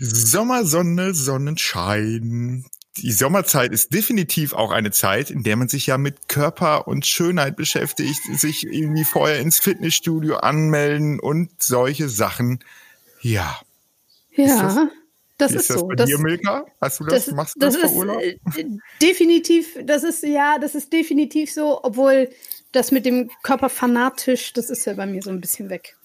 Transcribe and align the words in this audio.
Sommersonne, 0.00 1.14
Sonnenschein. 1.14 2.64
Die 2.96 3.12
Sommerzeit 3.12 3.70
ist 3.70 3.92
definitiv 3.92 4.54
auch 4.54 4.70
eine 4.72 4.90
Zeit, 4.90 5.30
in 5.30 5.42
der 5.42 5.56
man 5.56 5.68
sich 5.68 5.86
ja 5.86 5.98
mit 5.98 6.28
Körper 6.28 6.88
und 6.88 7.06
Schönheit 7.06 7.54
beschäftigt, 7.54 8.20
sich 8.32 8.66
irgendwie 8.66 9.04
vorher 9.04 9.40
ins 9.40 9.58
Fitnessstudio 9.58 10.38
anmelden 10.38 11.20
und 11.20 11.62
solche 11.62 12.08
Sachen. 12.08 12.60
Ja. 13.20 13.60
Ja. 14.32 14.88
Das 15.36 15.52
ist, 15.52 15.60
ist 15.62 15.70
das 15.70 15.80
so. 15.80 15.86
bei 15.86 15.94
das, 15.94 16.08
dir, 16.08 16.18
Milka? 16.18 16.66
Hast 16.80 17.00
du 17.00 17.04
das? 17.04 17.26
das, 17.26 17.34
Machst 17.34 17.56
du 17.56 17.60
das 17.60 17.74
das, 17.74 17.90
für 17.90 17.96
Urlaub? 17.96 18.22
äh, 18.22 18.38
definitiv, 19.00 19.78
das 19.84 20.02
ist 20.02 20.22
ja, 20.22 20.58
das 20.58 20.74
ist 20.74 20.92
definitiv 20.92 21.52
so, 21.52 21.82
obwohl 21.82 22.30
das 22.72 22.90
mit 22.90 23.06
dem 23.06 23.30
Körper 23.42 23.68
fanatisch, 23.68 24.52
das 24.52 24.70
ist 24.70 24.84
ja 24.86 24.94
bei 24.94 25.06
mir 25.06 25.22
so 25.22 25.30
ein 25.30 25.40
bisschen 25.40 25.70
weg. 25.70 25.96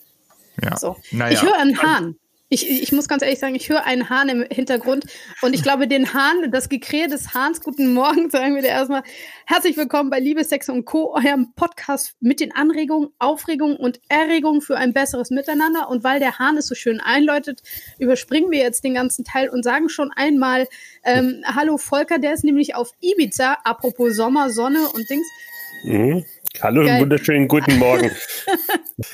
Ja. 0.61 0.77
So. 0.77 0.97
Naja. 1.11 1.33
Ich 1.33 1.41
höre 1.41 1.57
einen 1.57 1.81
Hahn. 1.81 2.15
Ich, 2.47 2.69
ich 2.69 2.91
muss 2.91 3.07
ganz 3.07 3.23
ehrlich 3.23 3.39
sagen, 3.39 3.55
ich 3.55 3.69
höre 3.69 3.85
einen 3.85 4.07
Hahn 4.07 4.29
im 4.29 4.45
Hintergrund 4.51 5.05
und 5.41 5.55
ich 5.55 5.63
glaube, 5.63 5.87
den 5.87 6.13
Hahn, 6.13 6.51
das 6.51 6.69
Gekrähe 6.69 7.07
des 7.07 7.33
Hahns, 7.33 7.59
guten 7.59 7.91
Morgen, 7.91 8.29
sagen 8.29 8.53
wir 8.53 8.61
dir 8.61 8.67
erstmal. 8.67 9.01
Herzlich 9.47 9.75
willkommen 9.77 10.11
bei 10.11 10.19
Liebe, 10.19 10.43
Sex 10.43 10.69
und 10.69 10.85
Co., 10.85 11.15
eurem 11.15 11.53
Podcast 11.55 12.15
mit 12.19 12.39
den 12.39 12.51
Anregungen, 12.55 13.09
Aufregungen 13.17 13.77
und 13.77 13.99
Erregungen 14.09 14.61
für 14.61 14.77
ein 14.77 14.93
besseres 14.93 15.31
Miteinander. 15.31 15.89
Und 15.89 16.03
weil 16.03 16.19
der 16.19 16.37
Hahn 16.37 16.55
es 16.55 16.67
so 16.67 16.75
schön 16.75 17.01
einläutet, 17.01 17.63
überspringen 17.97 18.51
wir 18.51 18.59
jetzt 18.59 18.83
den 18.83 18.93
ganzen 18.93 19.25
Teil 19.25 19.49
und 19.49 19.63
sagen 19.63 19.89
schon 19.89 20.11
einmal 20.15 20.67
ähm, 21.03 21.43
Hallo 21.47 21.77
Volker, 21.77 22.19
der 22.19 22.33
ist 22.33 22.43
nämlich 22.43 22.75
auf 22.75 22.91
Ibiza, 23.01 23.57
apropos 23.63 24.15
Sommer, 24.15 24.51
Sonne 24.51 24.87
und 24.93 25.09
Dings. 25.09 25.27
Mhm. 25.83 26.25
Hallo, 26.61 26.85
Geil. 26.85 27.01
wunderschönen 27.01 27.47
guten 27.47 27.77
Morgen. 27.79 28.11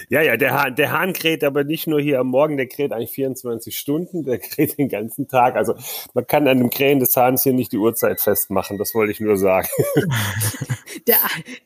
ja, 0.09 0.21
ja, 0.21 0.37
der 0.37 0.53
Hahn, 0.53 0.75
der 0.75 0.91
Hahn 0.91 1.13
kräht 1.13 1.43
aber 1.43 1.63
nicht 1.63 1.87
nur 1.87 1.99
hier 1.99 2.19
am 2.19 2.27
Morgen, 2.27 2.57
der 2.57 2.67
kräht 2.67 2.91
eigentlich 2.91 3.11
24 3.11 3.77
Stunden, 3.77 4.23
der 4.23 4.39
kräht 4.39 4.77
den 4.77 4.89
ganzen 4.89 5.27
Tag. 5.27 5.55
Also 5.55 5.75
man 6.13 6.27
kann 6.27 6.47
an 6.47 6.57
dem 6.59 6.69
Krähen 6.69 6.99
des 6.99 7.15
Hahns 7.15 7.43
hier 7.43 7.53
nicht 7.53 7.71
die 7.71 7.77
Uhrzeit 7.77 8.21
festmachen, 8.21 8.77
das 8.77 8.93
wollte 8.93 9.11
ich 9.11 9.19
nur 9.19 9.37
sagen. 9.37 9.67
Der, 11.07 11.17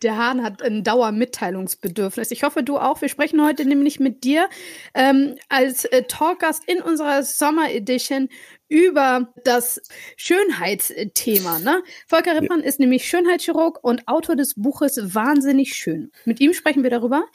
der 0.01 0.17
Hahn 0.17 0.43
hat 0.43 0.61
ein 0.61 0.83
Dauermitteilungsbedürfnis. 0.83 2.31
Ich 2.31 2.43
hoffe, 2.43 2.63
du 2.63 2.77
auch. 2.77 3.01
Wir 3.01 3.09
sprechen 3.09 3.43
heute 3.45 3.65
nämlich 3.65 3.99
mit 3.99 4.23
dir 4.23 4.49
ähm, 4.93 5.35
als 5.49 5.85
äh, 5.85 6.03
Talkgast 6.03 6.63
in 6.67 6.81
unserer 6.81 7.23
Summer 7.23 7.71
Edition 7.71 8.29
über 8.67 9.31
das 9.43 9.81
Schönheitsthema. 10.17 11.59
Ne? 11.59 11.83
Volker 12.07 12.39
Rippmann 12.39 12.61
ist 12.61 12.79
nämlich 12.79 13.07
Schönheitschirurg 13.07 13.83
und 13.83 14.07
Autor 14.07 14.35
des 14.35 14.55
Buches 14.55 15.13
Wahnsinnig 15.13 15.75
schön. 15.75 16.11
Mit 16.25 16.39
ihm 16.39 16.53
sprechen 16.53 16.83
wir 16.83 16.89
darüber, 16.89 17.25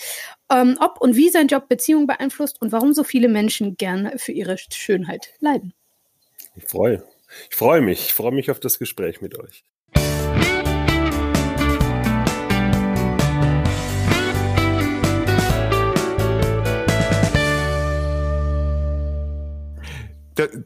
ähm, 0.50 0.76
ob 0.80 1.00
und 1.00 1.16
wie 1.16 1.28
sein 1.28 1.46
Job 1.46 1.68
Beziehungen 1.68 2.06
beeinflusst 2.06 2.60
und 2.60 2.72
warum 2.72 2.92
so 2.92 3.04
viele 3.04 3.28
Menschen 3.28 3.76
gerne 3.76 4.18
für 4.18 4.32
ihre 4.32 4.56
Schönheit 4.58 5.32
leiden. 5.38 5.72
Ich 6.56 6.64
freue, 6.64 7.04
ich 7.48 7.56
freue 7.56 7.80
mich, 7.80 8.06
ich 8.06 8.14
freue 8.14 8.32
mich 8.32 8.50
auf 8.50 8.58
das 8.58 8.78
Gespräch 8.78 9.20
mit 9.20 9.38
euch. 9.38 9.64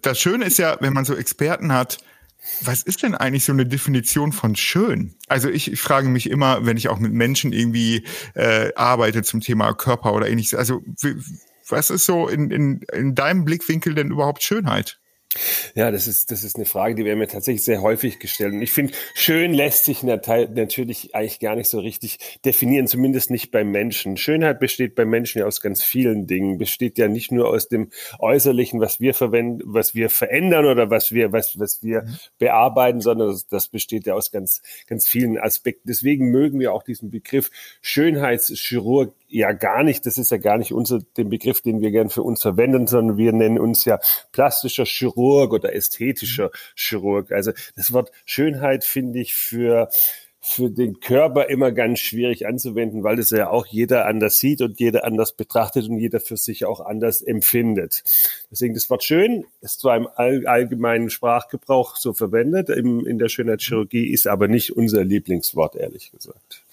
Das 0.02 0.18
Schöne 0.18 0.44
ist 0.44 0.58
ja, 0.58 0.76
wenn 0.80 0.92
man 0.92 1.04
so 1.04 1.14
Experten 1.14 1.72
hat, 1.72 1.98
was 2.60 2.82
ist 2.82 3.02
denn 3.02 3.14
eigentlich 3.14 3.44
so 3.44 3.52
eine 3.52 3.64
Definition 3.66 4.32
von 4.32 4.54
schön? 4.54 5.14
Also 5.28 5.48
ich, 5.48 5.72
ich 5.72 5.80
frage 5.80 6.08
mich 6.08 6.28
immer, 6.28 6.66
wenn 6.66 6.76
ich 6.76 6.88
auch 6.88 6.98
mit 6.98 7.12
Menschen 7.12 7.52
irgendwie 7.52 8.04
äh, 8.34 8.72
arbeite 8.74 9.22
zum 9.22 9.40
Thema 9.40 9.72
Körper 9.72 10.12
oder 10.12 10.28
ähnliches, 10.28 10.54
also 10.54 10.82
w- 11.00 11.14
was 11.68 11.88
ist 11.88 12.04
so 12.04 12.28
in, 12.28 12.50
in, 12.50 12.80
in 12.92 13.14
deinem 13.14 13.46
Blickwinkel 13.46 13.94
denn 13.94 14.10
überhaupt 14.10 14.42
Schönheit? 14.42 14.98
Ja, 15.74 15.90
das 15.90 16.06
ist, 16.06 16.30
das 16.30 16.44
ist 16.44 16.56
eine 16.56 16.64
Frage, 16.64 16.94
die 16.94 17.04
werden 17.04 17.18
mir 17.18 17.26
tatsächlich 17.26 17.64
sehr 17.64 17.82
häufig 17.82 18.18
gestellt. 18.18 18.52
Und 18.52 18.62
ich 18.62 18.72
finde, 18.72 18.92
schön 19.14 19.52
lässt 19.52 19.84
sich 19.84 20.02
nat- 20.02 20.26
natürlich 20.54 21.14
eigentlich 21.14 21.40
gar 21.40 21.56
nicht 21.56 21.68
so 21.68 21.80
richtig 21.80 22.18
definieren, 22.44 22.86
zumindest 22.86 23.30
nicht 23.30 23.50
beim 23.50 23.70
Menschen. 23.70 24.16
Schönheit 24.16 24.60
besteht 24.60 24.94
beim 24.94 25.10
Menschen 25.10 25.40
ja 25.40 25.46
aus 25.46 25.60
ganz 25.60 25.82
vielen 25.82 26.26
Dingen, 26.26 26.58
besteht 26.58 26.98
ja 26.98 27.08
nicht 27.08 27.32
nur 27.32 27.48
aus 27.48 27.68
dem 27.68 27.90
Äußerlichen, 28.18 28.80
was 28.80 29.00
wir 29.00 29.14
verwenden, 29.14 29.62
was 29.64 29.94
wir 29.94 30.10
verändern 30.10 30.66
oder 30.66 30.90
was 30.90 31.12
wir, 31.12 31.32
was, 31.32 31.58
was 31.58 31.82
wir 31.82 32.06
bearbeiten, 32.38 33.00
sondern 33.00 33.28
das, 33.28 33.46
das 33.46 33.68
besteht 33.68 34.06
ja 34.06 34.14
aus 34.14 34.30
ganz, 34.30 34.62
ganz 34.86 35.08
vielen 35.08 35.38
Aspekten. 35.38 35.88
Deswegen 35.88 36.30
mögen 36.30 36.60
wir 36.60 36.72
auch 36.72 36.82
diesen 36.82 37.10
Begriff 37.10 37.50
Schönheitschirurg 37.82 39.14
ja 39.34 39.52
gar 39.52 39.82
nicht. 39.82 40.06
Das 40.06 40.18
ist 40.18 40.30
ja 40.30 40.38
gar 40.38 40.58
nicht 40.58 40.72
unser, 40.72 41.00
den 41.16 41.28
Begriff, 41.28 41.60
den 41.60 41.80
wir 41.80 41.90
gern 41.90 42.10
für 42.10 42.22
uns 42.22 42.42
verwenden, 42.42 42.86
sondern 42.86 43.16
wir 43.16 43.32
nennen 43.32 43.58
uns 43.58 43.84
ja 43.84 43.98
plastischer 44.32 44.84
Chirurg 44.84 45.52
oder 45.52 45.74
ästhetischer 45.74 46.50
Chirurg. 46.76 47.32
Also 47.32 47.52
das 47.76 47.92
Wort 47.92 48.12
Schönheit 48.24 48.84
finde 48.84 49.20
ich 49.20 49.34
für 49.34 49.88
für 50.46 50.68
den 50.68 51.00
Körper 51.00 51.48
immer 51.48 51.72
ganz 51.72 52.00
schwierig 52.00 52.46
anzuwenden, 52.46 53.02
weil 53.02 53.16
das 53.16 53.30
ja 53.30 53.48
auch 53.48 53.64
jeder 53.64 54.04
anders 54.04 54.36
sieht 54.36 54.60
und 54.60 54.78
jeder 54.78 55.04
anders 55.04 55.32
betrachtet 55.32 55.88
und 55.88 55.98
jeder 55.98 56.20
für 56.20 56.36
sich 56.36 56.66
auch 56.66 56.80
anders 56.80 57.22
empfindet. 57.22 58.04
Deswegen 58.50 58.74
das 58.74 58.90
Wort 58.90 59.02
schön 59.04 59.46
ist 59.62 59.80
zwar 59.80 59.96
im 59.96 60.06
all, 60.16 60.46
allgemeinen 60.46 61.08
Sprachgebrauch 61.08 61.96
so 61.96 62.12
verwendet, 62.12 62.68
im, 62.68 63.06
in 63.06 63.18
der 63.18 63.30
Schönheitschirurgie 63.30 64.12
ist 64.12 64.26
aber 64.26 64.46
nicht 64.46 64.76
unser 64.76 65.02
Lieblingswort, 65.02 65.76
ehrlich 65.76 66.12
gesagt. 66.12 66.63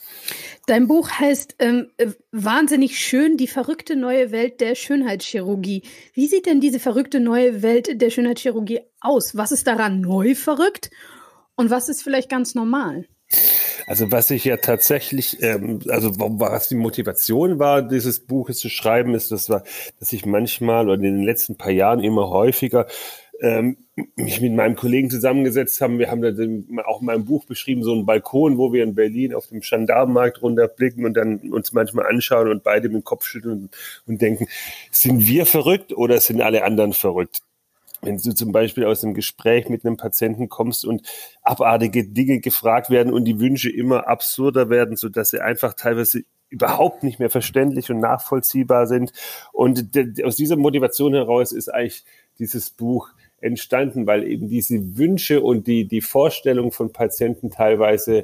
Dein 0.71 0.87
Buch 0.87 1.11
heißt 1.11 1.55
ähm, 1.59 1.91
äh, 1.97 2.11
Wahnsinnig 2.31 2.97
schön, 2.97 3.35
die 3.35 3.47
verrückte 3.47 3.97
neue 3.97 4.31
Welt 4.31 4.61
der 4.61 4.75
Schönheitschirurgie. 4.75 5.83
Wie 6.13 6.27
sieht 6.27 6.45
denn 6.45 6.61
diese 6.61 6.79
verrückte 6.79 7.19
neue 7.19 7.61
Welt 7.61 8.01
der 8.01 8.09
Schönheitschirurgie 8.09 8.79
aus? 9.01 9.35
Was 9.35 9.51
ist 9.51 9.67
daran 9.67 9.99
neu 9.99 10.33
verrückt 10.33 10.89
und 11.55 11.71
was 11.71 11.89
ist 11.89 12.03
vielleicht 12.03 12.29
ganz 12.29 12.55
normal? 12.55 13.03
Also 13.85 14.13
was 14.13 14.31
ich 14.31 14.45
ja 14.45 14.55
tatsächlich, 14.55 15.43
ähm, 15.43 15.81
also 15.89 16.17
wa- 16.17 16.51
was 16.51 16.69
die 16.69 16.75
Motivation 16.75 17.59
war, 17.59 17.81
dieses 17.81 18.21
Buches 18.21 18.59
zu 18.59 18.69
schreiben, 18.69 19.13
ist, 19.13 19.33
das 19.33 19.49
war, 19.49 19.65
dass 19.99 20.13
ich 20.13 20.25
manchmal 20.25 20.85
oder 20.85 20.93
in 20.93 21.01
den 21.01 21.23
letzten 21.23 21.57
paar 21.57 21.71
Jahren 21.71 21.99
immer 22.01 22.29
häufiger 22.29 22.87
ähm, 23.41 23.77
mich 24.15 24.39
mit 24.39 24.53
meinem 24.53 24.75
Kollegen 24.75 25.09
zusammengesetzt 25.09 25.81
haben. 25.81 25.99
Wir 25.99 26.09
haben 26.11 26.21
da 26.21 26.31
den- 26.31 26.79
auch 26.85 27.01
in 27.01 27.07
meinem 27.07 27.25
Buch 27.25 27.45
beschrieben, 27.45 27.83
so 27.83 27.91
einen 27.91 28.05
Balkon, 28.05 28.57
wo 28.57 28.71
wir 28.71 28.83
in 28.83 28.95
Berlin 28.95 29.33
auf 29.33 29.47
dem 29.47 29.61
Gendarmenmarkt 29.61 30.41
runterblicken 30.41 31.05
und 31.05 31.15
dann 31.15 31.39
uns 31.51 31.73
manchmal 31.73 32.05
anschauen 32.05 32.49
und 32.49 32.63
beide 32.63 32.87
mit 32.89 33.01
dem 33.01 33.03
Kopf 33.03 33.25
schütteln 33.25 33.63
und, 33.63 33.69
und 34.05 34.21
denken, 34.21 34.47
sind 34.91 35.27
wir 35.27 35.45
verrückt 35.45 35.91
oder 35.93 36.19
sind 36.19 36.41
alle 36.41 36.63
anderen 36.63 36.93
verrückt? 36.93 37.41
wenn 38.03 38.17
du 38.17 38.33
zum 38.33 38.51
Beispiel 38.51 38.85
aus 38.85 39.03
einem 39.03 39.13
Gespräch 39.13 39.69
mit 39.69 39.85
einem 39.85 39.97
Patienten 39.97 40.49
kommst 40.49 40.85
und 40.85 41.07
abartige 41.43 42.07
Dinge 42.07 42.39
gefragt 42.39 42.89
werden 42.89 43.13
und 43.13 43.25
die 43.25 43.39
Wünsche 43.39 43.69
immer 43.69 44.07
absurder 44.07 44.69
werden, 44.69 44.95
so 44.95 45.07
dass 45.07 45.29
sie 45.29 45.39
einfach 45.39 45.73
teilweise 45.73 46.23
überhaupt 46.49 47.03
nicht 47.03 47.19
mehr 47.19 47.29
verständlich 47.29 47.89
und 47.91 47.99
nachvollziehbar 47.99 48.87
sind. 48.87 49.13
Und 49.53 49.97
aus 50.23 50.35
dieser 50.35 50.57
Motivation 50.57 51.13
heraus 51.13 51.51
ist 51.51 51.69
eigentlich 51.69 52.03
dieses 52.39 52.71
Buch 52.71 53.09
entstanden, 53.41 54.07
weil 54.07 54.23
eben 54.23 54.47
diese 54.47 54.97
Wünsche 54.97 55.41
und 55.41 55.67
die, 55.67 55.87
die 55.87 56.01
Vorstellung 56.01 56.71
von 56.71 56.93
Patienten 56.93 57.51
teilweise 57.51 58.23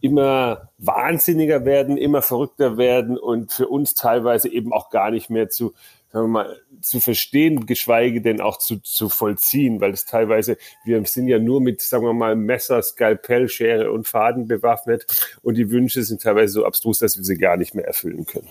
immer 0.00 0.70
wahnsinniger 0.78 1.64
werden, 1.64 1.96
immer 1.96 2.22
verrückter 2.22 2.76
werden 2.78 3.18
und 3.18 3.52
für 3.52 3.68
uns 3.68 3.94
teilweise 3.94 4.48
eben 4.48 4.72
auch 4.72 4.90
gar 4.90 5.10
nicht 5.10 5.28
mehr 5.28 5.48
zu, 5.50 5.74
sagen 6.12 6.26
wir 6.26 6.28
mal, 6.28 6.60
zu 6.80 7.00
verstehen, 7.00 7.66
geschweige 7.66 8.22
denn 8.22 8.40
auch 8.40 8.58
zu, 8.58 8.78
zu 8.78 9.08
vollziehen, 9.08 9.80
weil 9.80 9.92
es 9.92 10.04
teilweise, 10.04 10.56
wir 10.84 11.04
sind 11.04 11.28
ja 11.28 11.38
nur 11.38 11.60
mit, 11.60 11.82
sagen 11.82 12.04
wir 12.04 12.12
mal, 12.12 12.36
Messer, 12.36 12.82
Skalpell, 12.82 13.48
Schere 13.48 13.92
und 13.92 14.06
Faden 14.06 14.48
bewaffnet 14.48 15.06
und 15.42 15.56
die 15.56 15.70
Wünsche 15.70 16.02
sind 16.02 16.22
teilweise 16.22 16.54
so 16.54 16.64
abstrus, 16.64 16.98
dass 16.98 17.16
wir 17.16 17.24
sie 17.24 17.36
gar 17.36 17.56
nicht 17.56 17.74
mehr 17.74 17.86
erfüllen 17.86 18.26
können. 18.26 18.50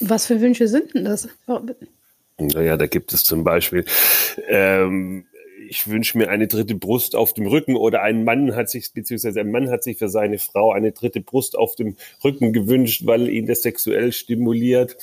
Was 0.00 0.26
für 0.26 0.40
Wünsche 0.40 0.68
sind 0.68 0.94
denn 0.94 1.04
das? 1.04 1.28
Naja, 2.38 2.76
da 2.76 2.86
gibt 2.86 3.12
es 3.14 3.24
zum 3.24 3.44
Beispiel, 3.44 3.84
ähm, 4.48 5.26
ich 5.68 5.88
wünsche 5.88 6.16
mir 6.18 6.28
eine 6.28 6.46
dritte 6.46 6.74
Brust 6.74 7.14
auf 7.14 7.32
dem 7.32 7.46
Rücken 7.46 7.76
oder 7.76 8.02
ein 8.02 8.24
Mann 8.24 8.54
hat 8.54 8.70
sich, 8.70 8.92
beziehungsweise 8.92 9.40
ein 9.40 9.50
Mann 9.50 9.70
hat 9.70 9.82
sich 9.82 9.98
für 9.98 10.08
seine 10.08 10.38
Frau 10.38 10.72
eine 10.72 10.92
dritte 10.92 11.20
Brust 11.20 11.56
auf 11.58 11.74
dem 11.76 11.96
Rücken 12.24 12.52
gewünscht, 12.52 13.02
weil 13.04 13.28
ihn 13.28 13.46
das 13.46 13.62
sexuell 13.62 14.12
stimuliert. 14.12 14.96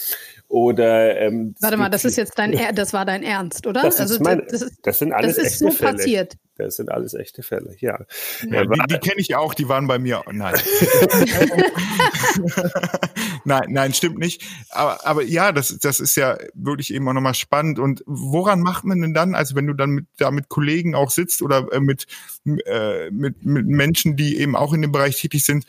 Oder 0.47 1.19
ähm, 1.19 1.55
Warte 1.59 1.77
mal, 1.77 1.89
das 1.89 2.05
ist 2.05 2.17
jetzt 2.17 2.37
dein, 2.37 2.53
Er 2.53 2.73
das 2.73 2.93
war 2.93 3.05
dein 3.05 3.23
Ernst, 3.23 3.65
oder? 3.65 3.81
das, 3.81 3.99
also 3.99 4.15
ist 4.15 4.19
mein, 4.19 4.43
das, 4.49 4.61
ist, 4.61 4.77
das 4.83 4.99
sind 4.99 5.11
alles 5.11 5.35
das 5.35 5.45
ist 5.47 5.59
so 5.59 5.69
passiert. 5.69 6.37
Das 6.55 6.75
sind 6.75 6.91
alles 6.91 7.15
echte 7.15 7.41
Fälle, 7.41 7.75
ja. 7.79 8.05
Ja, 8.47 8.65
die 8.65 8.79
die 8.87 8.99
kenne 8.99 9.19
ich 9.19 9.35
auch, 9.35 9.55
die 9.55 9.67
waren 9.69 9.87
bei 9.87 9.97
mir. 9.97 10.21
Oh, 10.27 10.31
nein. 10.31 10.53
nein, 13.43 13.65
nein, 13.69 13.93
stimmt 13.93 14.19
nicht. 14.19 14.43
Aber, 14.69 15.05
aber 15.05 15.23
ja, 15.23 15.51
das, 15.51 15.75
das 15.79 15.99
ist 15.99 16.15
ja 16.15 16.37
wirklich 16.53 16.93
eben 16.93 17.07
auch 17.07 17.13
nochmal 17.13 17.33
spannend. 17.33 17.79
Und 17.79 18.03
woran 18.05 18.61
macht 18.61 18.83
man 18.83 19.01
denn 19.01 19.15
dann, 19.15 19.33
also 19.33 19.55
wenn 19.55 19.65
du 19.65 19.73
dann 19.73 19.89
mit, 19.89 20.05
da 20.17 20.29
mit 20.29 20.47
Kollegen 20.49 20.93
auch 20.93 21.09
sitzt 21.09 21.41
oder 21.41 21.71
äh, 21.71 21.79
mit, 21.79 22.05
äh, 22.45 23.09
mit, 23.09 23.43
mit 23.43 23.65
Menschen, 23.65 24.15
die 24.15 24.37
eben 24.37 24.55
auch 24.55 24.73
in 24.73 24.83
dem 24.83 24.91
Bereich 24.91 25.19
tätig 25.19 25.43
sind, 25.43 25.65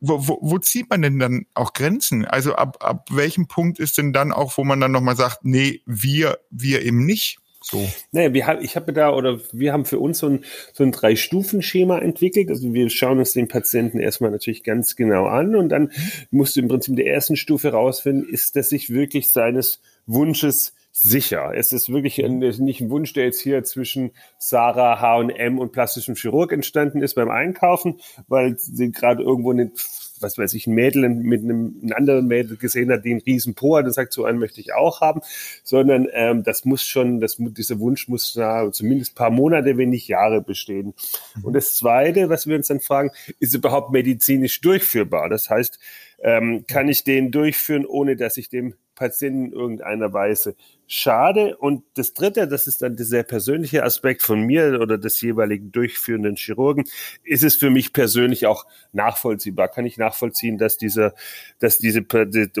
wo, 0.00 0.28
wo, 0.28 0.38
wo 0.42 0.58
zieht 0.58 0.90
man 0.90 1.00
denn 1.00 1.18
dann 1.18 1.46
auch 1.54 1.72
Grenzen? 1.72 2.26
Also 2.26 2.54
ab, 2.54 2.84
ab 2.84 3.08
welchem 3.10 3.48
Punkt 3.48 3.78
ist 3.78 3.96
denn 3.96 4.12
dann 4.12 4.32
auch, 4.32 4.58
wo 4.58 4.64
man 4.64 4.80
dann 4.80 4.92
nochmal 4.92 5.16
sagt, 5.16 5.44
nee, 5.44 5.80
wir, 5.86 6.38
wir 6.50 6.82
eben 6.82 7.06
nicht? 7.06 7.38
So. 7.68 7.84
Naja, 8.12 8.32
wir 8.32 8.46
haben, 8.46 8.62
ich 8.62 8.76
habe 8.76 8.92
da 8.92 9.12
oder 9.12 9.40
wir 9.50 9.72
haben 9.72 9.86
für 9.86 9.98
uns 9.98 10.20
so 10.20 10.28
ein, 10.28 10.44
so 10.72 10.84
ein 10.84 10.92
Drei-Stufen-Schema 10.92 11.98
entwickelt. 11.98 12.48
Also 12.48 12.72
wir 12.72 12.88
schauen 12.90 13.18
uns 13.18 13.32
den 13.32 13.48
Patienten 13.48 13.98
erstmal 13.98 14.30
natürlich 14.30 14.62
ganz 14.62 14.94
genau 14.94 15.26
an 15.26 15.56
und 15.56 15.70
dann 15.70 15.90
musst 16.30 16.54
du 16.54 16.60
im 16.60 16.68
Prinzip 16.68 16.92
in 16.92 16.96
der 16.96 17.08
ersten 17.08 17.34
Stufe 17.34 17.72
rausfinden, 17.72 18.28
ist 18.28 18.54
das 18.54 18.68
sich 18.68 18.90
wirklich 18.90 19.32
seines 19.32 19.80
Wunsches 20.06 20.74
sicher. 20.92 21.52
Es 21.54 21.72
ist 21.72 21.92
wirklich 21.92 22.24
ein, 22.24 22.38
nicht 22.38 22.80
ein 22.80 22.90
Wunsch, 22.90 23.12
der 23.12 23.24
jetzt 23.24 23.40
hier 23.40 23.64
zwischen 23.64 24.12
Sarah, 24.38 25.00
H&M 25.00 25.58
und 25.58 25.72
plastischem 25.72 26.14
Chirurg 26.14 26.52
entstanden 26.52 27.02
ist 27.02 27.14
beim 27.14 27.30
Einkaufen, 27.30 28.00
weil 28.28 28.56
sie 28.58 28.92
gerade 28.92 29.24
irgendwo 29.24 29.50
eine 29.50 29.72
was 30.20 30.38
weiß 30.38 30.54
ich, 30.54 30.66
ein 30.66 30.74
Mädel 30.74 31.08
mit 31.08 31.42
einem, 31.42 31.80
einem 31.82 31.92
anderen 31.92 32.26
Mädel 32.26 32.56
gesehen 32.56 32.90
hat, 32.90 33.04
die 33.04 33.12
einen 33.12 33.20
riesen 33.20 33.54
Po 33.54 33.76
hat 33.76 33.84
und 33.84 33.92
sagt, 33.92 34.12
so 34.12 34.24
einen 34.24 34.38
möchte 34.38 34.60
ich 34.60 34.74
auch 34.74 35.00
haben, 35.00 35.20
sondern 35.62 36.08
ähm, 36.12 36.42
das 36.42 36.64
muss 36.64 36.82
schon, 36.82 37.20
das, 37.20 37.36
dieser 37.38 37.78
Wunsch 37.78 38.08
muss 38.08 38.32
da 38.34 38.70
zumindest 38.72 39.14
paar 39.14 39.30
Monate, 39.30 39.76
wenn 39.76 39.90
nicht 39.90 40.08
Jahre 40.08 40.42
bestehen. 40.42 40.94
Mhm. 41.36 41.44
Und 41.44 41.52
das 41.54 41.74
Zweite, 41.74 42.28
was 42.28 42.46
wir 42.46 42.56
uns 42.56 42.68
dann 42.68 42.80
fragen, 42.80 43.10
ist 43.40 43.54
überhaupt 43.54 43.92
medizinisch 43.92 44.60
durchführbar? 44.60 45.28
Das 45.28 45.50
heißt, 45.50 45.78
ähm, 46.20 46.64
kann 46.66 46.88
ich 46.88 47.04
den 47.04 47.30
durchführen, 47.30 47.86
ohne 47.86 48.16
dass 48.16 48.36
ich 48.36 48.48
dem 48.48 48.74
Patienten 48.96 49.46
in 49.46 49.52
irgendeiner 49.52 50.12
Weise 50.12 50.56
schade. 50.88 51.56
Und 51.56 51.84
das 51.94 52.14
Dritte, 52.14 52.48
das 52.48 52.66
ist 52.66 52.82
dann 52.82 52.96
der 52.96 53.06
sehr 53.06 53.22
persönliche 53.22 53.84
Aspekt 53.84 54.22
von 54.22 54.40
mir 54.40 54.80
oder 54.80 54.98
des 54.98 55.20
jeweiligen 55.20 55.70
durchführenden 55.70 56.36
Chirurgen, 56.36 56.84
ist 57.22 57.44
es 57.44 57.54
für 57.54 57.70
mich 57.70 57.92
persönlich 57.92 58.46
auch 58.46 58.66
nachvollziehbar. 58.92 59.68
Kann 59.68 59.86
ich 59.86 59.98
nachvollziehen, 59.98 60.58
dass 60.58 60.78
dieser, 60.78 61.14
dass 61.58 61.78
diese 61.78 62.04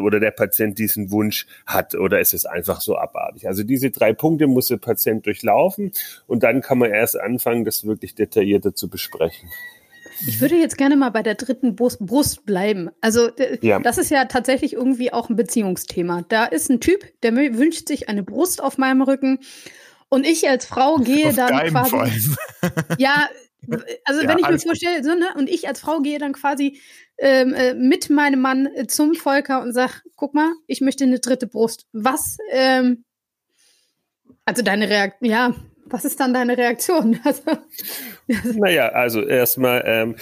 oder 0.00 0.20
der 0.20 0.30
Patient 0.30 0.78
diesen 0.78 1.10
Wunsch 1.10 1.46
hat 1.66 1.94
oder 1.94 2.20
ist 2.20 2.34
es 2.34 2.46
einfach 2.46 2.80
so 2.80 2.96
abartig? 2.96 3.48
Also 3.48 3.64
diese 3.64 3.90
drei 3.90 4.12
Punkte 4.12 4.46
muss 4.46 4.68
der 4.68 4.76
Patient 4.76 5.26
durchlaufen 5.26 5.92
und 6.26 6.42
dann 6.42 6.60
kann 6.60 6.78
man 6.78 6.90
erst 6.90 7.18
anfangen, 7.18 7.64
das 7.64 7.84
wirklich 7.86 8.14
detaillierter 8.14 8.74
zu 8.74 8.88
besprechen. 8.88 9.50
Ich 10.26 10.40
würde 10.40 10.56
jetzt 10.56 10.78
gerne 10.78 10.96
mal 10.96 11.10
bei 11.10 11.22
der 11.22 11.34
dritten 11.34 11.76
Brust, 11.76 12.46
bleiben. 12.46 12.90
Also 13.00 13.30
ja. 13.60 13.78
das 13.80 13.98
ist 13.98 14.10
ja 14.10 14.24
tatsächlich 14.26 14.72
irgendwie 14.72 15.12
auch 15.12 15.28
ein 15.28 15.36
Beziehungsthema. 15.36 16.24
Da 16.28 16.44
ist 16.44 16.70
ein 16.70 16.80
Typ, 16.80 17.04
der 17.22 17.34
wünscht 17.34 17.88
sich 17.88 18.08
eine 18.08 18.22
Brust 18.22 18.62
auf 18.62 18.78
meinem 18.78 19.02
Rücken 19.02 19.40
und 20.08 20.26
ich 20.26 20.48
als 20.48 20.66
Frau 20.66 20.96
gehe 20.96 21.28
auf 21.28 21.36
dann 21.36 21.68
quasi. 21.68 21.96
ja, 22.98 23.28
also 24.04 24.22
ja, 24.22 24.28
wenn 24.28 24.38
ich 24.38 24.48
mir 24.48 24.58
vorstelle, 24.58 25.02
so, 25.02 25.14
ne, 25.14 25.28
und 25.36 25.48
ich 25.50 25.68
als 25.68 25.80
Frau 25.80 26.00
gehe 26.00 26.18
dann 26.18 26.32
quasi 26.32 26.80
ähm, 27.18 27.54
äh, 27.54 27.74
mit 27.74 28.10
meinem 28.10 28.40
Mann 28.40 28.66
äh, 28.66 28.86
zum 28.86 29.14
Volker 29.14 29.62
und 29.62 29.72
sag, 29.72 30.02
guck 30.16 30.34
mal, 30.34 30.52
ich 30.66 30.80
möchte 30.80 31.04
eine 31.04 31.18
dritte 31.18 31.46
Brust. 31.46 31.86
Was, 31.92 32.36
ähm, 32.50 33.04
also 34.44 34.62
deine 34.62 34.88
Reaktion, 34.88 35.30
ja, 35.30 35.54
was 35.88 36.04
ist 36.04 36.20
dann 36.20 36.34
deine 36.34 36.56
Reaktion? 36.56 37.20
Also, 37.24 37.42
naja, 38.58 38.88
also 38.88 39.22
erstmal 39.22 39.82
ähm, 39.86 40.16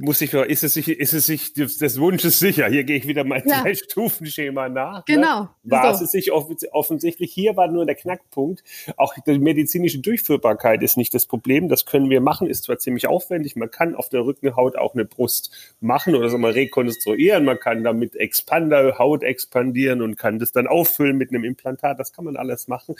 muss 0.00 0.20
ich, 0.20 0.32
ist 0.32 0.62
es 0.62 0.74
sich, 0.74 0.88
ist 0.88 1.12
es 1.12 1.26
sich 1.26 1.52
des 1.52 2.00
Wunsches 2.00 2.38
sicher? 2.38 2.68
Hier 2.68 2.84
gehe 2.84 2.96
ich 2.96 3.08
wieder 3.08 3.24
mein 3.24 3.42
ja. 3.46 3.62
Drei-Stufen-Schema 3.62 4.68
nach. 4.68 4.98
Ne? 4.98 5.14
Genau. 5.14 5.42
Ne? 5.42 5.48
War 5.64 5.94
so. 5.94 6.04
es 6.04 6.12
sich 6.12 6.30
offensichtlich, 6.32 7.32
hier 7.32 7.56
war 7.56 7.68
nur 7.68 7.84
der 7.84 7.96
Knackpunkt. 7.96 8.62
Auch 8.96 9.14
die 9.26 9.38
medizinische 9.38 9.98
Durchführbarkeit 9.98 10.82
ist 10.82 10.96
nicht 10.96 11.14
das 11.14 11.26
Problem. 11.26 11.68
Das 11.68 11.84
können 11.84 12.10
wir 12.10 12.20
machen, 12.20 12.48
ist 12.48 12.64
zwar 12.64 12.78
ziemlich 12.78 13.08
aufwendig. 13.08 13.56
Man 13.56 13.70
kann 13.70 13.96
auf 13.96 14.08
der 14.08 14.24
Rückenhaut 14.24 14.76
auch 14.76 14.94
eine 14.94 15.04
Brust 15.04 15.50
machen 15.80 16.14
oder 16.14 16.28
so 16.28 16.38
mal 16.38 16.52
rekonstruieren. 16.52 17.44
Man 17.44 17.58
kann 17.58 17.82
damit 17.82 18.14
Expander, 18.14 18.98
Haut 18.98 19.24
expandieren 19.24 20.00
und 20.00 20.16
kann 20.16 20.38
das 20.38 20.52
dann 20.52 20.68
auffüllen 20.68 21.16
mit 21.16 21.30
einem 21.30 21.44
Implantat. 21.44 21.98
Das 21.98 22.12
kann 22.12 22.24
man 22.24 22.36
alles 22.36 22.68
machen. 22.68 22.94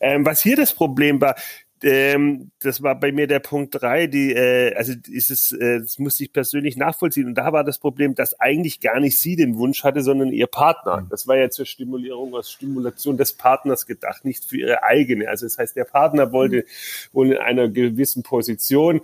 Ähm, 0.00 0.26
was 0.26 0.42
hier 0.42 0.56
das 0.56 0.74
Problem 0.74 1.20
war, 1.20 1.36
ähm, 1.82 2.50
das 2.60 2.82
war 2.82 2.98
bei 2.98 3.12
mir 3.12 3.26
der 3.26 3.40
Punkt 3.40 3.74
drei. 3.74 4.06
Die, 4.06 4.32
äh, 4.32 4.74
also 4.74 4.92
ist 5.08 5.30
es, 5.30 5.52
äh, 5.52 5.80
das 5.80 5.98
musste 5.98 6.24
ich 6.24 6.32
persönlich 6.32 6.76
nachvollziehen. 6.76 7.26
Und 7.26 7.34
da 7.34 7.52
war 7.52 7.64
das 7.64 7.78
Problem, 7.78 8.14
dass 8.14 8.38
eigentlich 8.40 8.80
gar 8.80 9.00
nicht 9.00 9.18
sie 9.18 9.36
den 9.36 9.56
Wunsch 9.56 9.84
hatte, 9.84 10.02
sondern 10.02 10.30
ihr 10.30 10.46
Partner. 10.46 11.02
Mhm. 11.02 11.08
Das 11.10 11.26
war 11.26 11.36
ja 11.36 11.50
zur 11.50 11.66
Stimulierung 11.66 12.34
aus 12.34 12.50
Stimulation 12.50 13.16
des 13.16 13.32
Partners 13.34 13.86
gedacht, 13.86 14.24
nicht 14.24 14.44
für 14.44 14.58
ihre 14.58 14.82
eigene. 14.82 15.28
Also 15.28 15.46
das 15.46 15.58
heißt, 15.58 15.76
der 15.76 15.84
Partner 15.84 16.32
wollte 16.32 16.58
mhm. 16.58 16.62
wohl 17.12 17.32
in 17.32 17.38
einer 17.38 17.68
gewissen 17.68 18.22
Position 18.22 19.00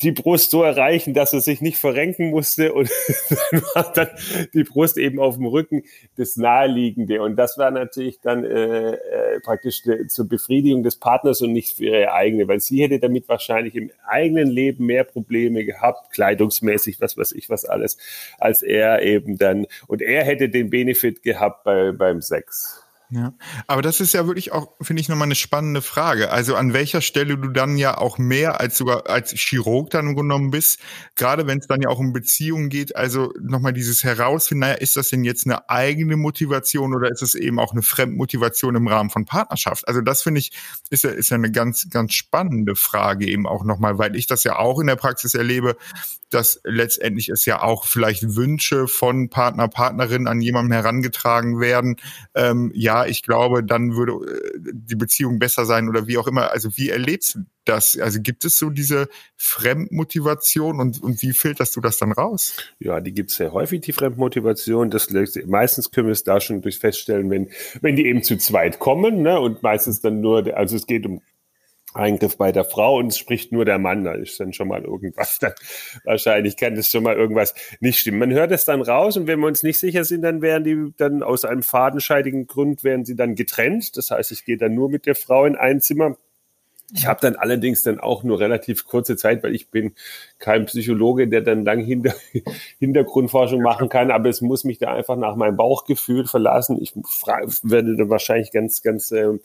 die 0.00 0.12
Brust 0.12 0.50
so 0.50 0.62
erreichen, 0.62 1.14
dass 1.14 1.32
er 1.32 1.40
sich 1.40 1.60
nicht 1.60 1.78
verrenken 1.78 2.30
musste 2.30 2.72
und 2.72 2.90
dann 3.50 3.62
war 3.74 3.92
dann 3.92 4.08
die 4.52 4.64
Brust 4.64 4.98
eben 4.98 5.20
auf 5.20 5.36
dem 5.36 5.46
Rücken 5.46 5.82
das 6.16 6.36
Naheliegende. 6.36 7.22
Und 7.22 7.36
das 7.36 7.58
war 7.58 7.70
natürlich 7.70 8.20
dann 8.20 8.44
äh, 8.44 8.92
äh, 8.92 9.40
praktisch 9.40 9.82
zur 10.08 10.28
Befriedigung 10.28 10.82
des 10.82 10.96
Partners 10.96 11.40
und 11.42 11.52
nicht 11.52 11.76
für 11.76 11.84
ihre 11.84 12.12
eigene, 12.12 12.48
weil 12.48 12.60
sie 12.60 12.82
hätte 12.82 12.98
damit 12.98 13.28
wahrscheinlich 13.28 13.74
im 13.76 13.90
eigenen 14.06 14.48
Leben 14.48 14.86
mehr 14.86 15.04
Probleme 15.04 15.64
gehabt, 15.64 16.12
kleidungsmäßig, 16.12 17.00
was 17.00 17.16
weiß 17.16 17.32
ich, 17.32 17.48
was 17.50 17.64
alles, 17.64 17.98
als 18.38 18.62
er 18.62 19.02
eben 19.02 19.38
dann. 19.38 19.66
Und 19.86 20.02
er 20.02 20.24
hätte 20.24 20.48
den 20.48 20.70
Benefit 20.70 21.22
gehabt 21.22 21.64
bei, 21.64 21.92
beim 21.92 22.20
Sex. 22.20 22.83
Ja, 23.14 23.32
aber 23.68 23.80
das 23.80 24.00
ist 24.00 24.12
ja 24.12 24.26
wirklich 24.26 24.50
auch, 24.50 24.72
finde 24.80 25.00
ich, 25.00 25.08
nochmal 25.08 25.28
eine 25.28 25.36
spannende 25.36 25.82
Frage. 25.82 26.32
Also 26.32 26.56
an 26.56 26.72
welcher 26.72 27.00
Stelle 27.00 27.38
du 27.38 27.48
dann 27.48 27.76
ja 27.76 27.96
auch 27.96 28.18
mehr 28.18 28.58
als 28.58 28.76
sogar 28.76 29.08
als 29.08 29.30
Chirurg 29.30 29.90
dann 29.90 30.16
genommen 30.16 30.50
bist, 30.50 30.80
gerade 31.14 31.46
wenn 31.46 31.58
es 31.58 31.68
dann 31.68 31.80
ja 31.80 31.90
auch 31.90 32.00
um 32.00 32.12
Beziehungen 32.12 32.70
geht, 32.70 32.96
also 32.96 33.32
nochmal 33.40 33.72
dieses 33.72 34.02
Herausfinden, 34.02 34.62
naja, 34.62 34.74
ist 34.74 34.96
das 34.96 35.10
denn 35.10 35.22
jetzt 35.22 35.46
eine 35.46 35.70
eigene 35.70 36.16
Motivation 36.16 36.92
oder 36.92 37.08
ist 37.08 37.22
es 37.22 37.36
eben 37.36 37.60
auch 37.60 37.70
eine 37.70 37.82
Fremdmotivation 37.82 38.74
im 38.74 38.88
Rahmen 38.88 39.10
von 39.10 39.26
Partnerschaft? 39.26 39.86
Also 39.86 40.00
das 40.00 40.24
finde 40.24 40.40
ich, 40.40 40.50
ist 40.90 41.04
ja, 41.04 41.10
ist 41.10 41.30
ja 41.30 41.36
eine 41.36 41.52
ganz, 41.52 41.88
ganz 41.90 42.14
spannende 42.14 42.74
Frage 42.74 43.28
eben 43.28 43.46
auch 43.46 43.62
nochmal, 43.62 43.96
weil 43.96 44.16
ich 44.16 44.26
das 44.26 44.42
ja 44.42 44.56
auch 44.56 44.80
in 44.80 44.88
der 44.88 44.96
Praxis 44.96 45.34
erlebe, 45.34 45.76
dass 46.34 46.60
letztendlich 46.64 47.28
es 47.28 47.44
ja 47.46 47.62
auch 47.62 47.86
vielleicht 47.86 48.34
Wünsche 48.34 48.88
von 48.88 49.30
Partner, 49.30 49.68
Partnerin 49.68 50.26
an 50.26 50.40
jemanden 50.40 50.72
herangetragen 50.72 51.60
werden. 51.60 51.96
Ähm, 52.34 52.72
ja, 52.74 53.06
ich 53.06 53.22
glaube, 53.22 53.62
dann 53.62 53.94
würde 53.94 54.12
äh, 54.12 54.72
die 54.72 54.96
Beziehung 54.96 55.38
besser 55.38 55.64
sein 55.64 55.88
oder 55.88 56.06
wie 56.08 56.18
auch 56.18 56.26
immer. 56.26 56.50
Also 56.50 56.76
wie 56.76 56.90
erlebst 56.90 57.36
du 57.36 57.44
das? 57.64 57.96
Also 57.98 58.20
gibt 58.20 58.44
es 58.44 58.58
so 58.58 58.70
diese 58.70 59.08
Fremdmotivation 59.36 60.80
und, 60.80 61.02
und 61.02 61.22
wie 61.22 61.32
filterst 61.32 61.76
du 61.76 61.80
das 61.80 61.98
dann 61.98 62.12
raus? 62.12 62.56
Ja, 62.78 63.00
die 63.00 63.12
gibt 63.12 63.30
es 63.30 63.36
sehr 63.36 63.52
häufig, 63.52 63.80
die 63.80 63.92
Fremdmotivation. 63.92 64.90
Das, 64.90 65.08
meistens 65.46 65.90
können 65.90 66.08
wir 66.08 66.12
es 66.12 66.24
da 66.24 66.40
schon 66.40 66.62
durch 66.62 66.78
feststellen, 66.78 67.30
wenn, 67.30 67.50
wenn 67.80 67.96
die 67.96 68.06
eben 68.06 68.22
zu 68.22 68.36
zweit 68.36 68.80
kommen 68.80 69.22
ne, 69.22 69.38
und 69.38 69.62
meistens 69.62 70.00
dann 70.00 70.20
nur, 70.20 70.54
also 70.56 70.76
es 70.76 70.86
geht 70.86 71.06
um 71.06 71.22
Eingriff 71.94 72.36
bei 72.36 72.52
der 72.52 72.64
Frau 72.64 72.98
und 72.98 73.08
es 73.08 73.18
spricht 73.18 73.52
nur 73.52 73.64
der 73.64 73.78
Mann, 73.78 74.04
da 74.04 74.12
ist 74.12 74.38
dann 74.40 74.52
schon 74.52 74.68
mal 74.68 74.82
irgendwas, 74.82 75.38
dann 75.40 75.54
wahrscheinlich 76.04 76.56
kann 76.56 76.74
das 76.74 76.90
schon 76.90 77.04
mal 77.04 77.16
irgendwas 77.16 77.54
nicht 77.80 78.00
stimmen. 78.00 78.18
Man 78.18 78.32
hört 78.32 78.50
es 78.52 78.64
dann 78.64 78.82
raus 78.82 79.16
und 79.16 79.26
wenn 79.26 79.40
wir 79.40 79.46
uns 79.46 79.62
nicht 79.62 79.78
sicher 79.78 80.04
sind, 80.04 80.22
dann 80.22 80.42
werden 80.42 80.64
die 80.64 80.92
dann 80.96 81.22
aus 81.22 81.44
einem 81.44 81.62
fadenscheidigen 81.62 82.46
Grund 82.46 82.84
werden 82.84 83.04
sie 83.04 83.16
dann 83.16 83.34
getrennt. 83.34 83.96
Das 83.96 84.10
heißt, 84.10 84.32
ich 84.32 84.44
gehe 84.44 84.56
dann 84.56 84.74
nur 84.74 84.90
mit 84.90 85.06
der 85.06 85.14
Frau 85.14 85.44
in 85.44 85.56
ein 85.56 85.80
Zimmer. 85.80 86.16
Ich 86.92 87.06
habe 87.06 87.20
dann 87.22 87.36
allerdings 87.36 87.82
dann 87.82 87.98
auch 87.98 88.24
nur 88.24 88.38
relativ 88.38 88.84
kurze 88.84 89.16
Zeit, 89.16 89.42
weil 89.42 89.54
ich 89.54 89.70
bin 89.70 89.94
kein 90.38 90.66
Psychologe, 90.66 91.28
der 91.28 91.40
dann 91.40 91.64
lang 91.64 91.82
hinter, 91.82 92.14
Hintergrundforschung 92.78 93.62
machen 93.62 93.88
kann, 93.88 94.10
aber 94.10 94.28
es 94.28 94.42
muss 94.42 94.64
mich 94.64 94.78
da 94.78 94.92
einfach 94.92 95.16
nach 95.16 95.34
meinem 95.34 95.56
Bauchgefühl 95.56 96.26
verlassen. 96.26 96.78
Ich 96.80 96.94
werde 97.62 97.96
dann 97.96 98.10
wahrscheinlich 98.10 98.52
ganz, 98.52 98.82
ganz 98.82 99.10
äh, 99.12 99.38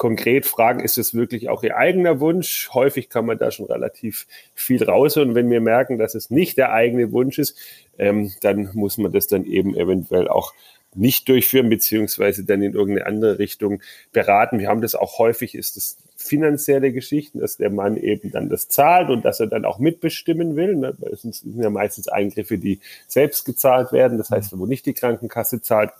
konkret 0.00 0.46
fragen, 0.46 0.80
ist 0.80 0.96
es 0.96 1.14
wirklich 1.14 1.50
auch 1.50 1.62
ihr 1.62 1.76
eigener 1.76 2.20
Wunsch? 2.20 2.70
Häufig 2.72 3.10
kann 3.10 3.26
man 3.26 3.36
da 3.36 3.50
schon 3.50 3.66
relativ 3.66 4.26
viel 4.54 4.82
raus 4.82 5.18
und 5.18 5.34
wenn 5.34 5.50
wir 5.50 5.60
merken, 5.60 5.98
dass 5.98 6.14
es 6.14 6.30
nicht 6.30 6.56
der 6.56 6.72
eigene 6.72 7.12
Wunsch 7.12 7.38
ist, 7.38 7.58
ähm, 7.98 8.32
dann 8.40 8.70
muss 8.72 8.96
man 8.96 9.12
das 9.12 9.26
dann 9.26 9.44
eben 9.44 9.76
eventuell 9.76 10.26
auch 10.26 10.54
nicht 10.94 11.28
durchführen, 11.28 11.68
beziehungsweise 11.68 12.44
dann 12.44 12.62
in 12.62 12.72
irgendeine 12.72 13.06
andere 13.06 13.38
Richtung 13.38 13.82
beraten. 14.10 14.58
Wir 14.58 14.68
haben 14.68 14.80
das 14.80 14.94
auch 14.94 15.18
häufig, 15.18 15.54
ist 15.54 15.76
das 15.76 15.98
finanzielle 16.16 16.92
Geschichten, 16.92 17.40
dass 17.40 17.58
der 17.58 17.68
Mann 17.68 17.98
eben 17.98 18.30
dann 18.30 18.48
das 18.48 18.68
zahlt 18.68 19.10
und 19.10 19.26
dass 19.26 19.38
er 19.38 19.48
dann 19.48 19.66
auch 19.66 19.78
mitbestimmen 19.78 20.56
will. 20.56 20.76
Ne? 20.76 20.96
Es 21.12 21.20
sind 21.20 21.42
ja 21.56 21.68
meistens 21.68 22.08
Eingriffe, 22.08 22.56
die 22.56 22.80
selbst 23.06 23.44
gezahlt 23.44 23.92
werden. 23.92 24.16
Das 24.16 24.30
heißt, 24.30 24.58
wo 24.58 24.64
nicht 24.64 24.86
die 24.86 24.94
Krankenkasse 24.94 25.60
zahlt, 25.60 25.90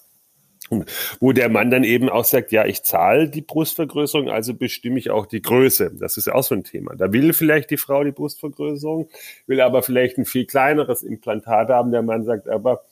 wo 1.19 1.33
der 1.33 1.49
Mann 1.49 1.71
dann 1.71 1.85
eben 1.85 2.09
auch 2.09 2.25
sagt, 2.25 2.52
ja, 2.52 2.64
ich 2.64 2.83
zahle 2.83 3.29
die 3.29 3.40
Brustvergrößerung, 3.43 4.31
also 4.31 4.55
bestimme 4.55 4.99
ich 4.99 5.11
auch 5.11 5.26
die 5.26 5.43
Größe. 5.43 5.93
Das 5.99 6.17
ist 6.17 6.31
auch 6.31 6.45
so 6.45 6.55
ein 6.55 6.64
Thema. 6.64 6.95
Da 6.95 7.12
will 7.12 7.33
vielleicht 7.33 7.71
die 7.71 7.76
Frau 7.76 8.05
die 8.05 8.12
Brustvergrößerung, 8.12 9.09
will 9.47 9.61
aber 9.61 9.83
vielleicht 9.83 10.19
ein 10.19 10.25
viel 10.25 10.47
kleineres 10.47 11.02
Implantat 11.02 11.71
haben. 11.71 11.90
Der 11.90 12.02
Mann 12.02 12.25
sagt 12.25 12.49
aber, 12.49 12.85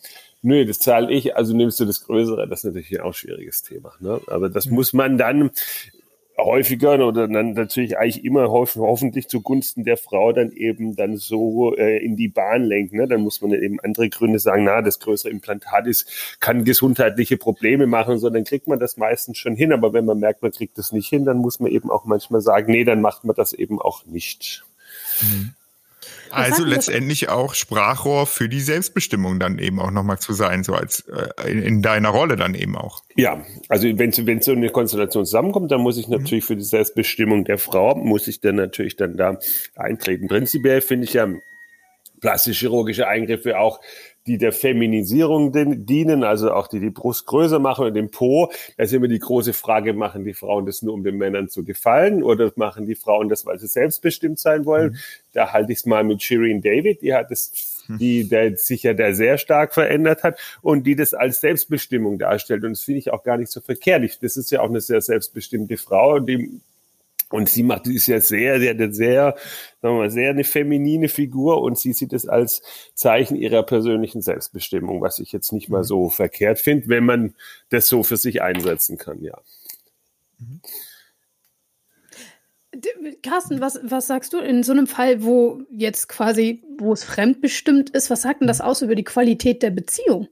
nö, 0.43 0.65
das 0.65 0.81
zahle 0.81 1.13
ich, 1.13 1.37
also 1.37 1.55
nimmst 1.55 1.79
du 1.79 1.85
das 1.85 2.05
Größere. 2.05 2.49
Das 2.49 2.65
ist 2.65 2.75
natürlich 2.75 3.01
auch 3.01 3.09
ein 3.09 3.15
schwieriges 3.15 3.63
Thema. 3.63 3.93
Ne? 4.01 4.21
Aber 4.27 4.49
das 4.49 4.67
muss 4.67 4.93
man 4.93 5.19
dann 5.19 5.51
häufiger 6.39 6.95
oder 7.05 7.27
dann 7.27 7.53
natürlich 7.53 7.99
eigentlich 7.99 8.25
immer 8.25 8.49
hoffentlich 8.51 9.29
zugunsten 9.29 9.85
der 9.85 9.97
Frau 9.97 10.33
dann 10.33 10.53
eben 10.53 10.95
dann 10.95 11.17
so 11.17 11.75
äh, 11.77 11.99
in 11.99 12.17
die 12.17 12.29
Bahn 12.29 12.63
lenken. 12.63 12.97
Ne? 12.97 13.09
Dann 13.09 13.23
muss 13.23 13.41
man 13.43 13.53
eben 13.53 13.81
andere 13.81 14.09
Gründe 14.09 14.39
sagen, 14.39 14.65
na, 14.65 14.81
das 14.81 15.01
größere 15.01 15.31
Implantat 15.31 15.87
ist, 15.87 16.39
kann 16.41 16.65
gesundheitliche 16.65 17.37
Probleme 17.37 17.87
machen, 17.87 18.19
sondern 18.19 18.45
kriegt 18.45 18.69
man 18.69 18.79
das 18.79 18.97
meistens 18.97 19.39
schon 19.39 19.57
hin. 19.57 19.73
Aber 19.73 19.93
wenn 19.93 20.05
man 20.05 20.19
merkt, 20.19 20.43
man 20.43 20.53
kriegt 20.53 20.79
das 20.79 20.93
nicht 20.93 21.09
hin, 21.09 21.25
dann 21.25 21.39
muss 21.39 21.59
man 21.59 21.71
eben 21.73 21.91
auch 21.91 22.05
manchmal 22.05 22.41
sagen, 22.41 22.71
nee, 22.71 22.85
dann 22.85 23.01
macht 23.01 23.25
man 23.25 23.35
das 23.35 23.53
eben 23.53 23.81
auch 23.81 24.07
nicht. 24.07 24.65
Mhm. 25.21 25.55
Also 26.31 26.65
letztendlich 26.65 27.29
auch 27.29 27.55
Sprachrohr 27.55 28.27
für 28.27 28.49
die 28.49 28.61
Selbstbestimmung 28.61 29.41
dann 29.41 29.59
eben 29.59 29.81
auch 29.81 29.91
nochmal 29.91 30.19
zu 30.19 30.33
sein, 30.33 30.63
so 30.63 30.75
als 30.75 31.01
äh, 31.09 31.51
in, 31.51 31.63
in, 31.63 31.83
deiner 31.83 32.11
Rolle 32.11 32.37
dann 32.37 32.55
eben 32.55 32.77
auch. 32.77 33.03
Ja, 33.17 33.45
also 33.69 33.87
wenn, 33.99 34.13
wenn 34.27 34.41
so 34.41 34.53
eine 34.53 34.71
Konstellation 34.71 35.25
zusammenkommt, 35.25 35.71
dann 35.71 35.81
muss 35.81 35.97
ich 35.99 36.09
natürlich 36.09 36.45
mhm. 36.45 36.49
für 36.49 36.57
die 36.57 36.65
Selbstbestimmung 36.65 37.45
der 37.45 37.59
Frau, 37.59 37.95
muss 37.95 38.29
ich 38.29 38.41
dann 38.41 38.57
natürlich 38.57 38.97
dann 38.97 39.17
da 39.17 39.39
eintreten. 39.75 40.29
Prinzipiell 40.29 40.81
finde 40.81 41.05
ich 41.05 41.15
ja 41.15 41.29
plastisch-chirurgische 42.21 43.07
Eingriffe 43.07 43.59
auch 43.59 43.81
die 44.29 44.39
der 44.39 44.53
Feminisierung 44.53 45.53
dienen, 45.87 46.23
also 46.23 46.53
auch 46.53 46.69
die 46.69 46.81
die 46.81 46.91
Brust 46.91 47.27
größer 47.27 47.59
machen 47.59 47.87
und 47.87 47.95
den 47.95 48.11
Po. 48.11 48.53
Da 48.77 48.85
ist 48.85 48.93
immer 48.93 49.09
die 49.09 49.19
große 49.19 49.55
Frage, 49.55 49.95
machen 49.95 50.25
die 50.25 50.35
Frauen 50.35 50.67
das 50.67 50.83
nur, 50.83 50.95
um 50.95 51.03
den 51.03 51.17
Männern 51.17 51.49
zu 51.49 51.65
gefallen 51.65 52.23
oder 52.23 52.53
machen 52.57 52.85
die 52.85 52.95
Frauen 52.95 53.29
das, 53.31 53.47
weil 53.47 53.59
sie 53.59 53.67
selbstbestimmt 53.67 54.39
sein 54.39 54.67
wollen? 54.67 54.93
Mhm. 54.93 54.97
Da 55.39 55.53
halte 55.53 55.71
ich 55.71 55.79
es 55.79 55.87
mal 55.87 56.03
mit 56.03 56.21
Shireen 56.21 56.61
David, 56.61 57.01
die 57.01 57.15
hat 57.15 57.31
es 57.31 57.85
mhm. 57.87 57.99
die 57.99 58.29
der 58.29 58.57
sich 58.57 58.83
ja 58.83 58.93
da 58.93 59.15
sehr 59.15 59.39
stark 59.39 59.73
verändert 59.73 60.25
hat 60.25 60.39
und 60.63 60.85
die 60.85 60.97
das 60.97 61.15
als 61.15 61.41
Selbstbestimmung 61.41 62.19
darstellt. 62.19 62.65
Und 62.65 62.71
das 62.71 62.83
finde 62.83 62.99
ich 62.99 63.13
auch 63.13 63.23
gar 63.23 63.39
nicht 63.39 63.53
so 63.53 63.61
verkehrt. 63.61 64.19
Das 64.23 64.37
ist 64.37 64.51
ja 64.51 64.61
auch 64.61 64.69
eine 64.69 64.81
sehr 64.81 65.01
selbstbestimmte 65.01 65.77
Frau, 65.77 66.19
die 66.19 66.61
und 67.31 67.49
sie 67.49 67.63
macht, 67.63 67.87
ist 67.87 68.07
ja 68.07 68.21
sehr, 68.21 68.59
sehr, 68.59 68.93
sehr, 68.93 69.37
sagen 69.83 69.95
wir 69.95 69.99
mal, 69.99 70.11
sehr 70.11 70.31
eine 70.31 70.45
feminine 70.45 71.09
Figur 71.09 71.61
und 71.61 71.79
sie 71.79 71.93
sieht 71.93 72.15
es 72.15 72.27
als 72.27 72.63
Zeichen 72.95 73.37
ihrer 73.37 73.63
persönlichen 73.63 74.23
Selbstbestimmung, 74.23 75.03
was 75.03 75.19
ich 75.19 75.31
jetzt 75.31 75.53
nicht 75.53 75.69
mal 75.69 75.85
so 75.85 76.09
verkehrt 76.09 76.59
finde, 76.59 76.89
wenn 76.89 77.05
man 77.05 77.35
das 77.69 77.87
so 77.87 78.03
für 78.03 78.17
sich 78.17 78.41
einsetzen 78.41 78.97
kann, 78.97 79.23
ja. 79.23 79.39
Carsten, 83.23 83.61
was, 83.61 83.81
was 83.83 84.07
sagst 84.07 84.33
du 84.33 84.39
in 84.39 84.63
so 84.63 84.73
einem 84.73 84.87
Fall, 84.87 85.23
wo 85.23 85.63
jetzt 85.71 86.09
quasi, 86.09 86.63
wo 86.79 86.93
es 86.93 87.03
fremdbestimmt 87.05 87.91
ist, 87.91 88.11
was 88.11 88.23
sagt 88.23 88.41
denn 88.41 88.49
das 88.49 88.61
aus 88.61 88.83
über 88.83 88.95
die 88.95 89.05
Qualität 89.05 89.63
der 89.63 89.71
Beziehung? 89.71 90.29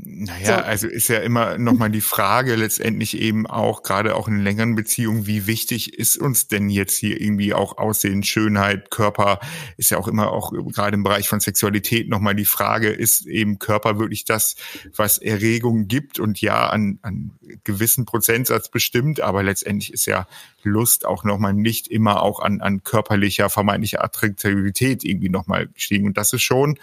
Naja, 0.00 0.58
so. 0.58 0.64
also 0.64 0.86
ist 0.86 1.08
ja 1.08 1.18
immer 1.18 1.58
nochmal 1.58 1.90
die 1.90 2.00
Frage 2.00 2.54
letztendlich 2.54 3.18
eben 3.18 3.46
auch, 3.46 3.82
gerade 3.82 4.14
auch 4.14 4.28
in 4.28 4.38
längeren 4.38 4.76
Beziehungen, 4.76 5.26
wie 5.26 5.46
wichtig 5.46 5.98
ist 5.98 6.16
uns 6.16 6.46
denn 6.46 6.70
jetzt 6.70 6.96
hier 6.96 7.20
irgendwie 7.20 7.52
auch 7.52 7.78
Aussehen, 7.78 8.22
Schönheit, 8.22 8.90
Körper, 8.90 9.40
ist 9.76 9.90
ja 9.90 9.98
auch 9.98 10.06
immer 10.06 10.30
auch 10.30 10.52
gerade 10.72 10.94
im 10.94 11.02
Bereich 11.02 11.28
von 11.28 11.40
Sexualität 11.40 12.08
nochmal 12.08 12.36
die 12.36 12.44
Frage, 12.44 12.90
ist 12.90 13.26
eben 13.26 13.58
Körper 13.58 13.98
wirklich 13.98 14.24
das, 14.24 14.54
was 14.94 15.18
Erregung 15.18 15.88
gibt? 15.88 16.20
Und 16.20 16.40
ja, 16.40 16.68
an, 16.68 17.00
an 17.02 17.32
gewissen 17.64 18.04
Prozentsatz 18.04 18.70
bestimmt, 18.70 19.20
aber 19.20 19.42
letztendlich 19.42 19.92
ist 19.92 20.06
ja 20.06 20.28
Lust 20.62 21.06
auch 21.06 21.24
nochmal 21.24 21.54
nicht 21.54 21.88
immer 21.88 22.22
auch 22.22 22.38
an, 22.38 22.60
an 22.60 22.84
körperlicher, 22.84 23.50
vermeintlicher 23.50 24.04
Attraktivität 24.04 25.02
irgendwie 25.02 25.28
nochmal 25.28 25.66
gestiegen. 25.68 26.06
Und 26.06 26.16
das 26.16 26.32
ist 26.32 26.42
schon 26.42 26.78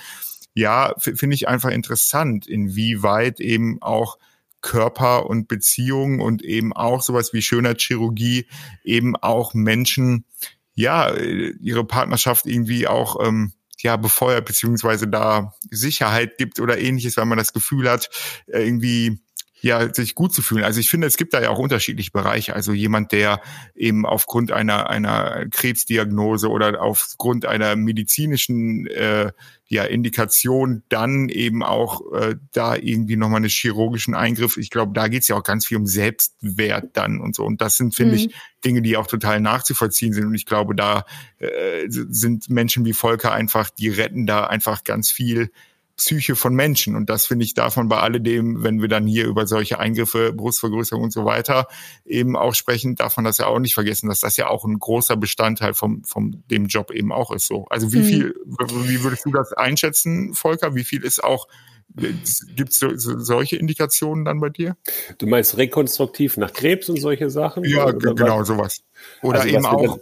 ja, 0.56 0.96
finde 0.98 1.36
ich 1.36 1.48
einfach 1.48 1.70
interessant, 1.70 2.48
inwieweit 2.48 3.40
eben 3.42 3.82
auch 3.82 4.18
Körper 4.62 5.28
und 5.30 5.48
Beziehungen 5.48 6.22
und 6.22 6.42
eben 6.42 6.74
auch 6.74 7.02
sowas 7.02 7.34
wie 7.34 7.42
Schönheitschirurgie 7.42 8.48
eben 8.84 9.16
auch 9.18 9.54
Menschen, 9.54 10.26
ja, 10.74 11.14
ihre 11.14 11.86
Partnerschaft 11.86 12.48
irgendwie 12.48 12.88
auch, 12.88 13.24
ähm, 13.24 13.54
ja, 13.80 13.98
befeuert, 13.98 14.46
beziehungsweise 14.46 15.08
da 15.08 15.54
Sicherheit 15.70 16.38
gibt 16.38 16.60
oder 16.60 16.80
ähnliches, 16.80 17.18
weil 17.18 17.26
man 17.26 17.38
das 17.38 17.54
Gefühl 17.54 17.90
hat, 17.90 18.10
irgendwie, 18.48 19.20
ja, 19.62 19.94
sich 19.94 20.16
gut 20.16 20.34
zu 20.34 20.42
fühlen. 20.42 20.64
Also 20.64 20.80
ich 20.80 20.90
finde, 20.90 21.08
es 21.08 21.18
gibt 21.18 21.34
da 21.34 21.42
ja 21.42 21.50
auch 21.50 21.60
unterschiedliche 21.60 22.12
Bereiche. 22.12 22.56
Also 22.56 22.74
jemand, 22.74 23.12
der 23.12 23.42
eben 23.74 24.06
aufgrund 24.06 24.52
einer, 24.52 24.90
einer 24.90 25.46
Krebsdiagnose 25.50 26.50
oder 26.50 26.82
aufgrund 26.82 27.46
einer 27.46 27.76
medizinischen 27.76 28.86
äh, 28.88 29.32
ja, 29.68 29.84
Indikation 29.84 30.84
dann 30.90 31.30
eben 31.30 31.64
auch 31.64 32.02
äh, 32.14 32.36
da 32.52 32.76
irgendwie 32.76 33.16
nochmal 33.16 33.38
einen 33.38 33.50
chirurgischen 33.50 34.14
Eingriff. 34.14 34.58
Ich 34.58 34.70
glaube, 34.70 34.94
da 34.94 35.08
geht's 35.08 35.28
ja 35.28 35.36
auch 35.36 35.44
ganz 35.44 35.66
viel 35.66 35.78
um 35.78 35.88
Selbstwert 35.88 36.90
dann 36.94 37.20
und 37.20 37.36
so. 37.36 37.44
Und 37.44 37.62
das 37.62 37.78
sind, 37.78 37.96
finde 37.96 38.14
mhm. 38.14 38.20
ich, 38.20 38.36
Dinge, 38.64 38.82
die 38.82 38.98
auch 38.98 39.08
total 39.08 39.40
nachzuvollziehen 39.40 40.14
sind. 40.14 40.26
Und 40.26 40.36
ich 40.36 40.46
glaube, 40.46 40.76
da 40.76 41.06
äh, 41.40 41.86
sind 41.88 42.50
Menschen 42.50 42.86
wie 42.86 42.94
Volker 42.94 43.32
einfach, 43.32 43.70
die 43.70 43.90
retten 43.90 44.28
da 44.28 44.46
einfach 44.46 44.84
ganz 44.84 45.10
viel 45.10 45.50
Psyche 45.98 46.36
von 46.36 46.54
Menschen. 46.54 46.96
Und 46.96 47.10
das 47.10 47.26
finde 47.26 47.46
ich 47.46 47.54
davon 47.54 47.88
bei 47.88 48.00
alledem, 48.00 48.64
wenn 48.64 48.82
wir 48.82 48.90
dann 48.90 49.08
hier 49.08 49.26
über 49.26 49.48
solche 49.48 49.80
Eingriffe, 49.80 50.34
Brustvergrößerung 50.34 51.06
und 51.06 51.14
so 51.14 51.26
weiter 51.26 51.68
eben 52.06 52.36
auch 52.36 52.54
sprechen, 52.54 52.96
darf 52.96 53.16
man 53.16 53.26
das 53.26 53.38
ja 53.38 53.48
auch 53.48 53.60
nicht 53.60 53.74
vergessen, 53.74 54.10
dass 54.10 54.20
das 54.20 54.38
ja 54.38 54.48
auch 54.48 54.66
ein 54.66 54.78
großer 54.78 55.16
Bestandteil 55.16 55.74
vom, 55.74 56.04
vom 56.04 56.44
dem 56.50 56.66
Job 56.68 56.92
eben 56.92 57.12
auch 57.12 57.32
ist 57.32 57.48
so. 57.48 57.66
Also 57.70 57.94
wie 57.94 58.00
mhm. 58.00 58.06
viel, 58.06 58.36
wie 58.46 59.04
würdest 59.04 59.26
du 59.26 59.32
das 59.32 59.54
einschätzen, 59.54 60.34
Volker? 60.34 60.76
Wie 60.76 60.84
viel 60.84 61.04
ist 61.04 61.24
auch 61.24 61.48
Gibt 61.94 62.72
es 62.72 62.80
so, 62.80 62.96
so, 62.98 63.20
solche 63.20 63.56
Indikationen 63.56 64.26
dann 64.26 64.40
bei 64.42 64.50
dir? 64.50 64.76
Du 65.18 65.28
meinst 65.28 65.58
rekonstruktiv 65.58 66.36
nach 66.36 66.52
Krebs 66.52 66.90
und 66.90 67.00
solche 67.00 67.30
Sachen? 67.30 67.64
Ja, 67.64 67.92
genau, 67.92 68.44
sowas. 68.44 68.84
Oder 69.22 69.42
also 69.42 69.56
eben 69.56 69.66
auch. 69.66 70.00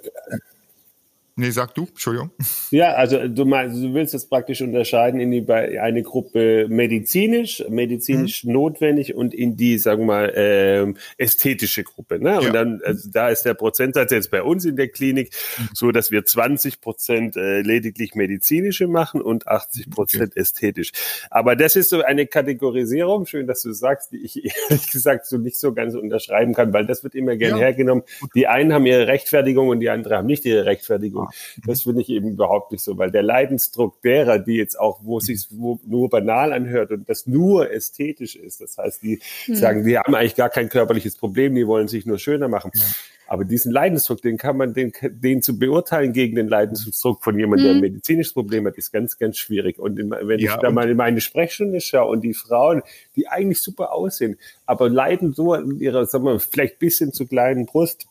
Nee, 1.35 1.49
sag 1.49 1.73
du, 1.73 1.87
Entschuldigung. 1.87 2.29
Ja, 2.69 2.93
also 2.93 3.27
du 3.27 3.45
meinst, 3.45 3.81
du 3.81 3.91
willst 3.95 4.13
jetzt 4.13 4.29
praktisch 4.29 4.61
unterscheiden 4.61 5.19
in 5.19 5.31
die 5.31 5.49
eine 5.51 6.03
Gruppe 6.03 6.67
medizinisch, 6.69 7.63
medizinisch 7.69 8.43
mhm. 8.43 8.53
notwendig 8.53 9.15
und 9.15 9.33
in 9.33 9.57
die, 9.57 9.79
sagen 9.79 10.01
wir 10.01 10.05
mal, 10.05 10.33
ähm, 10.35 10.97
ästhetische 11.17 11.83
Gruppe. 11.83 12.19
Ne? 12.19 12.37
Und 12.37 12.45
ja. 12.45 12.51
dann, 12.51 12.81
also 12.85 13.09
da 13.11 13.29
ist 13.29 13.43
der 13.43 13.55
Prozentsatz 13.55 14.11
jetzt 14.11 14.29
bei 14.29 14.43
uns 14.43 14.63
in 14.65 14.75
der 14.75 14.89
Klinik 14.89 15.33
mhm. 15.57 15.69
so, 15.73 15.91
dass 15.91 16.11
wir 16.11 16.23
20 16.23 16.81
Prozent 16.81 17.35
äh, 17.35 17.61
lediglich 17.61 18.13
medizinische 18.13 18.87
machen 18.87 19.19
und 19.19 19.47
80 19.47 19.89
Prozent 19.89 20.31
okay. 20.33 20.39
ästhetisch. 20.39 20.91
Aber 21.31 21.55
das 21.55 21.75
ist 21.75 21.89
so 21.89 22.03
eine 22.03 22.27
Kategorisierung, 22.27 23.25
schön, 23.25 23.47
dass 23.47 23.63
du 23.63 23.71
sagst, 23.71 24.11
die 24.11 24.23
ich 24.23 24.45
ehrlich 24.69 24.91
gesagt 24.91 25.25
so 25.25 25.39
nicht 25.39 25.57
so 25.57 25.73
ganz 25.73 25.95
unterschreiben 25.95 26.53
kann, 26.53 26.73
weil 26.73 26.85
das 26.85 27.03
wird 27.03 27.15
immer 27.15 27.37
gern 27.37 27.57
ja. 27.57 27.63
hergenommen. 27.63 28.03
Die 28.35 28.45
einen 28.45 28.71
haben 28.71 28.85
ihre 28.85 29.07
Rechtfertigung 29.07 29.69
und 29.69 29.79
die 29.79 29.89
anderen 29.89 30.17
haben 30.17 30.27
nicht 30.27 30.45
ihre 30.45 30.65
Rechtfertigung. 30.65 31.22
Das 31.65 31.83
finde 31.83 32.01
ich 32.01 32.09
eben 32.09 32.29
überhaupt 32.29 32.71
nicht 32.71 32.83
so, 32.83 32.97
weil 32.97 33.11
der 33.11 33.23
Leidensdruck 33.23 34.01
derer, 34.01 34.39
die 34.39 34.55
jetzt 34.55 34.79
auch, 34.79 34.99
wo 35.03 35.17
es 35.17 35.25
sich 35.25 35.47
nur 35.51 36.09
banal 36.09 36.53
anhört 36.53 36.91
und 36.91 37.09
das 37.09 37.27
nur 37.27 37.71
ästhetisch 37.71 38.35
ist, 38.35 38.61
das 38.61 38.77
heißt, 38.77 39.01
die 39.03 39.19
mhm. 39.47 39.55
sagen, 39.55 39.85
die 39.85 39.97
haben 39.97 40.13
eigentlich 40.15 40.35
gar 40.35 40.49
kein 40.49 40.69
körperliches 40.69 41.17
Problem, 41.17 41.55
die 41.55 41.67
wollen 41.67 41.87
sich 41.87 42.05
nur 42.05 42.19
schöner 42.19 42.47
machen. 42.47 42.71
Ja. 42.73 42.81
Aber 43.27 43.45
diesen 43.45 43.71
Leidensdruck, 43.71 44.21
den 44.21 44.37
kann 44.37 44.57
man, 44.57 44.73
den, 44.73 44.91
den 45.01 45.41
zu 45.41 45.57
beurteilen 45.57 46.13
gegen 46.13 46.35
den 46.35 46.47
Leidensdruck 46.47 47.23
von 47.23 47.39
jemandem, 47.39 47.63
der 47.63 47.71
ein 47.71 47.77
mhm. 47.77 47.81
medizinisches 47.81 48.33
Problem 48.33 48.67
hat, 48.67 48.77
ist 48.77 48.91
ganz, 48.91 49.17
ganz 49.17 49.37
schwierig. 49.37 49.79
Und 49.79 49.97
in, 49.97 50.11
wenn 50.11 50.39
ja, 50.39 50.53
ich 50.53 50.61
da 50.61 50.69
mal 50.69 50.89
in 50.89 50.97
meine 50.97 51.21
Sprechstunde 51.21 51.81
schaue 51.81 52.11
und 52.11 52.21
die 52.21 52.33
Frauen, 52.33 52.83
die 53.15 53.27
eigentlich 53.27 53.61
super 53.61 53.93
aussehen, 53.93 54.37
aber 54.65 54.89
leiden 54.89 55.33
so 55.33 55.55
in 55.55 55.79
ihrer, 55.79 56.05
sagen 56.05 56.25
wir, 56.25 56.39
vielleicht 56.39 56.79
bisschen 56.79 57.13
zu 57.13 57.25
kleinen 57.25 57.65
Brust, 57.65 58.07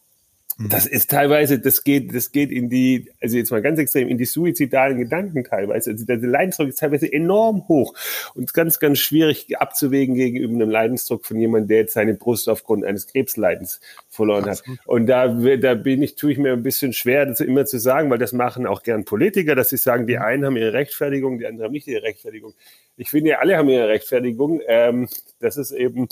das 0.59 0.87
ist 0.87 1.11
teilweise, 1.11 1.59
das 1.59 1.85
geht, 1.85 2.15
das 2.15 2.31
geht 2.31 2.51
in 2.51 2.69
die, 2.69 3.11
also 3.21 3.37
jetzt 3.37 3.51
mal 3.51 3.63
ganz 3.63 3.79
extrem, 3.79 4.09
in 4.09 4.19
die 4.19 4.25
suizidalen 4.25 4.99
Gedanken 4.99 5.45
teilweise. 5.45 5.91
Also 5.91 6.05
der 6.05 6.19
Leidensdruck 6.19 6.69
ist 6.69 6.79
teilweise 6.79 7.13
enorm 7.13 7.67
hoch 7.69 7.95
und 8.35 8.53
ganz, 8.53 8.79
ganz 8.79 8.99
schwierig 8.99 9.59
abzuwägen 9.59 10.15
gegenüber 10.15 10.55
einem 10.55 10.71
Leidensdruck 10.71 11.25
von 11.25 11.39
jemandem, 11.39 11.69
der 11.69 11.79
jetzt 11.79 11.95
seine 11.95 12.15
Brust 12.15 12.49
aufgrund 12.49 12.85
eines 12.85 13.07
Krebsleidens 13.07 13.81
verloren 14.09 14.47
hat. 14.47 14.63
Und 14.85 15.07
da, 15.07 15.29
da 15.29 15.75
bin 15.75 16.03
ich, 16.03 16.17
tue 16.17 16.33
ich 16.33 16.39
mir 16.39 16.53
ein 16.53 16.63
bisschen 16.63 16.93
schwer, 16.93 17.27
das 17.27 17.41
immer 17.41 17.65
zu 17.65 17.79
sagen, 17.79 18.11
weil 18.11 18.19
das 18.19 18.33
machen 18.33 18.67
auch 18.67 18.83
gern 18.83 19.05
Politiker, 19.05 19.55
dass 19.55 19.71
sie 19.71 19.77
sagen, 19.77 20.07
die 20.07 20.17
mhm. 20.17 20.23
einen 20.23 20.45
haben 20.47 20.57
ihre 20.57 20.73
Rechtfertigung, 20.73 21.39
die 21.39 21.47
anderen 21.47 21.67
haben 21.67 21.73
nicht 21.73 21.89
ihre 21.89 22.03
Rechtfertigung. 22.03 22.55
Ich 22.97 23.11
finde, 23.11 23.39
alle 23.39 23.57
haben 23.57 23.69
ihre 23.69 23.89
Rechtfertigung. 23.89 24.61
Ähm, 24.67 25.09
das 25.41 25.57
ist 25.57 25.73
eben, 25.73 26.09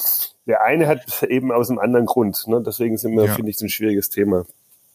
der 0.47 0.63
eine 0.63 0.87
hat 0.87 1.23
eben 1.25 1.53
aus 1.53 1.71
einem 1.71 1.79
anderen 1.79 2.07
Grund. 2.07 2.47
Ne? 2.47 2.63
Deswegen 2.65 2.97
sind 2.97 3.17
wir, 3.17 3.27
ja. 3.27 3.35
finde 3.35 3.51
ich, 3.51 3.59
so 3.59 3.67
ein 3.67 3.71
schwieriges 3.71 4.11
Thema. 4.11 4.47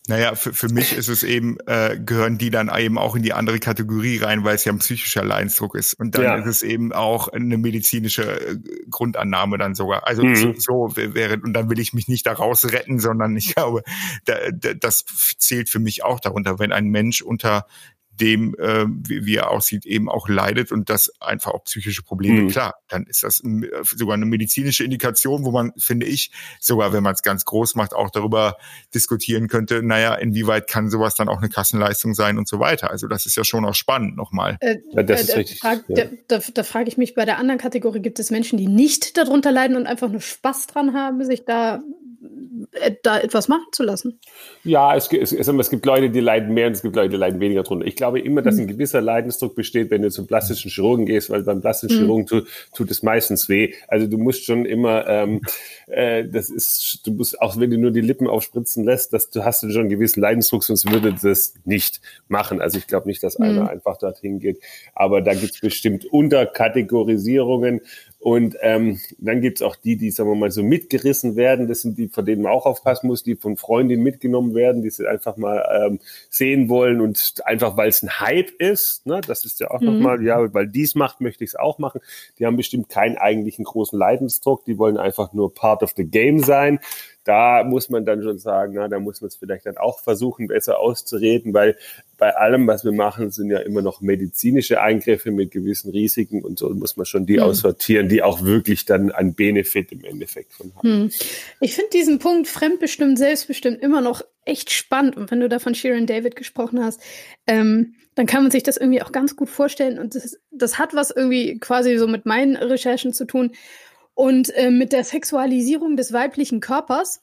Naja, 0.07 0.35
für, 0.35 0.53
für 0.53 0.69
mich 0.69 0.95
ist 0.95 1.07
es 1.07 1.23
eben, 1.23 1.57
äh, 1.65 1.99
gehören 1.99 2.37
die 2.37 2.51
dann 2.51 2.69
eben 2.75 2.99
auch 2.99 3.15
in 3.15 3.23
die 3.23 3.33
andere 3.33 3.59
Kategorie 3.59 4.17
rein, 4.17 4.43
weil 4.43 4.55
es 4.55 4.63
ja 4.63 4.71
ein 4.71 4.77
psychischer 4.77 5.23
Leidensdruck 5.23 5.73
ist. 5.73 5.95
Und 5.95 6.15
dann 6.15 6.23
ja. 6.23 6.35
ist 6.35 6.45
es 6.45 6.63
eben 6.63 6.93
auch 6.93 7.27
eine 7.29 7.57
medizinische 7.57 8.23
äh, 8.23 8.57
Grundannahme 8.89 9.57
dann 9.57 9.73
sogar. 9.73 10.05
Also 10.05 10.23
mhm. 10.23 10.35
so, 10.35 10.53
so 10.57 10.95
wäre, 10.95 11.39
und 11.41 11.53
dann 11.53 11.71
will 11.71 11.79
ich 11.79 11.93
mich 11.93 12.07
nicht 12.07 12.27
daraus 12.27 12.71
retten, 12.71 12.99
sondern 12.99 13.35
ich 13.35 13.55
glaube, 13.55 13.81
da, 14.25 14.35
da, 14.53 14.75
das 14.75 15.05
zählt 15.39 15.69
für 15.69 15.79
mich 15.79 16.03
auch 16.03 16.19
darunter, 16.19 16.59
wenn 16.59 16.71
ein 16.71 16.89
Mensch 16.89 17.23
unter 17.23 17.65
dem, 18.19 18.55
äh, 18.55 18.85
wie, 18.87 19.25
wie 19.25 19.35
er 19.35 19.51
aussieht, 19.51 19.85
eben 19.85 20.09
auch 20.09 20.27
leidet 20.27 20.71
und 20.71 20.89
das 20.89 21.11
einfach 21.19 21.51
auch 21.51 21.63
psychische 21.65 22.03
Probleme, 22.03 22.41
mhm. 22.41 22.47
klar, 22.49 22.75
dann 22.87 23.05
ist 23.05 23.23
das 23.23 23.41
sogar 23.95 24.13
eine 24.13 24.25
medizinische 24.25 24.83
Indikation, 24.83 25.43
wo 25.45 25.51
man, 25.51 25.73
finde 25.77 26.05
ich, 26.05 26.31
sogar 26.59 26.93
wenn 26.93 27.03
man 27.03 27.13
es 27.13 27.21
ganz 27.21 27.45
groß 27.45 27.75
macht, 27.75 27.93
auch 27.93 28.09
darüber 28.09 28.57
diskutieren 28.93 29.47
könnte, 29.47 29.83
naja, 29.83 30.15
inwieweit 30.15 30.67
kann 30.67 30.89
sowas 30.89 31.15
dann 31.15 31.29
auch 31.29 31.39
eine 31.39 31.49
Kassenleistung 31.49 32.13
sein 32.13 32.37
und 32.37 32.47
so 32.47 32.59
weiter. 32.59 32.91
Also 32.91 33.07
das 33.07 33.25
ist 33.25 33.35
ja 33.35 33.43
schon 33.43 33.65
auch 33.65 33.75
spannend 33.75 34.15
nochmal. 34.15 34.57
Äh, 34.61 34.77
ja, 34.91 35.03
das 35.03 35.23
ist 35.23 35.29
äh, 35.29 35.37
richtig, 35.37 35.59
frag, 35.59 35.83
ja. 35.87 36.05
da, 36.05 36.39
da, 36.39 36.43
da 36.53 36.63
frage 36.63 36.87
ich 36.87 36.97
mich 36.97 37.15
bei 37.15 37.25
der 37.25 37.37
anderen 37.37 37.59
Kategorie, 37.59 38.01
gibt 38.01 38.19
es 38.19 38.31
Menschen, 38.31 38.57
die 38.57 38.67
nicht 38.67 39.17
darunter 39.17 39.51
leiden 39.51 39.75
und 39.75 39.87
einfach 39.87 40.09
nur 40.09 40.21
Spaß 40.21 40.67
dran 40.67 40.93
haben, 40.93 41.23
sich 41.25 41.45
da 41.45 41.75
äh, 41.75 41.79
da 43.03 43.19
etwas 43.19 43.47
machen 43.47 43.65
zu 43.71 43.83
lassen. 43.83 44.19
Ja, 44.63 44.95
es, 44.95 45.11
es, 45.11 45.31
es, 45.31 45.69
gibt 45.69 45.85
Leute, 45.85 46.09
die 46.09 46.19
leiden 46.19 46.53
mehr 46.53 46.67
und 46.67 46.73
es 46.73 46.81
gibt 46.81 46.95
Leute, 46.95 47.09
die 47.09 47.17
leiden 47.17 47.39
weniger 47.39 47.63
drunter. 47.63 47.85
Ich 47.85 47.95
glaube 47.95 48.19
immer, 48.19 48.41
dass 48.41 48.57
ein 48.57 48.63
mhm. 48.63 48.69
gewisser 48.69 49.01
Leidensdruck 49.01 49.55
besteht, 49.55 49.91
wenn 49.91 50.01
du 50.01 50.09
zum 50.09 50.27
plastischen 50.27 50.71
Chirurgen 50.71 51.05
gehst, 51.05 51.29
weil 51.29 51.43
beim 51.43 51.61
plastischen 51.61 51.97
mhm. 51.97 52.01
Chirurgen 52.01 52.25
tut, 52.27 52.47
tut 52.73 52.91
es 52.91 53.03
meistens 53.03 53.49
weh. 53.49 53.73
Also 53.87 54.07
du 54.07 54.17
musst 54.17 54.45
schon 54.45 54.65
immer, 54.65 55.07
ähm, 55.07 55.41
äh, 55.87 56.25
das 56.25 56.49
ist, 56.49 57.01
du 57.05 57.11
musst, 57.11 57.41
auch 57.41 57.59
wenn 57.59 57.71
du 57.71 57.77
nur 57.77 57.91
die 57.91 58.01
Lippen 58.01 58.27
aufspritzen 58.27 58.83
lässt, 58.83 59.13
das, 59.13 59.29
du 59.29 59.43
hast 59.43 59.61
schon 59.61 59.81
einen 59.81 59.89
gewissen 59.89 60.21
Leidensdruck, 60.21 60.63
sonst 60.63 60.89
würde 60.91 61.15
das 61.21 61.53
nicht 61.65 62.01
machen. 62.27 62.61
Also 62.61 62.77
ich 62.77 62.87
glaube 62.87 63.07
nicht, 63.07 63.23
dass 63.23 63.37
einer 63.37 63.63
mhm. 63.63 63.69
einfach 63.69 63.97
dorthin 63.97 64.39
geht. 64.39 64.59
Aber 64.93 65.21
da 65.21 65.33
gibt 65.33 65.53
es 65.53 65.61
bestimmt 65.61 66.05
Unterkategorisierungen 66.05 67.81
und 68.25 68.57
ähm, 68.61 68.99
dann 69.19 69.39
gibt's 69.39 69.61
auch 69.61 69.75
die, 69.75 69.97
die, 69.97 70.09
sagen 70.09 70.31
wir 70.31 70.35
mal, 70.35 70.49
so 70.49 70.63
mitgerissen 70.63 71.35
werden. 71.35 71.67
Das 71.67 71.83
sind 71.83 71.99
die, 71.99 72.07
von 72.07 72.25
denen 72.25 72.41
man 72.41 72.51
auch 72.53 72.65
aufpassen 72.65 73.05
muss, 73.05 73.21
die 73.21 73.35
von 73.35 73.55
Freundinnen 73.55 74.01
mitgenommen 74.01 74.55
werden, 74.55 74.81
die 74.81 74.89
sie 74.89 75.07
einfach 75.07 75.37
mal 75.37 75.63
ähm, 75.71 75.99
sehen 76.31 76.67
wollen 76.67 77.01
und 77.01 77.35
einfach, 77.45 77.77
weil 77.77 77.89
es 77.89 78.01
ein 78.01 78.19
Hype 78.19 78.49
ist, 78.57 79.05
ne, 79.05 79.21
das 79.21 79.45
ist 79.45 79.59
ja 79.59 79.69
auch 79.69 79.79
mhm. 79.79 79.85
nochmal, 79.85 80.23
ja, 80.23 80.51
weil 80.55 80.67
dies 80.67 80.95
macht, 80.95 81.21
möchte 81.21 81.43
ich 81.43 81.51
es 81.51 81.55
auch 81.55 81.77
machen. 81.77 82.01
Die 82.39 82.47
haben 82.47 82.57
bestimmt 82.57 82.89
keinen 82.89 83.15
eigentlichen 83.15 83.63
großen 83.63 83.99
Leidensdruck, 83.99 84.65
die 84.65 84.79
wollen 84.79 84.97
einfach 84.97 85.33
nur 85.33 85.53
part 85.53 85.83
of 85.83 85.93
the 85.95 86.05
game 86.05 86.39
sein 86.39 86.79
da 87.25 87.63
muss 87.63 87.89
man 87.89 88.05
dann 88.05 88.21
schon 88.23 88.37
sagen, 88.37 88.73
na, 88.75 88.87
da 88.87 88.99
muss 88.99 89.19
man 89.19 89.27
es 89.27 89.35
vielleicht 89.35 89.65
dann 89.65 89.77
auch 89.77 89.99
versuchen, 89.99 90.47
besser 90.47 90.79
auszureden, 90.79 91.53
weil 91.53 91.75
bei 92.17 92.35
allem, 92.35 92.67
was 92.67 92.85
wir 92.85 92.91
machen, 92.91 93.31
sind 93.31 93.49
ja 93.49 93.59
immer 93.59 93.81
noch 93.81 93.99
medizinische 93.99 94.79
Eingriffe 94.79 95.31
mit 95.31 95.51
gewissen 95.51 95.91
Risiken 95.91 96.43
und 96.43 96.59
so 96.59 96.69
muss 96.69 96.95
man 96.97 97.05
schon 97.05 97.25
die 97.25 97.37
hm. 97.37 97.43
aussortieren, 97.43 98.07
die 98.07 98.23
auch 98.23 98.43
wirklich 98.43 98.85
dann 98.85 99.11
einen 99.11 99.33
Benefit 99.33 99.91
im 99.91 100.05
Endeffekt 100.05 100.53
von 100.53 100.71
haben. 100.75 100.87
Hm. 100.87 101.11
Ich 101.59 101.73
finde 101.73 101.89
diesen 101.91 102.19
Punkt 102.19 102.47
fremdbestimmt, 102.47 103.17
selbstbestimmt 103.17 103.81
immer 103.81 104.01
noch 104.01 104.21
echt 104.45 104.71
spannend. 104.71 105.17
Und 105.17 105.31
wenn 105.31 105.39
du 105.39 105.49
da 105.49 105.59
von 105.59 105.75
Sharon 105.75 106.05
David 106.05 106.35
gesprochen 106.35 106.83
hast, 106.83 107.01
ähm, 107.47 107.95
dann 108.13 108.27
kann 108.27 108.43
man 108.43 108.51
sich 108.51 108.63
das 108.63 108.77
irgendwie 108.77 109.01
auch 109.01 109.11
ganz 109.11 109.35
gut 109.35 109.49
vorstellen. 109.49 109.99
Und 109.99 110.15
das, 110.15 110.37
das 110.51 110.77
hat 110.77 110.93
was 110.93 111.11
irgendwie 111.11 111.59
quasi 111.59 111.97
so 111.97 112.07
mit 112.07 112.25
meinen 112.25 112.55
Recherchen 112.55 113.11
zu 113.11 113.25
tun 113.25 113.51
und 114.15 114.49
äh, 114.55 114.71
mit 114.71 114.91
der 114.91 115.03
Sexualisierung 115.03 115.95
des 115.95 116.11
weiblichen 116.11 116.61
Körpers 116.61 117.21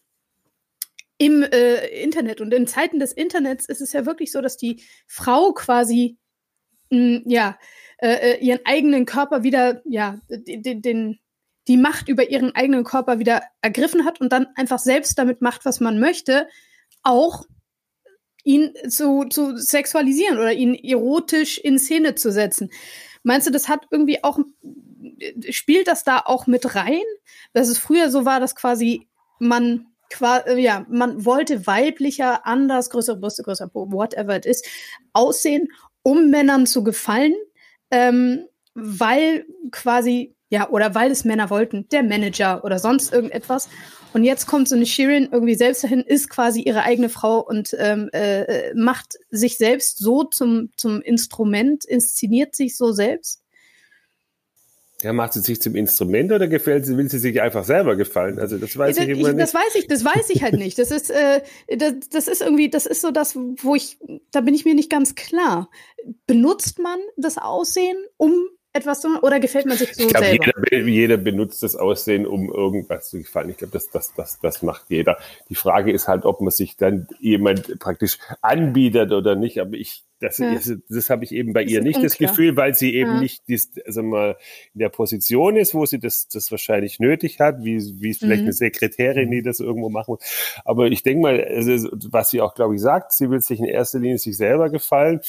im 1.18 1.42
äh, 1.42 1.86
Internet. 2.02 2.40
Und 2.40 2.54
in 2.54 2.66
Zeiten 2.66 3.00
des 3.00 3.12
Internets 3.12 3.66
ist 3.66 3.80
es 3.80 3.92
ja 3.92 4.06
wirklich 4.06 4.30
so, 4.30 4.40
dass 4.40 4.56
die 4.56 4.82
Frau 5.06 5.52
quasi 5.52 6.18
mh, 6.90 6.98
hm, 6.98 7.22
ja 7.26 7.58
äh, 8.02 8.32
äh, 8.32 8.44
ihren 8.44 8.60
eigenen 8.64 9.06
Körper 9.06 9.44
wieder, 9.44 9.80
ja, 9.84 10.18
den, 10.28 10.82
den, 10.82 11.20
die 11.68 11.76
Macht 11.76 12.08
über 12.08 12.28
ihren 12.28 12.52
eigenen 12.54 12.82
Körper 12.82 13.20
wieder 13.20 13.42
ergriffen 13.60 14.04
hat 14.04 14.20
und 14.20 14.32
dann 14.32 14.48
einfach 14.56 14.80
selbst 14.80 15.16
damit 15.18 15.40
macht, 15.40 15.64
was 15.64 15.78
man 15.78 16.00
möchte, 16.00 16.48
auch 17.04 17.44
ihn 18.42 18.74
zu, 18.88 19.26
zu 19.30 19.56
sexualisieren 19.56 20.38
oder 20.38 20.52
ihn 20.52 20.74
erotisch 20.74 21.58
in 21.58 21.78
Szene 21.78 22.16
zu 22.16 22.32
setzen. 22.32 22.70
Meinst 23.22 23.46
du, 23.46 23.50
das 23.50 23.68
hat 23.68 23.86
irgendwie 23.90 24.24
auch 24.24 24.38
spielt 25.50 25.88
das 25.88 26.04
da 26.04 26.18
auch 26.24 26.46
mit 26.46 26.74
rein? 26.74 27.02
Dass 27.52 27.68
es 27.68 27.78
früher 27.78 28.10
so 28.10 28.24
war, 28.24 28.40
dass 28.40 28.54
quasi 28.54 29.08
man 29.38 29.86
ja, 30.56 30.84
man 30.90 31.24
wollte 31.24 31.66
weiblicher, 31.66 32.46
anders, 32.46 32.90
größere 32.90 33.16
Brüste, 33.16 33.42
größer 33.42 33.70
whatever 33.72 34.36
it 34.36 34.44
is, 34.44 34.62
aussehen, 35.14 35.68
um 36.02 36.28
Männern 36.28 36.66
zu 36.66 36.84
gefallen, 36.84 37.34
ähm, 37.90 38.46
weil 38.74 39.46
quasi, 39.70 40.34
ja, 40.52 40.68
oder 40.68 40.94
weil 40.94 41.10
es 41.10 41.24
Männer 41.24 41.48
wollten, 41.48 41.88
der 41.92 42.02
Manager 42.02 42.62
oder 42.62 42.78
sonst 42.78 43.10
irgendetwas. 43.10 43.70
Und 44.12 44.22
jetzt 44.22 44.46
kommt 44.46 44.68
so 44.68 44.76
eine 44.76 44.84
Shirin 44.84 45.30
irgendwie 45.32 45.54
selbst 45.54 45.82
dahin, 45.82 46.02
ist 46.02 46.28
quasi 46.28 46.60
ihre 46.60 46.82
eigene 46.82 47.08
Frau 47.08 47.38
und 47.38 47.74
ähm, 47.78 48.10
äh, 48.12 48.74
macht 48.74 49.18
sich 49.30 49.56
selbst 49.56 49.96
so 49.96 50.24
zum, 50.24 50.68
zum 50.76 51.00
Instrument, 51.00 51.86
inszeniert 51.86 52.54
sich 52.54 52.76
so 52.76 52.92
selbst. 52.92 53.40
Ja, 55.00 55.14
macht 55.14 55.32
sie 55.32 55.40
sich 55.40 55.62
zum 55.62 55.74
Instrument 55.74 56.30
oder 56.30 56.48
gefällt 56.48 56.84
sie, 56.84 56.98
will 56.98 57.08
sie 57.08 57.18
sich 57.18 57.40
einfach 57.40 57.64
selber 57.64 57.96
gefallen? 57.96 58.38
Also 58.38 58.58
das 58.58 58.76
weiß 58.76 58.96
das, 58.96 59.06
ich 59.06 59.10
immer 59.10 59.30
ich, 59.30 59.34
nicht. 59.34 59.40
Das 59.40 59.54
weiß 59.54 59.74
ich, 59.76 59.86
das 59.86 60.04
weiß 60.04 60.28
ich 60.28 60.42
halt 60.42 60.58
nicht. 60.58 60.78
Das 60.78 60.90
ist, 60.90 61.10
äh, 61.10 61.40
das, 61.74 61.94
das 62.10 62.28
ist 62.28 62.42
irgendwie, 62.42 62.68
das 62.68 62.84
ist 62.84 63.00
so 63.00 63.10
das, 63.10 63.36
wo 63.36 63.74
ich, 63.74 63.96
da 64.30 64.42
bin 64.42 64.54
ich 64.54 64.66
mir 64.66 64.74
nicht 64.74 64.90
ganz 64.90 65.14
klar. 65.14 65.70
Benutzt 66.26 66.78
man 66.78 66.98
das 67.16 67.38
Aussehen, 67.38 67.96
um 68.18 68.34
etwas 68.74 69.02
so, 69.02 69.08
oder 69.20 69.38
gefällt 69.38 69.66
man 69.66 69.76
sich 69.76 69.94
so 69.94 70.04
ich 70.04 70.08
glaub, 70.08 70.24
selber? 70.24 70.46
Jeder, 70.70 70.88
jeder 70.88 71.16
benutzt 71.18 71.62
das 71.62 71.76
Aussehen, 71.76 72.26
um 72.26 72.50
irgendwas 72.50 73.10
zu 73.10 73.18
gefallen. 73.18 73.50
Ich 73.50 73.58
glaube, 73.58 73.72
das, 73.72 73.90
das, 73.90 74.14
das, 74.14 74.40
das 74.40 74.62
macht 74.62 74.84
jeder. 74.88 75.18
Die 75.50 75.54
Frage 75.54 75.92
ist 75.92 76.08
halt, 76.08 76.24
ob 76.24 76.40
man 76.40 76.50
sich 76.50 76.76
dann 76.76 77.06
jemand 77.20 77.78
praktisch 77.78 78.18
anbietet 78.40 79.12
oder 79.12 79.36
nicht. 79.36 79.60
Aber 79.60 79.74
ich, 79.74 80.04
das, 80.20 80.38
ja. 80.38 80.54
das, 80.54 80.72
das 80.88 81.10
habe 81.10 81.24
ich 81.24 81.32
eben 81.32 81.52
bei 81.52 81.64
das 81.64 81.72
ihr 81.72 81.82
nicht 81.82 81.96
unklar. 81.96 82.04
das 82.04 82.18
Gefühl, 82.18 82.56
weil 82.56 82.74
sie 82.74 82.94
eben 82.94 83.14
ja. 83.14 83.20
nicht 83.20 83.42
dies, 83.46 83.72
also 83.84 84.02
mal 84.02 84.38
in 84.72 84.78
der 84.78 84.88
Position 84.88 85.56
ist, 85.56 85.74
wo 85.74 85.84
sie 85.84 85.98
das, 85.98 86.28
das 86.28 86.50
wahrscheinlich 86.50 86.98
nötig 86.98 87.40
hat, 87.40 87.62
wie, 87.64 87.78
wie 88.00 88.14
vielleicht 88.14 88.40
mhm. 88.40 88.46
eine 88.46 88.52
Sekretärin, 88.54 89.30
die 89.30 89.42
das 89.42 89.60
irgendwo 89.60 89.90
machen 89.90 90.12
muss. 90.12 90.60
Aber 90.64 90.86
ich 90.86 91.02
denke 91.02 91.20
mal, 91.20 91.44
also, 91.44 91.90
was 92.10 92.30
sie 92.30 92.40
auch, 92.40 92.54
glaube 92.54 92.76
ich, 92.76 92.80
sagt, 92.80 93.12
sie 93.12 93.28
will 93.28 93.42
sich 93.42 93.58
in 93.58 93.66
erster 93.66 93.98
Linie 93.98 94.18
sich 94.18 94.36
selber 94.36 94.70
gefallen. 94.70 95.20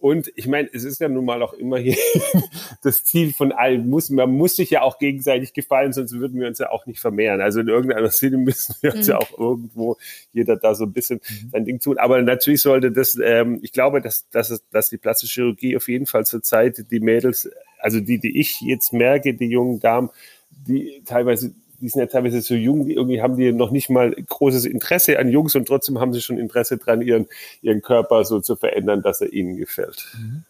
Und 0.00 0.32
ich 0.34 0.46
meine, 0.46 0.66
es 0.72 0.84
ist 0.84 0.98
ja 0.98 1.10
nun 1.10 1.26
mal 1.26 1.42
auch 1.42 1.52
immer 1.52 1.76
hier 1.78 1.96
das 2.82 3.04
Ziel 3.04 3.34
von 3.34 3.52
allen. 3.52 3.88
Muss, 3.90 4.08
man 4.08 4.32
muss 4.32 4.56
sich 4.56 4.70
ja 4.70 4.80
auch 4.80 4.98
gegenseitig 4.98 5.52
gefallen, 5.52 5.92
sonst 5.92 6.18
würden 6.18 6.40
wir 6.40 6.48
uns 6.48 6.58
ja 6.58 6.70
auch 6.70 6.86
nicht 6.86 7.00
vermehren. 7.00 7.42
Also 7.42 7.60
in 7.60 7.68
irgendeiner 7.68 8.08
Sinne 8.10 8.38
müssen 8.38 8.74
wir 8.80 8.94
uns 8.94 9.06
mhm. 9.06 9.10
ja 9.10 9.18
auch 9.18 9.38
irgendwo 9.38 9.98
jeder 10.32 10.56
da 10.56 10.74
so 10.74 10.84
ein 10.84 10.92
bisschen 10.92 11.20
mhm. 11.28 11.50
sein 11.50 11.64
Ding 11.66 11.80
tun. 11.80 11.98
Aber 11.98 12.22
natürlich 12.22 12.62
sollte 12.62 12.90
das, 12.90 13.18
ähm, 13.22 13.58
ich 13.62 13.72
glaube, 13.72 14.00
dass, 14.00 14.26
dass, 14.30 14.48
es, 14.48 14.64
dass 14.70 14.88
die 14.88 14.96
plastische 14.96 15.42
Chirurgie 15.42 15.76
auf 15.76 15.86
jeden 15.86 16.06
Fall 16.06 16.24
zur 16.24 16.42
Zeit 16.42 16.90
die 16.90 17.00
Mädels, 17.00 17.50
also 17.78 18.00
die, 18.00 18.18
die 18.18 18.40
ich 18.40 18.62
jetzt 18.62 18.94
merke, 18.94 19.34
die 19.34 19.48
jungen 19.48 19.80
Damen, 19.80 20.08
die 20.50 21.02
teilweise 21.04 21.52
die 21.80 21.88
sind 21.88 22.00
ja 22.00 22.06
teilweise 22.06 22.40
so 22.40 22.54
jung, 22.54 22.86
die 22.86 22.94
irgendwie 22.94 23.22
haben 23.22 23.36
die 23.36 23.52
noch 23.52 23.70
nicht 23.70 23.90
mal 23.90 24.12
großes 24.12 24.64
Interesse 24.64 25.18
an 25.18 25.28
Jungs 25.28 25.54
und 25.54 25.66
trotzdem 25.66 25.98
haben 25.98 26.12
sie 26.12 26.20
schon 26.20 26.38
Interesse 26.38 26.76
dran, 26.76 27.02
ihren, 27.02 27.26
ihren 27.62 27.82
Körper 27.82 28.24
so 28.24 28.40
zu 28.40 28.56
verändern, 28.56 29.02
dass 29.02 29.20
er 29.20 29.32
ihnen 29.32 29.56
gefällt. 29.56 30.06
Mhm. 30.18 30.44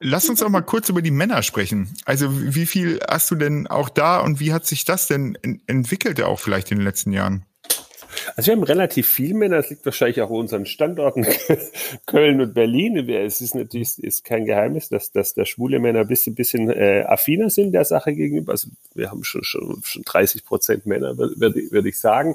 Lass 0.00 0.28
uns 0.28 0.42
auch 0.42 0.50
mal 0.50 0.60
kurz 0.60 0.90
über 0.90 1.00
die 1.00 1.10
Männer 1.10 1.42
sprechen. 1.42 1.88
Also 2.04 2.28
wie 2.30 2.66
viel 2.66 3.00
hast 3.08 3.30
du 3.30 3.36
denn 3.36 3.66
auch 3.66 3.88
da 3.88 4.20
und 4.20 4.38
wie 4.38 4.52
hat 4.52 4.66
sich 4.66 4.84
das 4.84 5.06
denn 5.06 5.38
entwickelt 5.66 6.20
auch 6.20 6.40
vielleicht 6.40 6.70
in 6.70 6.78
den 6.78 6.84
letzten 6.84 7.12
Jahren? 7.12 7.46
Also 8.36 8.48
wir 8.48 8.56
haben 8.56 8.62
relativ 8.62 9.08
viel 9.08 9.34
Männer, 9.34 9.56
das 9.56 9.70
liegt 9.70 9.84
wahrscheinlich 9.84 10.20
auch 10.22 10.30
an 10.30 10.36
unseren 10.36 10.66
Standorten 10.66 11.26
Köln 12.06 12.40
und 12.40 12.54
Berlin. 12.54 13.08
Es 13.08 13.40
ist 13.40 13.54
natürlich 13.54 13.98
ist 13.98 14.24
kein 14.24 14.44
Geheimnis, 14.44 14.88
dass, 14.88 15.12
dass 15.12 15.34
da 15.34 15.44
schwule 15.44 15.78
Männer 15.78 16.00
ein 16.00 16.06
bisschen, 16.06 16.34
bisschen 16.34 16.70
äh, 16.70 17.04
affiner 17.06 17.50
sind 17.50 17.72
der 17.72 17.84
Sache 17.84 18.14
gegenüber. 18.14 18.52
Also 18.52 18.68
wir 18.94 19.10
haben 19.10 19.24
schon, 19.24 19.44
schon, 19.44 19.80
schon 19.84 20.02
30 20.02 20.44
Prozent 20.44 20.86
Männer, 20.86 21.16
würde 21.16 21.54
würd 21.70 21.86
ich 21.86 21.98
sagen. 21.98 22.34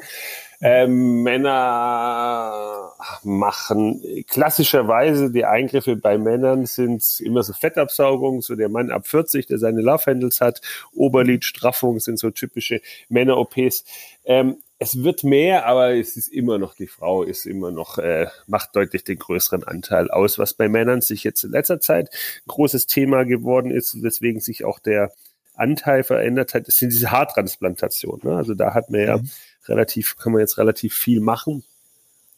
Ähm, 0.62 1.24
Männer 1.24 2.92
machen 3.24 4.02
klassischerweise 4.28 5.32
die 5.32 5.46
Eingriffe 5.46 5.96
bei 5.96 6.18
Männern 6.18 6.66
sind 6.66 7.22
immer 7.22 7.44
so 7.44 7.54
Fettabsaugung, 7.54 8.42
so 8.42 8.56
der 8.56 8.68
Mann 8.68 8.92
ab 8.92 9.08
40, 9.08 9.48
der 9.48 9.58
seine 9.58 9.82
Love 9.82 10.08
Handles 10.08 10.42
hat, 10.42 10.62
Oberlidstraffung 10.94 12.02
sind 12.02 12.20
so 12.20 12.30
typische 12.30 12.82
Männer-OPs. 13.08 13.86
Ähm, 14.26 14.58
es 14.82 15.04
wird 15.04 15.26
mehr, 15.26 15.66
aber 15.66 15.94
es 15.96 16.16
ist 16.16 16.30
immer 16.30 16.58
noch, 16.58 16.74
die 16.74 16.88
Frau 16.88 17.24
ist 17.24 17.46
immer 17.46 17.70
noch, 17.70 17.98
äh, 17.98 18.28
macht 18.48 18.76
deutlich 18.78 19.04
den 19.04 19.20
größeren 19.20 19.66
Anteil 19.66 20.10
aus, 20.10 20.40
was 20.40 20.54
bei 20.54 20.70
Männern 20.70 21.02
sich 21.02 21.26
jetzt 21.26 21.44
in 21.44 21.52
letzter 21.52 21.82
Zeit 21.82 22.10
ein 22.10 22.48
großes 22.48 22.88
Thema 22.88 23.26
geworden 23.26 23.72
ist, 23.72 24.02
weswegen 24.02 24.40
sich 24.40 24.64
auch 24.64 24.80
der 24.80 25.12
Anteil 25.54 26.04
verändert 26.04 26.54
hat, 26.54 26.70
das 26.70 26.78
sind 26.78 26.94
diese 26.94 27.12
Haartransplantationen. 27.12 28.22
Ne? 28.24 28.38
Also 28.38 28.54
da 28.54 28.74
hat 28.74 28.90
man 28.90 29.02
ja 29.02 29.18
mhm. 29.18 29.30
relativ, 29.68 30.18
kann 30.18 30.32
man 30.32 30.40
jetzt 30.40 30.58
relativ 30.58 30.96
viel 30.96 31.20
machen. 31.20 31.66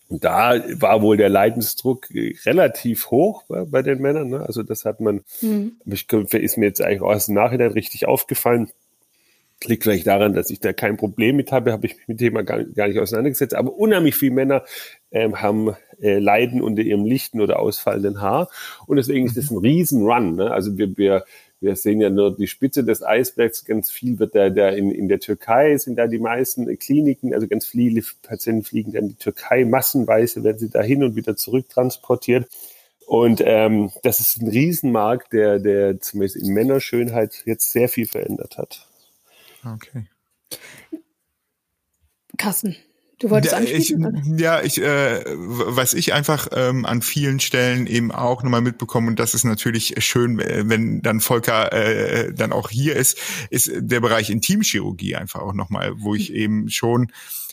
Und 0.09 0.23
da 0.23 0.59
war 0.81 1.03
wohl 1.03 1.17
der 1.17 1.29
Leidensdruck 1.29 2.09
relativ 2.45 3.11
hoch 3.11 3.43
bei, 3.47 3.65
bei 3.65 3.81
den 3.83 4.01
Männern. 4.01 4.29
Ne? 4.29 4.41
Also 4.41 4.63
das 4.63 4.83
hat 4.83 4.99
man, 4.99 5.23
mhm. 5.41 5.79
ist 5.85 6.57
mir 6.57 6.65
jetzt 6.65 6.81
eigentlich 6.81 7.01
aus 7.01 7.27
dem 7.27 7.35
Nachhinein 7.35 7.71
richtig 7.71 8.07
aufgefallen 8.07 8.71
Liegt 9.65 9.83
vielleicht 9.83 10.07
daran, 10.07 10.33
dass 10.33 10.49
ich 10.49 10.59
da 10.59 10.73
kein 10.73 10.97
Problem 10.97 11.35
mit 11.35 11.51
habe, 11.51 11.71
habe 11.71 11.85
ich 11.85 11.95
mich 11.95 12.07
mit 12.07 12.19
dem 12.19 12.25
Thema 12.25 12.43
gar, 12.43 12.63
gar 12.63 12.87
nicht 12.87 12.99
auseinandergesetzt. 12.99 13.53
Aber 13.53 13.73
unheimlich 13.73 14.15
viele 14.15 14.33
Männer 14.33 14.63
ähm, 15.11 15.41
haben 15.41 15.75
äh, 16.01 16.17
leiden 16.17 16.61
unter 16.61 16.81
ihrem 16.81 17.05
lichten 17.05 17.41
oder 17.41 17.59
ausfallenden 17.59 18.21
Haar. 18.21 18.49
Und 18.87 18.97
deswegen 18.97 19.27
ist 19.27 19.37
das 19.37 19.51
ein 19.51 19.57
Riesenrun. 19.57 20.35
Ne? 20.35 20.51
Also 20.51 20.77
wir, 20.77 20.97
wir, 20.97 21.25
wir 21.59 21.75
sehen 21.75 22.01
ja 22.01 22.09
nur 22.09 22.35
die 22.35 22.47
Spitze 22.47 22.83
des 22.83 23.03
Eisbergs. 23.03 23.63
Ganz 23.65 23.91
viel 23.91 24.17
wird 24.17 24.33
da, 24.33 24.49
da 24.49 24.69
in, 24.69 24.89
in 24.89 25.07
der 25.07 25.19
Türkei 25.19 25.77
sind 25.77 25.95
da 25.95 26.07
die 26.07 26.17
meisten 26.17 26.65
Kliniken, 26.79 27.35
also 27.35 27.47
ganz 27.47 27.67
viele 27.67 28.01
Patienten 28.23 28.63
fliegen 28.63 28.93
dann 28.93 29.03
in 29.03 29.09
die 29.09 29.15
Türkei 29.15 29.63
massenweise, 29.63 30.43
werden 30.43 30.57
sie 30.57 30.71
da 30.71 30.81
hin 30.81 31.03
und 31.03 31.15
wieder 31.15 31.35
zurück 31.35 31.69
transportiert. 31.69 32.47
Und 33.05 33.43
ähm, 33.45 33.91
das 34.03 34.19
ist 34.21 34.41
ein 34.41 34.47
Riesenmarkt, 34.47 35.33
der, 35.33 35.59
der 35.59 35.99
zumindest 35.99 36.37
in 36.37 36.53
Männerschönheit 36.53 37.43
jetzt 37.45 37.71
sehr 37.71 37.89
viel 37.89 38.07
verändert 38.07 38.57
hat. 38.57 38.87
Okay. 39.63 40.07
Kassen. 42.37 42.75
Du 43.21 43.29
wolltest 43.29 43.53
anschließen? 43.53 44.39
Ja, 44.39 44.63
ich, 44.63 44.81
äh, 44.81 45.23
was 45.27 45.93
ich 45.93 46.11
einfach 46.13 46.47
ähm, 46.53 46.85
an 46.87 47.03
vielen 47.03 47.39
Stellen 47.39 47.85
eben 47.85 48.11
auch 48.11 48.41
nochmal 48.41 48.61
mitbekomme, 48.61 49.09
und 49.09 49.19
das 49.19 49.35
ist 49.35 49.43
natürlich 49.43 49.93
schön, 49.99 50.39
äh, 50.39 50.63
wenn 50.65 51.03
dann 51.03 51.21
Volker 51.21 51.71
äh, 51.71 52.33
dann 52.33 52.51
auch 52.51 52.71
hier 52.71 52.95
ist, 52.95 53.19
ist 53.51 53.71
der 53.75 53.99
Bereich 53.99 54.31
Intimchirurgie 54.31 55.15
einfach 55.15 55.41
auch 55.41 55.53
nochmal, 55.53 55.93
wo 55.97 56.15
ich 56.15 56.33
eben 56.33 56.67
schon 56.69 57.11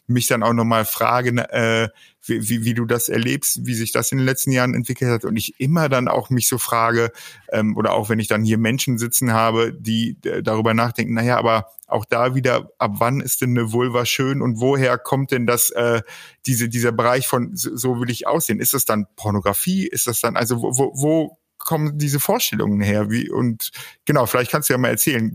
mich 0.08 0.26
dann 0.26 0.42
auch 0.42 0.52
nochmal 0.52 0.84
frage, 0.84 1.30
äh, 1.52 1.88
wie, 2.24 2.48
wie, 2.48 2.64
wie 2.64 2.74
du 2.74 2.84
das 2.84 3.08
erlebst, 3.08 3.66
wie 3.66 3.74
sich 3.74 3.92
das 3.92 4.10
in 4.10 4.18
den 4.18 4.26
letzten 4.26 4.52
Jahren 4.52 4.74
entwickelt 4.74 5.10
hat 5.10 5.24
und 5.24 5.36
ich 5.36 5.60
immer 5.60 5.88
dann 5.88 6.08
auch 6.08 6.30
mich 6.30 6.48
so 6.48 6.58
frage, 6.58 7.12
ähm, 7.52 7.76
oder 7.76 7.92
auch 7.92 8.08
wenn 8.08 8.18
ich 8.18 8.28
dann 8.28 8.44
hier 8.44 8.58
Menschen 8.58 8.98
sitzen 8.98 9.32
habe, 9.32 9.72
die 9.72 10.16
äh, 10.24 10.42
darüber 10.42 10.74
nachdenken, 10.74 11.14
naja, 11.14 11.38
aber 11.38 11.66
auch 11.86 12.04
da 12.04 12.34
wieder, 12.34 12.70
ab 12.78 12.92
wann 12.98 13.20
ist 13.20 13.40
denn 13.40 13.50
eine 13.50 13.72
Vulva 13.72 14.04
schön 14.04 14.42
und 14.42 14.60
woher 14.60 14.98
kommt 14.98 15.30
denn 15.30 15.46
das, 15.46 15.70
äh, 15.70 16.02
diese, 16.46 16.68
dieser 16.68 16.92
Bereich 16.92 17.26
von 17.26 17.56
so, 17.56 17.74
so 17.76 18.00
will 18.00 18.10
ich 18.10 18.26
aussehen? 18.26 18.60
Ist 18.60 18.74
das 18.74 18.84
dann 18.84 19.06
Pornografie? 19.16 19.86
Ist 19.86 20.06
das 20.06 20.20
dann, 20.20 20.36
also 20.36 20.60
wo, 20.62 20.76
wo, 20.76 20.92
wo 20.94 21.37
kommen 21.68 21.98
diese 21.98 22.18
Vorstellungen 22.18 22.80
her? 22.80 23.10
Wie, 23.10 23.28
und 23.28 23.72
genau, 24.06 24.24
vielleicht 24.24 24.50
kannst 24.50 24.70
du 24.70 24.72
ja 24.72 24.78
mal 24.78 24.88
erzählen, 24.88 25.34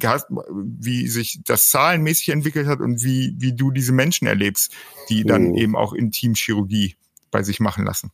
wie 0.51 1.07
sich 1.07 1.39
das 1.45 1.69
zahlenmäßig 1.69 2.29
entwickelt 2.29 2.65
hat 2.65 2.79
und 2.79 3.03
wie, 3.03 3.35
wie 3.37 3.53
du 3.53 3.69
diese 3.69 3.91
Menschen 3.91 4.27
erlebst, 4.27 4.73
die 5.09 5.25
dann 5.25 5.49
mhm. 5.49 5.57
eben 5.57 5.75
auch 5.75 5.93
Intimchirurgie 5.93 6.95
bei 7.29 7.43
sich 7.43 7.59
machen 7.59 7.85
lassen. 7.85 8.09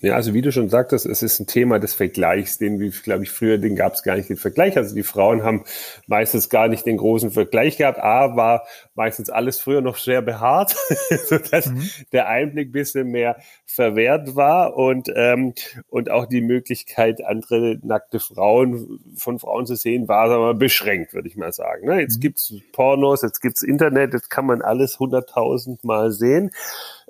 Ja, 0.00 0.14
also 0.14 0.32
wie 0.34 0.42
du 0.42 0.52
schon 0.52 0.68
sagtest, 0.68 1.04
es 1.06 1.24
ist 1.24 1.40
ein 1.40 1.48
Thema 1.48 1.80
des 1.80 1.94
Vergleichs, 1.94 2.58
den 2.58 2.78
wir, 2.78 2.90
glaube 2.90 3.24
ich, 3.24 3.30
früher, 3.30 3.58
den 3.58 3.74
gab 3.74 3.94
es 3.94 4.04
gar 4.04 4.16
nicht 4.16 4.28
den 4.28 4.36
Vergleich. 4.36 4.76
Also 4.76 4.94
die 4.94 5.02
Frauen 5.02 5.42
haben 5.42 5.64
meistens 6.06 6.48
gar 6.48 6.68
nicht 6.68 6.86
den 6.86 6.98
großen 6.98 7.32
Vergleich 7.32 7.76
gehabt. 7.76 7.98
A, 7.98 8.36
war 8.36 8.68
meistens 8.98 9.30
alles 9.30 9.60
früher 9.60 9.80
noch 9.80 9.96
sehr 9.96 10.20
behaart, 10.20 10.76
sodass 11.24 11.66
mhm. 11.66 11.88
der 12.12 12.28
Einblick 12.28 12.72
bisschen 12.72 13.08
mehr 13.08 13.36
verwehrt 13.64 14.34
war 14.34 14.76
und, 14.76 15.08
ähm, 15.14 15.54
und 15.88 16.10
auch 16.10 16.26
die 16.26 16.42
Möglichkeit, 16.42 17.24
andere 17.24 17.78
nackte 17.82 18.18
Frauen 18.18 18.98
von 19.14 19.38
Frauen 19.38 19.66
zu 19.66 19.76
sehen, 19.76 20.08
war 20.08 20.28
wir, 20.28 20.54
beschränkt, 20.54 21.14
würde 21.14 21.28
ich 21.28 21.36
mal 21.36 21.52
sagen. 21.52 21.86
Ne? 21.86 22.00
Jetzt 22.00 22.16
mhm. 22.16 22.20
gibt's 22.22 22.52
Pornos, 22.72 23.22
jetzt 23.22 23.40
gibt's 23.40 23.62
Internet, 23.62 24.14
jetzt 24.14 24.30
kann 24.30 24.46
man 24.46 24.62
alles 24.62 24.98
hunderttausend 24.98 25.84
Mal 25.84 26.10
sehen 26.10 26.50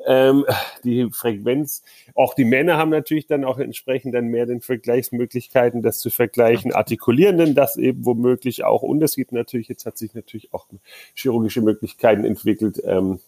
ähm, 0.06 0.44
die 0.84 1.08
Frequenz. 1.10 1.82
Auch 2.14 2.34
die 2.34 2.44
Männer 2.44 2.76
haben 2.76 2.90
natürlich 2.90 3.26
dann 3.26 3.44
auch 3.44 3.58
entsprechend 3.58 4.14
dann 4.14 4.28
mehr 4.28 4.46
den 4.46 4.60
Vergleichsmöglichkeiten, 4.60 5.82
das 5.82 5.98
zu 5.98 6.10
vergleichen, 6.10 6.72
artikulieren 6.72 7.38
denn 7.38 7.54
das 7.54 7.76
eben 7.76 8.04
womöglich 8.04 8.64
auch. 8.64 8.82
Und 8.82 9.02
es 9.02 9.16
gibt 9.16 9.32
natürlich, 9.32 9.68
jetzt 9.68 9.86
hat 9.86 9.98
sich 9.98 10.14
natürlich 10.14 10.52
auch 10.52 10.66
chirurgische 11.14 11.62
Möglichkeiten 11.62 11.77
entwickelt, 12.02 12.80
ähm, 12.84 13.20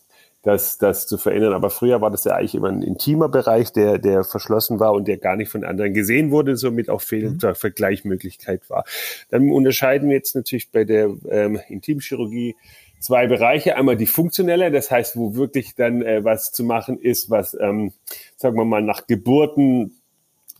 das, 0.42 0.78
das 0.78 1.06
zu 1.06 1.18
verändern. 1.18 1.52
Aber 1.52 1.70
früher 1.70 2.00
war 2.00 2.10
das 2.10 2.24
ja 2.24 2.34
eigentlich 2.34 2.54
immer 2.54 2.68
ein 2.68 2.82
intimer 2.82 3.28
Bereich, 3.28 3.72
der, 3.72 3.98
der 3.98 4.24
verschlossen 4.24 4.80
war 4.80 4.92
und 4.92 5.06
der 5.06 5.18
gar 5.18 5.36
nicht 5.36 5.50
von 5.50 5.64
anderen 5.64 5.92
gesehen 5.92 6.30
wurde, 6.30 6.56
somit 6.56 6.88
auch 6.88 7.02
fehlende 7.02 7.48
mhm. 7.48 7.54
Vergleichsmöglichkeit 7.54 8.68
war. 8.70 8.84
Dann 9.30 9.50
unterscheiden 9.50 10.08
wir 10.08 10.16
jetzt 10.16 10.34
natürlich 10.34 10.70
bei 10.70 10.84
der 10.84 11.10
ähm, 11.28 11.60
Intimchirurgie 11.68 12.56
zwei 13.00 13.26
Bereiche. 13.26 13.76
Einmal 13.76 13.96
die 13.96 14.06
funktionelle, 14.06 14.70
das 14.70 14.90
heißt, 14.90 15.16
wo 15.16 15.34
wirklich 15.34 15.74
dann 15.74 16.02
äh, 16.02 16.24
was 16.24 16.52
zu 16.52 16.64
machen 16.64 16.98
ist, 16.98 17.28
was, 17.28 17.56
ähm, 17.60 17.92
sagen 18.36 18.56
wir 18.56 18.64
mal, 18.64 18.82
nach 18.82 19.06
Geburten 19.06 19.99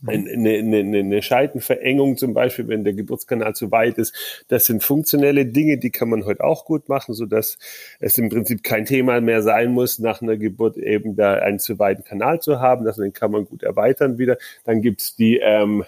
eine, 0.05 0.57
eine, 0.57 0.99
eine 0.99 1.21
Scheidenverengung 1.21 2.17
zum 2.17 2.33
Beispiel, 2.33 2.67
wenn 2.67 2.83
der 2.83 2.93
Geburtskanal 2.93 3.53
zu 3.53 3.71
weit 3.71 3.97
ist. 3.97 4.43
Das 4.47 4.65
sind 4.65 4.83
funktionelle 4.83 5.45
Dinge, 5.45 5.77
die 5.77 5.91
kann 5.91 6.09
man 6.09 6.25
heute 6.25 6.43
auch 6.43 6.65
gut 6.65 6.89
machen, 6.89 7.13
so 7.13 7.25
dass 7.25 7.57
es 7.99 8.17
im 8.17 8.29
Prinzip 8.29 8.63
kein 8.63 8.85
Thema 8.85 9.21
mehr 9.21 9.43
sein 9.43 9.71
muss, 9.71 9.99
nach 9.99 10.21
einer 10.21 10.37
Geburt 10.37 10.77
eben 10.77 11.15
da 11.15 11.35
einen 11.35 11.59
zu 11.59 11.77
weiten 11.79 12.03
Kanal 12.03 12.41
zu 12.41 12.59
haben. 12.59 12.85
Das, 12.85 12.97
den 12.97 13.13
kann 13.13 13.31
man 13.31 13.45
gut 13.45 13.63
erweitern 13.63 14.17
wieder. 14.17 14.37
Dann 14.63 14.81
gibt's 14.81 15.15
die 15.15 15.37
ähm, 15.37 15.83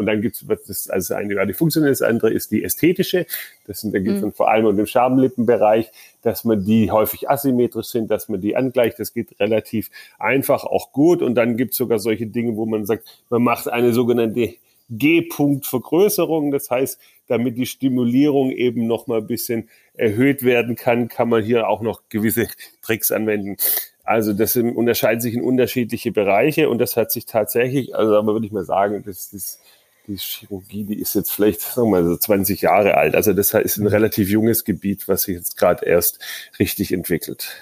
und 0.00 0.06
dann 0.06 0.22
gibt 0.22 0.42
es, 0.66 0.88
also 0.88 1.12
eine 1.12 1.36
war 1.36 1.44
die 1.44 1.52
funktionelle, 1.52 1.92
das 1.92 2.00
andere 2.00 2.32
ist 2.32 2.50
die 2.50 2.64
ästhetische. 2.64 3.26
Das 3.66 3.82
sind, 3.82 3.94
da 3.94 3.98
gibt 3.98 4.16
es 4.16 4.22
mhm. 4.22 4.32
vor 4.32 4.50
allem 4.50 4.64
um 4.64 4.74
den 4.74 4.86
Schamlippenbereich, 4.86 5.90
dass 6.22 6.44
man 6.44 6.64
die 6.64 6.90
häufig 6.90 7.28
asymmetrisch 7.28 7.88
sind, 7.88 8.10
dass 8.10 8.30
man 8.30 8.40
die 8.40 8.56
angleicht. 8.56 8.98
Das 8.98 9.12
geht 9.12 9.38
relativ 9.38 9.90
einfach, 10.18 10.64
auch 10.64 10.92
gut. 10.92 11.20
Und 11.20 11.34
dann 11.34 11.58
gibt 11.58 11.72
es 11.72 11.76
sogar 11.76 11.98
solche 11.98 12.26
Dinge, 12.26 12.56
wo 12.56 12.64
man 12.64 12.86
sagt, 12.86 13.24
man 13.28 13.42
macht 13.42 13.68
eine 13.68 13.92
sogenannte 13.92 14.54
G-Punkt-Vergrößerung. 14.88 16.50
Das 16.50 16.70
heißt, 16.70 16.98
damit 17.26 17.58
die 17.58 17.66
Stimulierung 17.66 18.52
eben 18.52 18.86
noch 18.86 19.06
mal 19.06 19.18
ein 19.18 19.26
bisschen 19.26 19.68
erhöht 19.92 20.44
werden 20.44 20.76
kann, 20.76 21.08
kann 21.08 21.28
man 21.28 21.44
hier 21.44 21.68
auch 21.68 21.82
noch 21.82 22.04
gewisse 22.08 22.48
Tricks 22.80 23.12
anwenden. 23.12 23.58
Also 24.02 24.32
das 24.32 24.56
unterscheidet 24.56 25.22
sich 25.22 25.34
in 25.34 25.42
unterschiedliche 25.42 26.10
Bereiche 26.10 26.68
und 26.68 26.78
das 26.78 26.96
hat 26.96 27.12
sich 27.12 27.26
tatsächlich, 27.26 27.94
also 27.94 28.16
aber 28.16 28.32
würde 28.32 28.46
ich 28.46 28.50
mal 28.50 28.64
sagen, 28.64 29.04
das 29.06 29.32
ist 29.32 29.60
die 30.06 30.16
Chirurgie, 30.16 30.84
die 30.84 31.00
ist 31.00 31.14
jetzt 31.14 31.30
vielleicht, 31.30 31.60
sagen 31.60 31.88
wir 31.88 32.02
mal, 32.02 32.04
so 32.04 32.16
20 32.16 32.60
Jahre 32.62 32.96
alt. 32.96 33.14
Also 33.14 33.32
das 33.32 33.54
ist 33.54 33.76
ein 33.76 33.86
relativ 33.86 34.28
junges 34.28 34.64
Gebiet, 34.64 35.08
was 35.08 35.22
sich 35.22 35.36
jetzt 35.36 35.56
gerade 35.56 35.86
erst 35.86 36.18
richtig 36.58 36.92
entwickelt. 36.92 37.56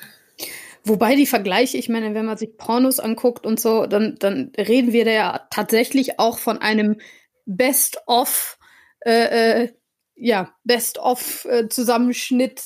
Wobei 0.85 1.17
die 1.17 1.27
Vergleiche, 1.27 1.77
ich 1.77 1.89
meine, 1.89 2.15
wenn 2.15 2.25
man 2.25 2.39
sich 2.39 2.57
Pornos 2.57 3.01
anguckt 3.01 3.45
und 3.45 3.61
so, 3.61 3.87
dann, 3.87 4.17
dann 4.19 4.53
reden 4.57 4.93
wir 4.93 5.05
da 5.05 5.11
ja 5.11 5.47
tatsächlich 5.51 6.19
auch 6.19 6.39
von 6.39 6.59
einem 6.59 6.97
Best-of, 7.45 8.59
äh, 9.01 9.63
äh, 9.63 9.73
ja, 10.15 10.55
Best-of-Zusammenschnitt 10.65 12.61
äh, 12.61 12.63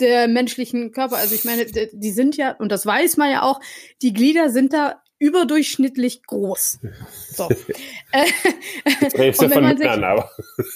der 0.00 0.28
menschlichen 0.28 0.92
Körper. 0.92 1.16
Also 1.16 1.34
ich 1.34 1.44
meine, 1.44 1.66
die 1.66 2.10
sind 2.10 2.36
ja, 2.36 2.52
und 2.52 2.70
das 2.70 2.86
weiß 2.86 3.16
man 3.16 3.30
ja 3.30 3.42
auch, 3.42 3.60
die 4.02 4.12
Glieder 4.12 4.50
sind 4.50 4.72
da 4.72 5.02
überdurchschnittlich 5.18 6.22
groß. 6.24 6.80
So. 7.32 7.48
Jetzt 9.16 9.40
wenn 9.40 9.62
man 9.62 9.76
sich, 9.76 9.86
Männern, 9.86 10.04
aber. 10.04 10.30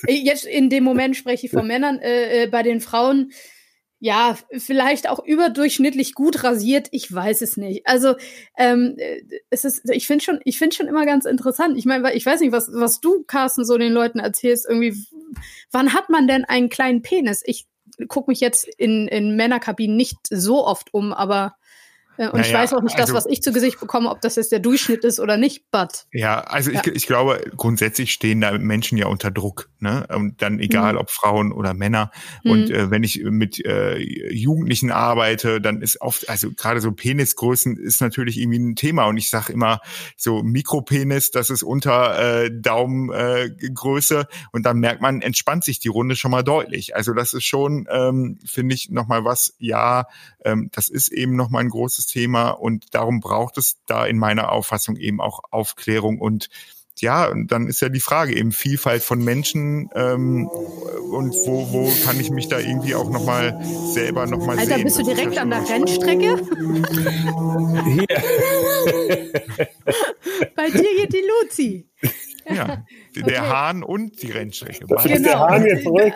Jetzt 0.06 0.46
in 0.46 0.70
dem 0.70 0.84
Moment 0.84 1.16
spreche 1.16 1.46
ich 1.46 1.52
von 1.52 1.66
Männern. 1.66 1.98
Äh, 1.98 2.44
äh, 2.44 2.46
bei 2.46 2.62
den 2.62 2.80
Frauen, 2.80 3.32
ja, 3.98 4.38
vielleicht 4.56 5.08
auch 5.10 5.22
überdurchschnittlich 5.22 6.14
gut 6.14 6.42
rasiert. 6.42 6.88
Ich 6.90 7.12
weiß 7.12 7.42
es 7.42 7.58
nicht. 7.58 7.86
Also 7.86 8.14
ähm, 8.56 8.94
äh, 8.96 9.20
es 9.50 9.64
ist, 9.64 9.88
ich 9.90 10.06
finde 10.06 10.24
schon, 10.24 10.40
ich 10.44 10.58
finde 10.58 10.74
schon 10.74 10.88
immer 10.88 11.04
ganz 11.04 11.26
interessant. 11.26 11.76
Ich 11.76 11.84
meine, 11.84 12.12
ich 12.14 12.24
weiß 12.24 12.40
nicht, 12.40 12.52
was 12.52 12.70
was 12.72 13.00
du 13.00 13.24
Carsten 13.24 13.64
so 13.64 13.76
den 13.76 13.92
Leuten 13.92 14.18
erzählst. 14.18 14.66
Irgendwie, 14.66 14.96
wann 15.70 15.92
hat 15.92 16.08
man 16.08 16.26
denn 16.26 16.46
einen 16.46 16.70
kleinen 16.70 17.02
Penis? 17.02 17.42
Ich 17.44 17.66
gucke 18.08 18.30
mich 18.30 18.40
jetzt 18.40 18.66
in, 18.78 19.06
in 19.08 19.36
Männerkabinen 19.36 19.96
nicht 19.96 20.18
so 20.30 20.64
oft 20.64 20.94
um, 20.94 21.12
aber 21.12 21.56
äh, 21.58 21.59
und 22.28 22.40
naja, 22.40 22.46
ich 22.46 22.52
weiß 22.54 22.72
auch 22.74 22.82
nicht 22.82 22.98
das, 22.98 23.10
also, 23.10 23.14
was 23.14 23.26
ich 23.26 23.42
zu 23.42 23.52
Gesicht 23.52 23.80
bekomme, 23.80 24.10
ob 24.10 24.20
das 24.20 24.36
jetzt 24.36 24.52
der 24.52 24.58
Durchschnitt 24.58 25.04
ist 25.04 25.20
oder 25.20 25.36
nicht, 25.36 25.70
but. 25.70 26.06
Ja, 26.12 26.40
also 26.40 26.70
ja. 26.70 26.82
Ich, 26.84 26.92
ich 26.92 27.06
glaube, 27.06 27.40
grundsätzlich 27.56 28.12
stehen 28.12 28.40
da 28.40 28.56
Menschen 28.58 28.98
ja 28.98 29.06
unter 29.06 29.30
Druck, 29.30 29.70
ne? 29.78 30.06
Und 30.14 30.42
dann 30.42 30.58
egal, 30.60 30.94
mhm. 30.94 30.98
ob 30.98 31.10
Frauen 31.10 31.52
oder 31.52 31.74
Männer. 31.74 32.10
Mhm. 32.44 32.50
Und 32.50 32.70
äh, 32.70 32.90
wenn 32.90 33.02
ich 33.02 33.22
mit 33.24 33.64
äh, 33.64 33.96
Jugendlichen 33.96 34.90
arbeite, 34.90 35.60
dann 35.60 35.82
ist 35.82 36.00
oft, 36.00 36.28
also 36.28 36.50
gerade 36.50 36.80
so 36.80 36.92
Penisgrößen 36.92 37.76
ist 37.76 38.00
natürlich 38.00 38.38
irgendwie 38.38 38.58
ein 38.58 38.76
Thema. 38.76 39.04
Und 39.04 39.16
ich 39.16 39.30
sage 39.30 39.52
immer, 39.52 39.80
so 40.16 40.42
Mikropenis, 40.42 41.30
das 41.30 41.50
ist 41.50 41.62
unter 41.62 42.44
äh, 42.44 42.50
Daumengröße. 42.50 44.20
Äh, 44.20 44.24
und 44.52 44.66
dann 44.66 44.78
merkt 44.78 45.00
man, 45.00 45.22
entspannt 45.22 45.64
sich 45.64 45.78
die 45.78 45.88
Runde 45.88 46.16
schon 46.16 46.30
mal 46.30 46.42
deutlich. 46.42 46.94
Also 46.96 47.12
das 47.12 47.32
ist 47.32 47.44
schon, 47.44 47.88
ähm, 47.90 48.38
finde 48.44 48.74
ich, 48.74 48.90
nochmal 48.90 49.24
was, 49.24 49.54
ja, 49.58 50.04
ähm, 50.44 50.70
das 50.72 50.88
ist 50.88 51.08
eben 51.08 51.36
nochmal 51.36 51.62
ein 51.62 51.70
großes 51.70 52.06
Thema 52.10 52.50
und 52.50 52.94
darum 52.94 53.20
braucht 53.20 53.58
es 53.58 53.76
da 53.86 54.04
in 54.04 54.18
meiner 54.18 54.52
Auffassung 54.52 54.96
eben 54.96 55.20
auch 55.20 55.40
Aufklärung 55.50 56.18
und 56.18 56.48
ja, 56.98 57.32
dann 57.46 57.66
ist 57.66 57.80
ja 57.80 57.88
die 57.88 58.00
Frage 58.00 58.36
eben 58.36 58.52
Vielfalt 58.52 59.02
von 59.02 59.24
Menschen 59.24 59.88
ähm, 59.94 60.46
und 60.48 61.32
wo, 61.46 61.72
wo 61.72 61.90
kann 62.04 62.20
ich 62.20 62.30
mich 62.30 62.48
da 62.48 62.58
irgendwie 62.58 62.94
auch 62.94 63.08
nochmal 63.08 63.58
selber 63.94 64.26
nochmal 64.26 64.58
sehen. 64.58 64.72
Alter, 64.72 64.84
bist 64.84 64.98
du 64.98 65.04
direkt 65.04 65.38
an 65.38 65.48
der 65.50 65.66
Rennstrecke? 65.66 66.36
Bei 70.56 70.70
dir 70.70 70.82
geht 70.96 71.12
die 71.12 71.24
Luzi. 71.42 71.88
Ja. 72.48 72.84
Der 73.16 73.24
okay. 73.24 73.38
Hahn 73.38 73.82
und 73.82 74.22
die 74.22 74.30
Rennstrecke. 74.30 74.86
Das 74.88 75.04
genau. 75.04 75.28
der 75.28 75.38
Hahn 75.38 75.66
jetzt 75.66 75.82
zurück. 75.84 76.14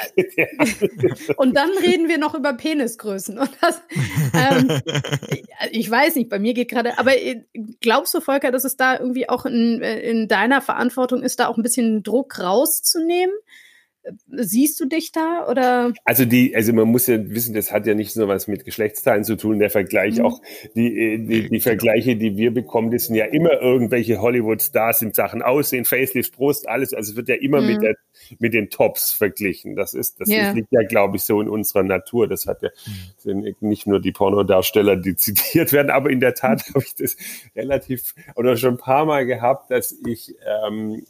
und 1.37 1.57
dann 1.57 1.71
reden 1.83 2.09
wir 2.09 2.19
noch 2.19 2.35
über 2.35 2.53
Penisgrößen. 2.55 3.39
Und 3.39 3.51
das, 3.61 3.83
ähm, 4.33 4.81
ich 5.71 5.91
weiß 5.91 6.17
nicht, 6.17 6.29
bei 6.29 6.39
mir 6.39 6.55
geht 6.55 6.71
gerade, 6.71 6.99
aber 6.99 7.17
äh, 7.17 7.43
glaubst 7.81 8.15
du, 8.15 8.21
Volker, 8.21 8.51
dass 8.51 8.65
es 8.65 8.77
da 8.77 8.99
irgendwie 8.99 9.29
auch 9.29 9.47
in, 9.47 9.83
äh, 9.83 10.01
in 10.01 10.29
deiner 10.29 10.61
Verantwortung 10.61 11.23
ist, 11.23 11.41
da 11.41 11.49
auch 11.49 11.57
ein 11.57 11.63
bisschen 11.63 12.03
Druck 12.03 12.39
rauszunehmen? 12.39 13.35
Siehst 14.29 14.79
du 14.81 14.87
dich 14.87 15.13
da 15.13 15.47
oder? 15.49 15.93
Also 16.05 16.25
die, 16.25 16.55
also 16.55 16.73
man 16.73 16.89
muss 16.89 17.07
ja 17.07 17.19
wissen, 17.31 17.55
das 17.55 17.73
hat 17.73 17.87
ja 17.87 17.95
nicht 17.95 18.17
nur 18.17 18.29
was 18.29 18.49
mit 18.49 18.65
Geschlechtsteilen 18.65 19.25
zu 19.25 19.37
tun. 19.37 19.59
Der 19.59 19.71
Vergleich 19.71 20.19
mhm. 20.19 20.27
auch 20.27 20.41
die, 20.75 20.99
äh, 20.99 21.19
die, 21.19 21.49
die 21.49 21.61
Vergleiche, 21.61 22.17
die 22.17 22.37
wir 22.37 22.53
bekommen, 22.53 22.91
das 22.91 23.07
sind 23.07 23.15
ja 23.17 23.27
immer 23.27 23.61
irgendwelche 23.61 24.21
Hollywood-Stars 24.21 25.03
in 25.03 25.13
Sachen 25.13 25.43
Aussehen, 25.43 25.85
Facelift, 25.85 26.37
Brust, 26.37 26.69
alles. 26.69 26.93
Also 26.93 27.13
es 27.13 27.17
wird 27.17 27.29
ja 27.29 27.37
immer 27.37 27.61
mhm. 27.61 27.67
mit 27.67 27.83
der 27.83 27.95
mit 28.39 28.55
den 28.55 28.71
Tops 28.71 29.13
verglichen. 29.13 29.77
Das 29.77 29.95
ist, 29.95 30.21
das 30.21 30.29
yeah. 30.29 30.53
liegt 30.53 30.69
ja, 30.71 30.83
glaube 30.83 31.17
ich, 31.17 31.25
so 31.25 31.41
in 31.41 31.49
unserer 31.49 31.83
Natur. 31.83 32.29
Das 32.29 32.47
hat 32.47 32.63
ja 32.63 32.71
sind 33.19 33.63
nicht 33.63 33.87
nur 33.87 34.01
die 34.01 34.13
Pornodarsteller, 34.13 34.97
die 34.97 35.17
zitiert 35.17 35.73
werden, 35.73 35.91
aber 35.91 36.11
in 36.11 36.21
der 36.21 36.35
Tat 36.35 36.65
habe 36.75 36.85
ich 36.85 36.95
das 36.95 37.17
relativ 37.57 38.15
oder 38.37 38.57
schon 38.57 38.75
ein 38.75 38.79
paar 38.79 39.05
Mal 39.05 39.27
gehabt, 39.27 39.71
dass 39.71 39.97
ich, 40.07 40.35
ähm, 40.67 41.03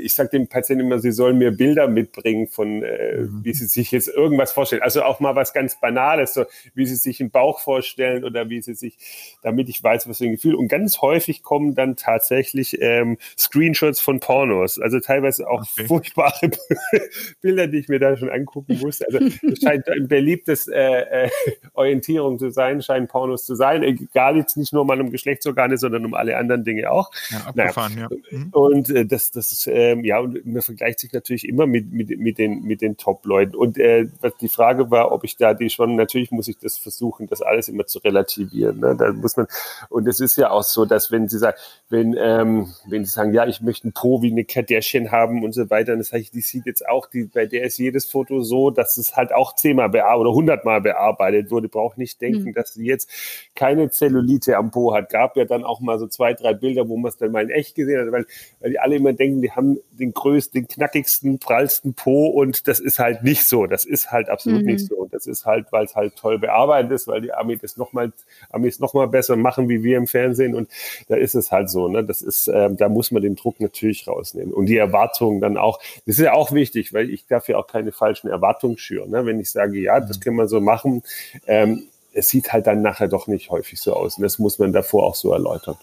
ich 0.00 0.14
sage 0.14 0.30
dem 0.30 0.48
Patienten 0.48 0.86
immer, 0.86 0.98
sie 0.98 1.12
sollen 1.12 1.38
mir 1.38 1.52
Bilder 1.52 1.88
mitbringen 1.88 2.37
von, 2.46 2.82
äh, 2.82 3.22
mhm. 3.22 3.40
wie 3.42 3.52
sie 3.52 3.66
sich 3.66 3.90
jetzt 3.90 4.08
irgendwas 4.08 4.52
vorstellen. 4.52 4.82
Also 4.82 5.02
auch 5.02 5.18
mal 5.18 5.34
was 5.34 5.52
ganz 5.52 5.80
Banales, 5.80 6.34
so 6.34 6.44
wie 6.74 6.86
sie 6.86 6.96
sich 6.96 7.20
einen 7.20 7.30
Bauch 7.30 7.60
vorstellen 7.60 8.24
oder 8.24 8.48
wie 8.48 8.62
sie 8.62 8.74
sich, 8.74 8.96
damit 9.42 9.68
ich 9.68 9.82
weiß, 9.82 10.08
was 10.08 10.18
für 10.18 10.24
ein 10.24 10.32
Gefühl. 10.32 10.54
Und 10.54 10.68
ganz 10.68 11.00
häufig 11.02 11.42
kommen 11.42 11.74
dann 11.74 11.96
tatsächlich 11.96 12.80
ähm, 12.80 13.18
Screenshots 13.36 14.00
von 14.00 14.20
Pornos, 14.20 14.78
also 14.78 15.00
teilweise 15.00 15.48
auch 15.48 15.62
okay. 15.62 15.86
furchtbare 15.86 16.50
Bilder, 17.40 17.66
die 17.66 17.78
ich 17.78 17.88
mir 17.88 17.98
da 17.98 18.16
schon 18.16 18.30
angucken 18.30 18.78
musste. 18.80 19.06
Also 19.06 19.18
es 19.18 19.60
scheint 19.62 19.88
ein 19.88 20.06
beliebtes 20.06 20.68
äh, 20.68 21.24
äh, 21.24 21.30
Orientierung 21.72 22.38
zu 22.38 22.50
sein, 22.50 22.82
scheinen 22.82 23.08
Pornos 23.08 23.46
zu 23.46 23.54
sein. 23.54 23.82
Egal 23.82 24.36
jetzt 24.36 24.56
nicht 24.56 24.72
nur 24.72 24.84
mal 24.84 25.00
um 25.00 25.10
Geschlechtsorgane, 25.10 25.78
sondern 25.78 26.04
um 26.04 26.14
alle 26.14 26.36
anderen 26.36 26.64
Dinge 26.64 26.90
auch. 26.90 27.10
Ja, 27.30 27.38
abgefahren, 27.46 27.94
naja. 27.94 28.08
ja. 28.10 28.38
Mhm. 28.38 28.48
Und 28.50 28.90
äh, 28.90 29.06
das, 29.06 29.30
das 29.30 29.52
ist, 29.52 29.66
ähm, 29.66 30.04
ja, 30.04 30.18
und 30.18 30.44
man 30.44 30.62
vergleicht 30.62 31.00
sich 31.00 31.12
natürlich 31.12 31.48
immer 31.48 31.66
mit, 31.66 31.92
mit, 31.92 32.18
mit 32.18 32.27
den, 32.32 32.62
mit 32.62 32.82
den 32.82 32.96
Top-Leuten. 32.96 33.54
Und 33.54 33.78
äh, 33.78 34.06
die 34.40 34.48
Frage 34.48 34.90
war, 34.90 35.12
ob 35.12 35.24
ich 35.24 35.36
da 35.36 35.54
die 35.54 35.70
schon, 35.70 35.96
natürlich 35.96 36.30
muss 36.30 36.48
ich 36.48 36.58
das 36.58 36.76
versuchen, 36.76 37.26
das 37.26 37.42
alles 37.42 37.68
immer 37.68 37.86
zu 37.86 37.98
relativieren. 38.00 38.80
Ne? 38.80 38.96
Da 38.98 39.12
muss 39.12 39.36
man, 39.36 39.46
und 39.88 40.06
es 40.06 40.20
ist 40.20 40.36
ja 40.36 40.50
auch 40.50 40.62
so, 40.62 40.84
dass 40.84 41.10
wenn 41.10 41.28
Sie 41.28 41.38
sagen, 41.38 41.56
wenn, 41.88 42.14
ähm, 42.18 42.72
wenn 42.88 43.04
Sie 43.04 43.10
sagen, 43.10 43.32
ja, 43.32 43.46
ich 43.46 43.60
möchte 43.60 43.88
ein 43.88 43.92
Po 43.92 44.22
wie 44.22 44.30
eine 44.30 44.44
Kardashian 44.44 45.10
haben 45.10 45.44
und 45.44 45.52
so 45.52 45.70
weiter, 45.70 45.92
dann 45.92 46.02
sage 46.02 46.22
ich, 46.22 46.30
die 46.30 46.40
sieht 46.40 46.66
jetzt 46.66 46.86
auch, 46.88 47.06
die, 47.06 47.24
bei 47.24 47.46
der 47.46 47.64
ist 47.64 47.78
jedes 47.78 48.04
Foto 48.06 48.42
so, 48.42 48.70
dass 48.70 48.96
es 48.96 49.16
halt 49.16 49.32
auch 49.32 49.54
zehnmal 49.54 49.88
bearbeitet 49.88 50.20
oder 50.20 50.32
hundertmal 50.32 50.80
bearbeitet 50.80 51.50
wurde. 51.50 51.68
Braucht 51.68 51.98
nicht 51.98 52.20
denken, 52.20 52.50
mhm. 52.50 52.54
dass 52.54 52.74
sie 52.74 52.84
jetzt 52.84 53.10
keine 53.54 53.90
Zellulite 53.90 54.56
am 54.56 54.70
Po 54.70 54.94
hat. 54.94 55.10
Gab 55.10 55.36
ja 55.36 55.44
dann 55.44 55.64
auch 55.64 55.80
mal 55.80 55.98
so 55.98 56.06
zwei, 56.06 56.34
drei 56.34 56.54
Bilder, 56.54 56.88
wo 56.88 56.96
man 56.96 57.08
es 57.10 57.16
dann 57.16 57.32
mal 57.32 57.44
in 57.44 57.50
echt 57.50 57.74
gesehen 57.74 58.00
hat, 58.00 58.12
weil, 58.12 58.26
weil 58.60 58.70
die 58.70 58.78
alle 58.78 58.96
immer 58.96 59.12
denken, 59.12 59.42
die 59.42 59.52
haben 59.52 59.78
den 59.90 60.12
größten, 60.12 60.62
den 60.62 60.68
knackigsten, 60.68 61.38
prallsten 61.38 61.94
Po 61.94 62.17
und 62.26 62.68
das 62.68 62.80
ist 62.80 62.98
halt 62.98 63.22
nicht 63.22 63.44
so. 63.44 63.66
Das 63.66 63.84
ist 63.84 64.10
halt 64.10 64.28
absolut 64.28 64.60
mhm. 64.60 64.66
nicht 64.66 64.86
so. 64.86 64.96
Und 64.96 65.14
das 65.14 65.26
ist 65.26 65.46
halt, 65.46 65.66
weil 65.70 65.84
es 65.84 65.94
halt 65.94 66.16
toll 66.16 66.38
bearbeitet 66.38 66.92
ist, 66.92 67.06
weil 67.06 67.20
die 67.20 67.32
Amis 67.32 67.60
das 67.60 67.76
nochmal, 67.76 68.12
Amis 68.50 68.78
noch 68.80 68.94
mal 68.94 69.06
besser 69.08 69.36
machen, 69.36 69.68
wie 69.68 69.82
wir 69.82 69.96
im 69.96 70.06
Fernsehen. 70.06 70.54
Und 70.54 70.68
da 71.08 71.16
ist 71.16 71.34
es 71.34 71.50
halt 71.50 71.70
so. 71.70 71.88
Ne? 71.88 72.04
Das 72.04 72.22
ist, 72.22 72.48
ähm, 72.48 72.76
da 72.76 72.88
muss 72.88 73.10
man 73.10 73.22
den 73.22 73.36
Druck 73.36 73.60
natürlich 73.60 74.06
rausnehmen. 74.06 74.52
Und 74.52 74.66
die 74.66 74.76
Erwartungen 74.76 75.40
dann 75.40 75.56
auch, 75.56 75.78
das 76.06 76.18
ist 76.18 76.24
ja 76.24 76.32
auch 76.32 76.52
wichtig, 76.52 76.92
weil 76.92 77.10
ich 77.10 77.26
darf 77.26 77.48
ja 77.48 77.56
auch 77.56 77.66
keine 77.66 77.92
falschen 77.92 78.28
Erwartungen 78.28 78.78
schüren. 78.78 79.10
Ne? 79.10 79.24
Wenn 79.26 79.40
ich 79.40 79.50
sage, 79.50 79.78
ja, 79.78 80.00
das 80.00 80.18
mhm. 80.18 80.22
können 80.22 80.36
wir 80.36 80.48
so 80.48 80.60
machen, 80.60 81.02
ähm, 81.46 81.84
es 82.12 82.28
sieht 82.28 82.52
halt 82.52 82.66
dann 82.66 82.82
nachher 82.82 83.08
doch 83.08 83.26
nicht 83.26 83.50
häufig 83.50 83.80
so 83.80 83.94
aus. 83.94 84.16
Und 84.16 84.22
das 84.22 84.38
muss 84.38 84.58
man 84.58 84.72
davor 84.72 85.04
auch 85.04 85.14
so 85.14 85.32
erläutern. 85.32 85.76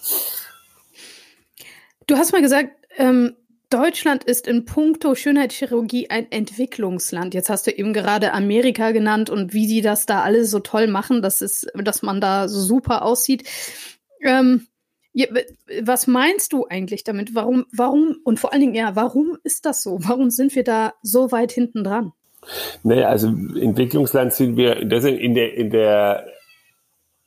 Du 2.08 2.18
hast 2.18 2.32
mal 2.34 2.42
gesagt, 2.42 2.72
ähm, 2.98 3.36
Deutschland 3.76 4.24
ist 4.24 4.48
in 4.48 4.64
puncto 4.64 5.16
Schönheitschirurgie 5.16 6.10
ein 6.10 6.32
Entwicklungsland. 6.32 7.34
Jetzt 7.34 7.50
hast 7.50 7.68
du 7.68 7.72
eben 7.72 7.92
gerade 7.92 8.32
Amerika 8.32 8.92
genannt 8.92 9.30
und 9.30 9.54
wie 9.54 9.68
die 9.68 9.82
das 9.82 10.06
da 10.06 10.22
alle 10.22 10.46
so 10.46 10.60
toll 10.60 10.88
machen, 10.88 11.22
dass, 11.22 11.42
ist, 11.42 11.68
dass 11.76 12.02
man 12.02 12.22
da 12.22 12.48
so 12.48 12.62
super 12.62 13.02
aussieht. 13.02 13.44
Ähm, 14.22 14.68
was 15.82 16.08
meinst 16.08 16.54
du 16.54 16.66
eigentlich 16.66 17.04
damit? 17.04 17.36
Warum, 17.36 17.66
warum 17.74 18.16
und 18.24 18.40
vor 18.40 18.54
allen 18.54 18.62
Dingen, 18.62 18.76
ja, 18.76 18.96
warum 18.96 19.38
ist 19.44 19.66
das 19.66 19.84
so? 19.84 19.98
Warum 20.00 20.30
sind 20.30 20.56
wir 20.56 20.64
da 20.64 20.94
so 21.02 21.34
weit 21.34 21.52
hinten 21.52 21.84
dran? 21.84 22.14
Naja, 22.84 23.10
also 23.10 23.28
Entwicklungsland 23.28 24.32
sind 24.32 24.56
wir, 24.56 24.86
das 24.86 25.04
in 25.04 25.36
der, 25.36 25.54
in 25.54 25.70
der 25.70 26.28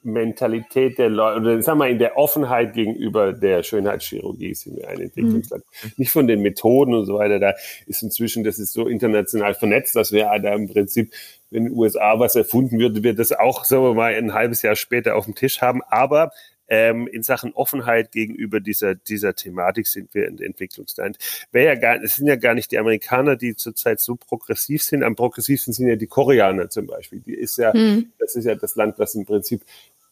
Mentalität 0.03 0.99
der 0.99 1.09
Leute, 1.09 1.41
oder 1.41 1.63
sagen 1.63 1.81
wir 1.81 1.89
in 1.89 1.99
der 1.99 2.17
Offenheit 2.17 2.75
gegenüber 2.75 3.33
der 3.33 3.63
Schönheitschirurgie 3.63 4.55
sind 4.55 4.77
wir 4.77 4.89
ein 4.89 5.01
Entwicklungsland. 5.01 5.65
Mhm. 5.83 5.91
Nicht 5.97 6.11
von 6.11 6.27
den 6.27 6.41
Methoden 6.41 6.95
und 6.95 7.05
so 7.05 7.15
weiter. 7.15 7.39
Da 7.39 7.55
ist 7.87 8.03
inzwischen, 8.03 8.45
das 8.45 8.59
ist 8.59 8.73
so 8.73 8.87
international 8.87 9.55
vernetzt, 9.55 9.97
dass 9.97 10.13
wir 10.13 10.31
da 10.41 10.55
im 10.55 10.69
Prinzip, 10.69 11.13
wenn 11.51 11.67
in 11.67 11.73
den 11.73 11.79
USA 11.79 12.19
was 12.19 12.37
erfunden 12.37 12.79
würde, 12.79 13.03
wir 13.03 13.15
das 13.15 13.33
auch, 13.33 13.65
sagen 13.65 13.83
wir 13.83 13.95
mal, 13.95 14.15
ein 14.15 14.35
halbes 14.35 14.63
Jahr 14.63 14.77
später 14.77 15.17
auf 15.17 15.25
dem 15.25 15.35
Tisch 15.35 15.61
haben. 15.61 15.83
Aber 15.89 16.31
ähm, 16.69 17.07
in 17.07 17.23
Sachen 17.23 17.53
Offenheit 17.55 18.13
gegenüber 18.13 18.61
dieser, 18.61 18.95
dieser 18.95 19.35
Thematik 19.35 19.87
sind 19.87 20.15
wir 20.15 20.29
in 20.29 20.39
Entwicklungsland. 20.41 21.19
Wäre 21.51 21.75
ja 21.75 21.81
gar, 21.81 22.03
es 22.03 22.17
sind 22.17 22.27
ja 22.27 22.37
gar 22.37 22.55
nicht 22.55 22.71
die 22.71 22.79
Amerikaner, 22.79 23.37
die 23.37 23.57
zurzeit 23.57 24.01
so 24.01 24.17
progressiv 24.17 24.83
sind. 24.83 25.03
Am 25.03 25.17
progressivsten 25.17 25.73
sind 25.73 25.89
ja 25.89 25.97
die 25.97 26.07
Koreaner 26.07 26.71
zum 26.71 26.87
Beispiel. 26.87 27.21
Die 27.21 27.35
ist 27.35 27.59
ja, 27.59 27.73
mhm. 27.75 28.13
das 28.19 28.37
ist 28.37 28.45
ja 28.45 28.55
das 28.55 28.77
Land, 28.77 28.99
was 28.99 29.15
im 29.15 29.25
Prinzip 29.25 29.63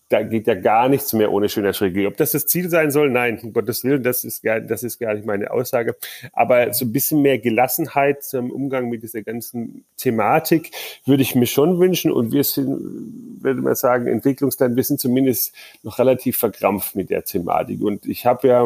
da 0.09 0.23
geht 0.23 0.47
ja 0.47 0.55
gar 0.55 0.89
nichts 0.89 1.13
mehr 1.13 1.33
ohne 1.33 1.49
Schönheitschirurgie. 1.49 2.07
Ob 2.07 2.17
das 2.17 2.31
das 2.31 2.47
Ziel 2.47 2.69
sein 2.71 2.93
soll? 2.93 3.11
Nein, 3.11 3.41
um 3.43 3.53
Gottes 3.53 3.83
Willen, 3.83 4.05
das 4.05 4.23
ist 4.23 4.43
gar, 4.43 4.61
das 4.61 4.85
ist 4.85 5.01
gar 5.01 5.15
nicht 5.15 5.27
meine 5.27 5.51
Aussage. 5.51 5.97
Aber 6.33 6.73
so 6.73 6.85
ein 6.85 6.93
bisschen 6.93 7.23
mehr 7.23 7.39
Gelassenheit 7.39 8.23
zum 8.23 8.53
Umgang 8.53 8.89
mit 8.89 9.03
dieser 9.03 9.23
ganzen 9.23 9.85
Thematik 9.97 10.71
würde 11.07 11.23
ich 11.23 11.35
mir 11.35 11.47
schon 11.47 11.81
wünschen. 11.81 12.13
Und 12.13 12.33
wir 12.33 12.45
sind, 12.45 13.43
würde 13.43 13.63
man 13.63 13.75
sagen, 13.75 14.07
Entwicklungsland, 14.07 14.77
wir 14.77 14.85
sind 14.85 15.01
zumindest 15.01 15.53
noch 15.83 15.99
relativ 15.99 16.37
verkrampft 16.37 16.95
mit 16.95 17.11
der 17.11 17.25
Thematik. 17.25 17.83
Und 17.83 18.07
ich 18.07 18.27
habe 18.27 18.47
ja, 18.47 18.65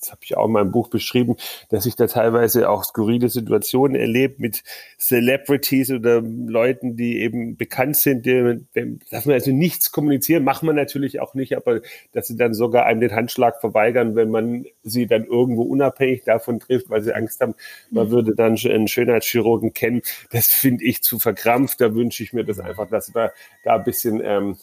das 0.00 0.10
habe 0.10 0.20
ich 0.22 0.34
auch 0.36 0.46
in 0.46 0.52
meinem 0.52 0.70
Buch 0.72 0.88
beschrieben, 0.88 1.36
dass 1.68 1.84
ich 1.84 1.94
da 1.94 2.06
teilweise 2.06 2.70
auch 2.70 2.84
skurrile 2.84 3.28
Situationen 3.28 4.00
erlebt 4.00 4.40
mit 4.40 4.62
Celebrities 4.98 5.90
oder 5.90 6.22
Leuten, 6.22 6.96
die 6.96 7.20
eben 7.20 7.56
bekannt 7.56 7.96
sind, 7.96 8.24
die, 8.24 8.64
darf 9.10 9.26
man 9.26 9.34
also 9.34 9.50
nichts 9.50 9.92
kommunizieren, 9.92 10.42
machen 10.42 10.69
wir 10.70 10.74
natürlich 10.74 11.20
auch 11.20 11.34
nicht, 11.34 11.56
aber 11.56 11.80
dass 12.12 12.28
sie 12.28 12.36
dann 12.36 12.54
sogar 12.54 12.86
einem 12.86 13.00
den 13.00 13.14
Handschlag 13.14 13.60
verweigern, 13.60 14.16
wenn 14.16 14.30
man 14.30 14.64
sie 14.82 15.06
dann 15.06 15.24
irgendwo 15.24 15.62
unabhängig 15.62 16.24
davon 16.24 16.60
trifft, 16.60 16.90
weil 16.90 17.02
sie 17.02 17.14
Angst 17.14 17.40
haben, 17.40 17.54
man 17.90 18.08
mhm. 18.08 18.10
würde 18.10 18.34
dann 18.34 18.56
einen 18.56 18.88
Schönheitschirurgen 18.88 19.72
kennen, 19.72 20.02
das 20.30 20.46
finde 20.46 20.84
ich 20.84 21.02
zu 21.02 21.18
verkrampft. 21.18 21.80
Da 21.80 21.94
wünsche 21.94 22.22
ich 22.22 22.32
mir 22.32 22.44
das 22.44 22.58
einfach, 22.60 22.88
dass 22.88 23.14
wir 23.14 23.32
da 23.64 23.76
ein 23.76 23.84
bisschen 23.84 24.20
ähm, 24.24 24.56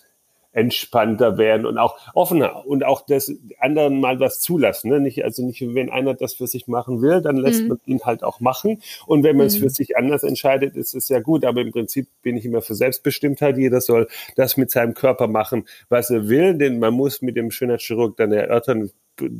entspannter 0.57 1.37
werden 1.37 1.67
und 1.67 1.77
auch 1.77 1.99
offener 2.15 2.65
und 2.65 2.83
auch 2.83 3.05
das 3.05 3.31
anderen 3.59 3.99
mal 3.99 4.19
was 4.19 4.39
zulassen. 4.39 4.89
Ne? 4.89 4.99
Nicht, 4.99 5.23
also 5.23 5.45
nicht, 5.45 5.61
wenn 5.61 5.91
einer 5.91 6.15
das 6.15 6.33
für 6.33 6.47
sich 6.47 6.67
machen 6.67 6.99
will, 7.03 7.21
dann 7.21 7.37
lässt 7.37 7.61
mhm. 7.61 7.67
man 7.67 7.79
ihn 7.85 8.01
halt 8.03 8.23
auch 8.23 8.39
machen. 8.39 8.81
Und 9.05 9.21
wenn 9.23 9.37
man 9.37 9.45
mhm. 9.45 9.49
es 9.49 9.57
für 9.57 9.69
sich 9.69 9.95
anders 9.97 10.23
entscheidet, 10.23 10.75
ist 10.75 10.95
es 10.95 11.09
ja 11.09 11.19
gut. 11.19 11.45
Aber 11.45 11.61
im 11.61 11.71
Prinzip 11.71 12.07
bin 12.23 12.35
ich 12.37 12.45
immer 12.45 12.63
für 12.63 12.73
Selbstbestimmtheit. 12.73 13.55
Jeder 13.55 13.81
soll 13.81 14.07
das 14.35 14.57
mit 14.57 14.71
seinem 14.71 14.95
Körper 14.95 15.27
machen, 15.27 15.65
was 15.89 16.09
er 16.09 16.27
will. 16.27 16.57
Denn 16.57 16.79
man 16.79 16.95
muss 16.95 17.21
mit 17.21 17.37
dem 17.37 17.51
Schönheitschirurg 17.51 18.17
dann 18.17 18.31
erörtern, 18.31 18.89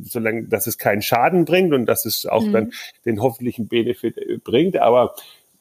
solange, 0.04 0.44
dass 0.44 0.68
es 0.68 0.78
keinen 0.78 1.02
Schaden 1.02 1.44
bringt 1.46 1.74
und 1.74 1.86
dass 1.86 2.06
es 2.06 2.26
auch 2.26 2.44
mhm. 2.44 2.52
dann 2.52 2.72
den 3.04 3.20
hoffentlichen 3.20 3.66
Benefit 3.66 4.44
bringt. 4.44 4.76
Aber 4.76 5.16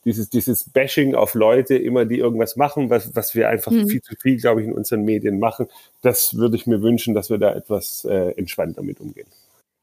dieses, 0.08 0.30
dieses 0.30 0.70
Bashing 0.70 1.16
auf 1.16 1.34
Leute 1.34 1.76
immer, 1.76 2.06
die 2.06 2.18
irgendwas 2.18 2.56
machen, 2.56 2.90
was, 2.90 3.14
was 3.16 3.36
wir 3.36 3.50
einfach 3.50 3.72
mhm. 3.72 3.88
viel 3.88 4.02
zu 4.02 4.16
viel, 4.16 4.38
glaube 4.38 4.62
ich, 4.62 4.68
in 4.68 4.74
unseren 4.74 5.04
Medien 5.04 5.38
machen. 5.38 5.68
Das 6.02 6.38
würde 6.38 6.56
ich 6.56 6.66
mir 6.66 6.82
wünschen, 6.82 7.14
dass 7.14 7.30
wir 7.30 7.38
da 7.38 7.54
etwas 7.54 8.06
äh, 8.06 8.32
entspannter 8.38 8.84
mit 8.84 9.02
umgehen. 9.02 9.28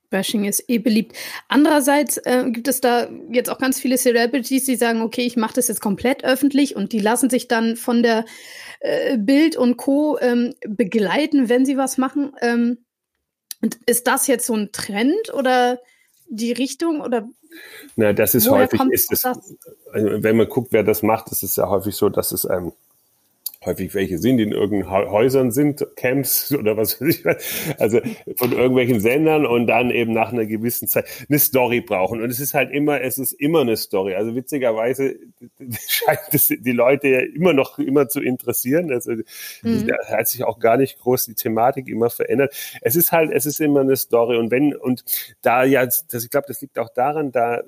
Bashing 0.09 0.45
ist 0.45 0.65
eh 0.69 0.79
beliebt. 0.79 1.15
Andererseits 1.49 2.19
äh, 2.19 2.45
gibt 2.51 2.69
es 2.69 2.81
da 2.81 3.09
jetzt 3.31 3.51
auch 3.51 3.59
ganz 3.59 3.81
viele 3.81 3.99
Celebrities, 3.99 4.65
die 4.65 4.77
sagen, 4.77 5.03
okay, 5.03 5.23
ich 5.23 5.37
mache 5.37 5.55
das 5.55 5.69
jetzt 5.69 5.81
komplett 5.81 6.25
öffentlich 6.25 6.77
und 6.77 6.93
die 6.93 7.01
lassen 7.01 7.29
sich 7.29 7.49
dann 7.49 7.77
von 7.77 8.03
der 8.03 8.25
äh, 8.81 9.19
Bild 9.19 9.57
und 9.57 9.77
Co. 9.77 10.19
Ähm, 10.21 10.55
begleiten, 10.67 11.49
wenn 11.49 11.67
sie 11.67 11.77
was 11.77 11.99
machen. 11.99 12.33
Ähm, 12.41 12.79
ist 13.87 14.07
das 14.07 14.27
jetzt 14.27 14.47
so 14.47 14.55
ein 14.55 14.71
Trend 14.73 15.35
oder 15.35 15.81
die 16.29 16.53
Richtung 16.53 17.01
oder 17.01 17.29
na, 17.97 18.13
das 18.13 18.35
ist 18.35 18.51
häufig, 18.51 18.81
ist 18.91 19.13
es, 19.13 19.25
also 19.25 19.39
wenn 19.93 20.37
man 20.37 20.49
guckt, 20.49 20.73
wer 20.73 20.83
das 20.83 21.03
macht, 21.03 21.31
ist 21.31 21.43
es 21.43 21.57
ja 21.57 21.69
häufig 21.69 21.95
so, 21.95 22.09
dass 22.09 22.33
es 22.33 22.45
ähm, 22.45 22.73
häufig 23.67 23.95
welche 23.95 24.19
sind, 24.19 24.39
die 24.39 24.45
in 24.45 24.53
irgendeinen 24.53 25.11
Häusern 25.11 25.51
sind, 25.51 25.87
Camps 25.97 26.53
oder 26.59 26.77
was 26.77 27.01
weiß 27.01 27.09
ich 27.09 27.25
also 27.79 28.01
von 28.37 28.53
irgendwelchen 28.53 29.01
Sendern 29.01 29.47
und 29.47 29.67
dann 29.67 29.91
eben 29.91 30.13
nach 30.13 30.33
einer 30.33 30.47
gewissen 30.47 30.89
Zeit 30.89 31.07
eine 31.29 31.39
Story 31.39 31.81
brauchen. 31.81 32.21
Und 32.21 32.31
es 32.31 32.41
ist 32.41 32.55
halt 32.55 32.71
immer, 32.71 33.01
es 33.01 33.19
ist 33.19 33.33
immer 33.33 33.61
eine 33.61 33.77
Story. 33.77 34.15
Also 34.15 34.35
witzigerweise 34.35 35.17
scheint 35.89 36.21
es 36.33 36.49
die 36.49 36.73
Leute 36.73 37.09
ja 37.09 37.21
immer 37.21 37.53
noch 37.53 37.79
immer 37.79 38.09
zu 38.09 38.21
interessieren. 38.21 38.93
Also 38.93 39.13
mhm. 39.63 39.87
da 39.87 39.97
hat 40.17 40.29
sich 40.29 40.45
auch 40.45 40.59
gar 40.59 40.77
nicht 40.77 40.99
groß 40.99 41.27
die 41.27 41.35
Thematik 41.35 41.89
immer 41.89 42.11
verändert. 42.11 42.55
Es 42.81 42.97
ist 42.97 43.13
halt, 43.13 43.31
es 43.33 43.47
ist 43.47 43.61
immer 43.61 43.81
eine 43.81 43.97
Story. 43.97 44.37
Und 44.37 44.51
wenn, 44.51 44.75
und 44.75 45.05
da 45.43 45.65
ja, 45.65 45.85
das, 45.85 46.07
ich 46.13 46.31
glaube, 46.31 46.47
das 46.49 46.61
liegt 46.61 46.79
auch 46.79 46.91
daran, 46.91 47.33
da 47.33 47.63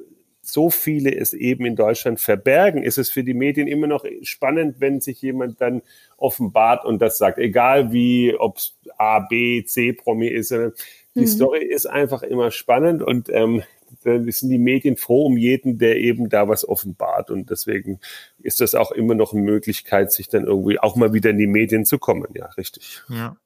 so 0.47 0.71
viele 0.71 1.15
es 1.15 1.33
eben 1.33 1.67
in 1.67 1.75
Deutschland 1.75 2.21
verbergen, 2.21 2.83
ist 2.83 2.99
es 2.99 3.11
für 3.11 3.25
die 3.25 3.35
Medien 3.35 3.67
immer 3.67 3.89
noch 3.89 4.05
spannend, 4.23 4.77
wenn 4.79 5.01
sich 5.01 5.21
jemand 5.21 5.61
dann 5.61 5.83
offenbart 6.17 6.85
und 6.85 7.03
das 7.03 7.19
sagt, 7.19 7.39
egal 7.39 7.93
wie, 7.93 8.35
ob 8.39 8.59
es 8.59 8.77
A, 8.97 9.21
B, 9.21 9.65
C 9.65 9.93
Promi 9.93 10.29
ist. 10.29 10.51
Die 10.51 11.21
mhm. 11.21 11.27
Story 11.27 11.65
ist 11.65 11.87
einfach 11.87 12.23
immer 12.23 12.51
spannend 12.51 13.03
und 13.03 13.29
ähm, 13.29 13.65
dann 14.05 14.31
sind 14.31 14.51
die 14.51 14.59
Medien 14.59 14.97
froh 14.97 15.27
um 15.27 15.37
jeden, 15.37 15.79
der 15.79 15.97
eben 15.97 16.29
da 16.29 16.49
was 16.49 16.69
offenbart. 16.69 17.31
Und 17.31 17.51
deswegen 17.51 18.01
ist 18.39 18.61
das 18.61 18.75
auch 18.75 18.91
immer 18.93 19.15
noch 19.15 19.33
eine 19.33 19.43
Möglichkeit, 19.43 20.13
sich 20.13 20.29
dann 20.29 20.45
irgendwie 20.45 20.79
auch 20.79 20.97
mal 20.97 21.13
wieder 21.13 21.31
in 21.31 21.39
die 21.39 21.47
Medien 21.47 21.85
zu 21.85 21.99
kommen. 21.99 22.29
Ja, 22.35 22.47
richtig. 22.57 23.03
Ja. 23.09 23.37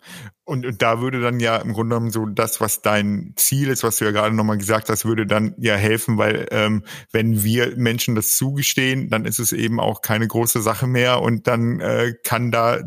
Und, 0.50 0.66
und 0.66 0.82
da 0.82 1.00
würde 1.00 1.20
dann 1.20 1.38
ja 1.38 1.58
im 1.58 1.74
Grunde 1.74 1.94
genommen 1.94 2.10
so 2.10 2.26
das, 2.26 2.60
was 2.60 2.82
dein 2.82 3.34
Ziel 3.36 3.68
ist, 3.68 3.84
was 3.84 3.98
du 3.98 4.04
ja 4.04 4.10
gerade 4.10 4.34
nochmal 4.34 4.58
gesagt 4.58 4.88
hast, 4.88 5.04
würde 5.04 5.24
dann 5.24 5.54
ja 5.58 5.76
helfen, 5.76 6.18
weil 6.18 6.48
ähm, 6.50 6.82
wenn 7.12 7.44
wir 7.44 7.76
Menschen 7.76 8.16
das 8.16 8.36
zugestehen, 8.36 9.10
dann 9.10 9.26
ist 9.26 9.38
es 9.38 9.52
eben 9.52 9.78
auch 9.78 10.02
keine 10.02 10.26
große 10.26 10.60
Sache 10.60 10.88
mehr 10.88 11.22
und 11.22 11.46
dann 11.46 11.78
äh, 11.78 12.14
kann 12.24 12.50
da, 12.50 12.80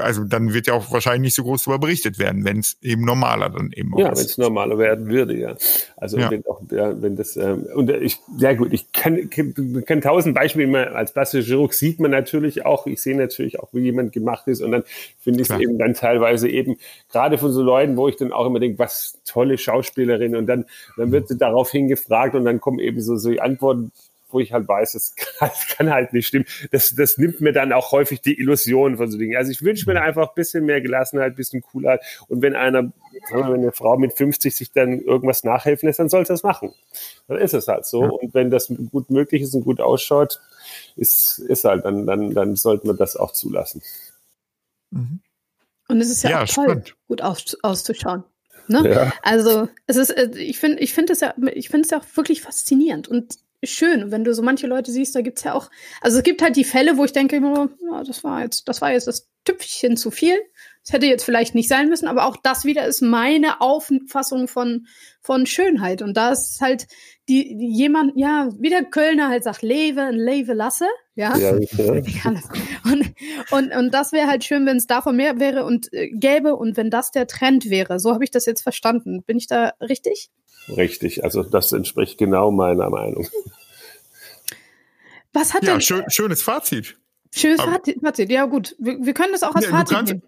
also 0.00 0.24
dann 0.24 0.54
wird 0.54 0.66
ja 0.66 0.72
auch 0.72 0.90
wahrscheinlich 0.92 1.20
nicht 1.20 1.34
so 1.34 1.42
groß 1.42 1.64
darüber 1.64 1.80
berichtet 1.80 2.18
werden, 2.18 2.46
wenn 2.46 2.60
es 2.60 2.78
eben 2.80 3.04
normaler 3.04 3.50
dann 3.50 3.70
eben 3.72 3.92
auch 3.92 3.98
ja, 3.98 4.08
ist. 4.08 4.12
Ja, 4.12 4.20
wenn 4.20 4.30
es 4.30 4.38
normaler 4.38 4.78
werden 4.78 5.08
würde, 5.08 5.36
ja. 5.36 5.54
Also 5.98 6.16
ja. 6.16 6.30
wenn 6.30 6.42
auch 6.46 6.62
ja, 6.70 7.02
wenn 7.02 7.16
das 7.16 7.36
ähm, 7.36 7.66
und 7.74 7.90
ich, 7.90 8.18
ja 8.38 8.54
gut, 8.54 8.72
ich 8.72 8.92
kann, 8.92 9.28
kann, 9.28 9.84
kann 9.84 10.00
tausend 10.00 10.34
Beispiele 10.34 10.92
als 10.92 11.12
plastischer 11.12 11.44
Chirurg 11.44 11.74
sieht 11.74 12.00
man 12.00 12.12
natürlich 12.12 12.64
auch, 12.64 12.86
ich 12.86 13.02
sehe 13.02 13.14
natürlich 13.14 13.60
auch, 13.60 13.68
wie 13.72 13.80
jemand 13.80 14.12
gemacht 14.12 14.48
ist 14.48 14.62
und 14.62 14.72
dann 14.72 14.84
finde 15.20 15.42
ich 15.42 15.50
es 15.50 15.58
eben 15.58 15.76
dann 15.76 15.92
teilweise 15.92 16.48
eben 16.48 16.78
gerade 17.10 17.38
von 17.38 17.52
so 17.52 17.62
Leuten, 17.62 17.96
wo 17.96 18.08
ich 18.08 18.16
dann 18.16 18.32
auch 18.32 18.46
immer 18.46 18.60
denke, 18.60 18.78
was 18.78 19.18
tolle 19.24 19.58
Schauspielerin 19.58 20.36
und 20.36 20.46
dann, 20.46 20.66
dann 20.96 21.12
wird 21.12 21.28
sie 21.28 21.38
daraufhin 21.38 21.88
gefragt 21.88 22.34
und 22.34 22.44
dann 22.44 22.60
kommen 22.60 22.78
eben 22.78 23.00
so, 23.00 23.16
so 23.16 23.30
Antworten, 23.38 23.92
wo 24.34 24.40
ich 24.40 24.52
halt 24.52 24.68
weiß, 24.68 24.92
das 24.92 25.14
kann, 25.38 25.50
kann, 25.76 25.90
halt 25.90 26.12
nicht 26.12 26.26
stimmen. 26.26 26.44
Das, 26.72 26.94
das 26.94 27.16
nimmt 27.16 27.40
mir 27.40 27.52
dann 27.52 27.72
auch 27.72 27.92
häufig 27.92 28.20
die 28.20 28.38
Illusion 28.38 28.98
von 28.98 29.10
so 29.10 29.16
Dingen. 29.16 29.36
Also 29.36 29.50
ich 29.50 29.62
wünsche 29.62 29.90
mir 29.90 30.02
einfach 30.02 30.28
ein 30.28 30.34
bisschen 30.34 30.66
mehr 30.66 30.82
Gelassenheit, 30.82 31.32
ein 31.32 31.36
bisschen 31.36 31.62
Coolheit. 31.62 32.02
Und 32.28 32.42
wenn 32.42 32.54
einer, 32.54 32.92
wenn 33.30 33.44
eine 33.44 33.72
Frau 33.72 33.96
mit 33.96 34.12
50 34.12 34.54
sich 34.54 34.72
dann 34.72 35.00
irgendwas 35.00 35.44
nachhelfen 35.44 35.86
lässt, 35.86 36.00
dann 36.00 36.08
soll 36.08 36.26
sie 36.26 36.32
das 36.32 36.42
machen. 36.42 36.74
Dann 37.28 37.38
ist 37.38 37.54
es 37.54 37.68
halt 37.68 37.86
so. 37.86 38.02
Ja. 38.02 38.10
Und 38.10 38.34
wenn 38.34 38.50
das 38.50 38.70
gut 38.90 39.08
möglich 39.08 39.42
ist 39.42 39.54
und 39.54 39.64
gut 39.64 39.80
ausschaut, 39.80 40.40
ist, 40.96 41.38
ist 41.38 41.64
halt, 41.64 41.84
dann, 41.84 42.06
dann, 42.06 42.34
dann 42.34 42.56
sollten 42.56 42.88
wir 42.88 42.94
das 42.94 43.16
auch 43.16 43.32
zulassen. 43.32 43.82
Mhm. 44.90 45.20
Und 45.88 46.00
es 46.00 46.10
ist 46.10 46.22
ja, 46.24 46.30
ja 46.30 46.42
auch 46.42 46.48
toll, 46.48 46.64
spannend. 46.64 46.96
gut 47.08 47.22
aus, 47.22 47.56
auszuschauen. 47.62 48.24
Ne? 48.68 48.90
Ja. 48.90 49.12
Also 49.22 49.68
es 49.86 49.96
ist, 49.96 50.10
äh, 50.10 50.30
ich 50.36 50.58
finde, 50.58 50.78
ich 50.80 50.94
finde 50.94 51.12
es 51.12 51.20
ja, 51.20 51.34
ich 51.52 51.68
finde 51.68 51.84
es 51.84 51.90
ja 51.90 51.98
auch 51.98 52.16
wirklich 52.16 52.40
faszinierend 52.40 53.08
und 53.08 53.38
schön. 53.66 54.10
wenn 54.10 54.24
du 54.24 54.34
so 54.34 54.42
manche 54.42 54.66
Leute 54.66 54.90
siehst, 54.90 55.14
da 55.14 55.20
gibt 55.20 55.38
es 55.38 55.44
ja 55.44 55.54
auch, 55.54 55.70
also 56.00 56.18
es 56.18 56.22
gibt 56.22 56.42
halt 56.42 56.56
die 56.56 56.64
Fälle, 56.64 56.96
wo 56.96 57.04
ich 57.04 57.12
denke, 57.12 57.36
ja, 57.36 58.04
das 58.04 58.24
war 58.24 58.42
jetzt, 58.42 58.68
das 58.68 58.80
war 58.80 58.92
jetzt 58.92 59.06
das 59.06 59.28
Tüpfchen 59.44 59.96
zu 59.96 60.10
viel. 60.10 60.36
Das 60.82 60.92
hätte 60.92 61.06
jetzt 61.06 61.24
vielleicht 61.24 61.54
nicht 61.54 61.68
sein 61.68 61.88
müssen, 61.88 62.08
aber 62.08 62.26
auch 62.26 62.36
das 62.36 62.64
wieder 62.64 62.86
ist 62.86 63.00
meine 63.00 63.62
Auffassung 63.62 64.48
von, 64.48 64.86
von 65.20 65.46
Schönheit. 65.46 66.02
Und 66.02 66.14
da 66.16 66.32
ist 66.32 66.60
halt 66.60 66.86
die, 67.28 67.56
die 67.56 67.72
jemand, 67.72 68.12
ja, 68.16 68.50
wie 68.58 68.68
der 68.68 68.84
Kölner 68.84 69.28
halt 69.28 69.44
sagt, 69.44 69.62
lebe 69.62 70.08
und 70.08 70.16
lebe 70.16 70.52
lasse. 70.52 70.86
Ja. 71.16 71.36
ja, 71.36 71.56
ja. 71.78 72.34
Und, 72.84 73.14
und, 73.50 73.76
und 73.76 73.94
das 73.94 74.12
wäre 74.12 74.26
halt 74.26 74.42
schön, 74.42 74.66
wenn 74.66 74.76
es 74.76 74.86
davon 74.86 75.16
mehr 75.16 75.38
wäre 75.38 75.64
und 75.64 75.92
äh, 75.92 76.08
gäbe 76.08 76.56
und 76.56 76.76
wenn 76.76 76.90
das 76.90 77.12
der 77.12 77.26
Trend 77.26 77.70
wäre. 77.70 78.00
So 78.00 78.12
habe 78.12 78.24
ich 78.24 78.30
das 78.30 78.46
jetzt 78.46 78.62
verstanden. 78.62 79.22
Bin 79.22 79.36
ich 79.36 79.46
da 79.46 79.74
richtig? 79.80 80.30
Richtig. 80.68 81.22
Also 81.22 81.42
das 81.42 81.72
entspricht 81.72 82.18
genau 82.18 82.50
meiner 82.50 82.90
Meinung. 82.90 83.28
Was 85.32 85.54
hat 85.54 85.62
ja, 85.62 85.72
denn, 85.72 85.80
schön, 85.80 86.04
schönes 86.08 86.42
Fazit. 86.42 86.96
Schönes 87.32 87.60
Fazit, 87.60 88.30
ja 88.30 88.46
gut. 88.46 88.76
Wir, 88.78 88.98
wir 89.00 89.14
können 89.14 89.32
das 89.32 89.42
auch 89.42 89.54
als 89.54 89.66
ja, 89.66 89.70
Fazit 89.70 89.96
kannst, 89.96 90.12
nehmen 90.12 90.22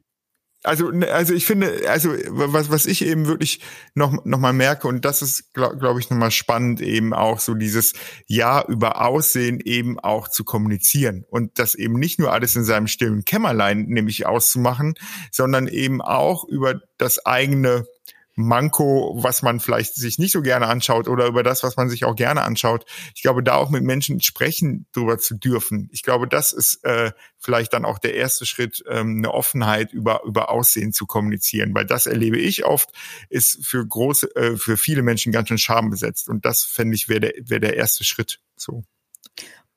also 0.67 0.91
ne, 0.91 1.11
also 1.13 1.35
ich 1.35 1.47
finde 1.47 1.89
also 1.89 2.11
was 2.29 2.71
was 2.71 2.87
ich 2.87 3.05
eben 3.05 3.27
wirklich 3.27 3.61
noch 3.95 4.25
noch 4.25 4.39
mal 4.39 4.53
merke 4.53 4.89
und 4.89 5.05
das 5.05 5.23
ist 5.23 5.53
glaube 5.55 5.79
glaub 5.79 5.99
ich 5.99 6.11
noch 6.11 6.17
mal 6.17 6.31
spannend 6.31 6.81
eben 6.81 7.15
auch 7.15 7.41
so 7.41 7.55
dieses 7.55 7.93
ja 8.27 8.65
über 8.67 9.01
Aussehen 9.01 9.61
eben 9.61 9.99
auch 9.99 10.29
zu 10.29 10.45
kommunizieren. 10.45 11.25
Und 11.29 11.59
das 11.59 11.75
eben 11.75 11.95
nicht 11.95 12.19
nur 12.19 12.33
alles 12.33 12.57
in 12.57 12.65
seinem 12.65 12.87
stillen 12.87 13.25
Kämmerlein 13.25 13.87
nämlich 13.87 14.27
auszumachen 14.27 14.95
sondern 15.31 15.69
eben 15.69 16.03
auch 16.03 16.45
über 16.45 16.81
das 16.99 17.25
eigene 17.25 17.87
Manko, 18.37 19.17
was 19.17 19.41
man 19.41 19.61
vielleicht 19.61 19.95
sich 19.95 20.19
nicht 20.19 20.33
so 20.33 20.43
gerne 20.43 20.67
anschaut 20.67 21.09
oder 21.09 21.27
über 21.27 21.43
das, 21.43 21.63
was 21.63 21.77
man 21.77 21.89
sich 21.89 22.05
auch 22.05 22.15
gerne 22.15 22.43
anschaut. 22.43 22.85
Ich 23.15 23.23
glaube, 23.23 23.43
da 23.43 23.55
auch 23.57 23.71
mit 23.71 23.83
Menschen 23.83 24.21
sprechen 24.21 24.87
drüber 24.93 25.19
zu 25.19 25.35
dürfen. 25.35 25.89
Ich 25.91 26.03
glaube, 26.03 26.29
das 26.29 26.53
ist 26.53 26.85
äh, 26.85 27.13
vielleicht 27.39 27.73
dann 27.73 27.87
auch 27.87 27.99
der 27.99 28.15
erste 28.15 28.45
Schritt, 28.45 28.85
ähm, 28.89 29.17
eine 29.19 29.33
Offenheit 29.33 29.93
über 29.93 30.23
über 30.25 30.51
Aussehen 30.51 30.93
zu 30.93 31.07
kommunizieren, 31.07 31.75
weil 31.75 31.87
das 31.87 32.05
erlebe 32.07 32.39
ich 32.39 32.67
oft, 32.67 32.91
ist 33.31 33.65
für 33.67 33.85
große, 33.87 34.37
äh, 34.37 34.57
für 34.57 34.77
viele 34.77 35.03
Menschen 35.03 35.33
ganz 35.33 35.49
schön 35.49 35.59
schambesetzt 35.59 36.29
und 36.29 36.45
das 36.45 36.63
fände 36.63 36.95
ich 36.95 37.09
wäre 37.09 37.21
der 37.21 37.33
wäre 37.39 37.61
der 37.61 37.77
erste 37.77 38.05
Schritt. 38.05 38.41
So. 38.57 38.85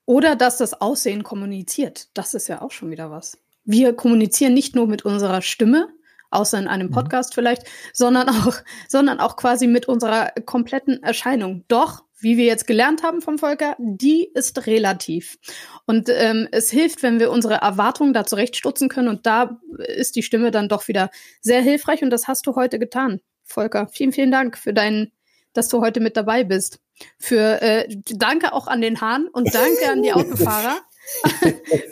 Oder 0.06 0.36
dass 0.36 0.58
das 0.58 0.82
Aussehen 0.82 1.24
kommuniziert. 1.24 2.10
Das 2.14 2.34
ist 2.34 2.50
ja 2.50 2.62
auch 2.62 2.72
schon 2.72 2.92
wieder 2.92 3.10
was. 3.10 3.38
Wir 3.64 3.94
kommunizieren 3.94 4.54
nicht 4.54 4.76
nur 4.76 4.88
mit 4.88 5.06
unserer 5.06 5.42
Stimme, 5.42 5.88
außer 6.32 6.58
in 6.60 6.68
einem 6.68 6.88
mhm. 6.88 6.92
Podcast 6.92 7.32
mhm. 7.32 7.36
vielleicht, 7.36 7.64
sondern 7.94 8.30
auch, 8.30 8.56
sondern 8.88 9.20
auch 9.20 9.36
quasi 9.36 9.68
mit 9.68 9.88
unserer 9.88 10.32
kompletten 10.46 11.02
Erscheinung. 11.04 11.66
Doch, 11.68 12.04
wie 12.22 12.38
wir 12.38 12.46
jetzt 12.46 12.68
gelernt 12.68 13.04
haben 13.04 13.22
vom 13.22 13.38
Volker, 13.38 13.76
die 13.80 14.30
ist 14.34 14.68
relativ. 14.68 15.38
Und 15.86 16.10
ähm, 16.10 16.48
es 16.52 16.70
hilft, 16.70 17.02
wenn 17.02 17.20
wir 17.20 17.32
unsere 17.32 17.56
Erwartungen 17.56 18.14
da 18.14 18.26
zurechtstutzen 18.26 18.90
können. 18.90 19.08
Und 19.08 19.26
da 19.26 19.60
ist 19.78 20.16
die 20.16 20.24
Stimme 20.24 20.52
dann 20.52 20.70
doch 20.70 20.88
wieder 20.88 21.10
sehr 21.42 21.62
hilfreich. 21.62 22.04
Und 22.04 22.10
das 22.10 22.28
hast 22.28 22.46
du 22.46 22.56
heute 22.56 22.78
getan, 22.78 23.22
Volker. 23.46 23.88
Vielen, 23.88 24.12
vielen 24.12 24.32
Dank 24.32 24.58
für 24.58 24.74
deinen, 24.74 25.12
dass 25.54 25.70
du 25.70 25.82
heute 25.82 26.02
mit 26.02 26.18
dabei 26.18 26.44
bist. 26.44 26.80
Für 27.18 27.62
äh, 27.62 27.88
danke 28.10 28.52
auch 28.52 28.68
an 28.68 28.82
den 28.82 29.00
Hahn 29.00 29.28
und 29.28 29.54
danke 29.54 29.90
an 29.90 30.04
die 30.04 30.12
Autofahrer. 30.14 30.80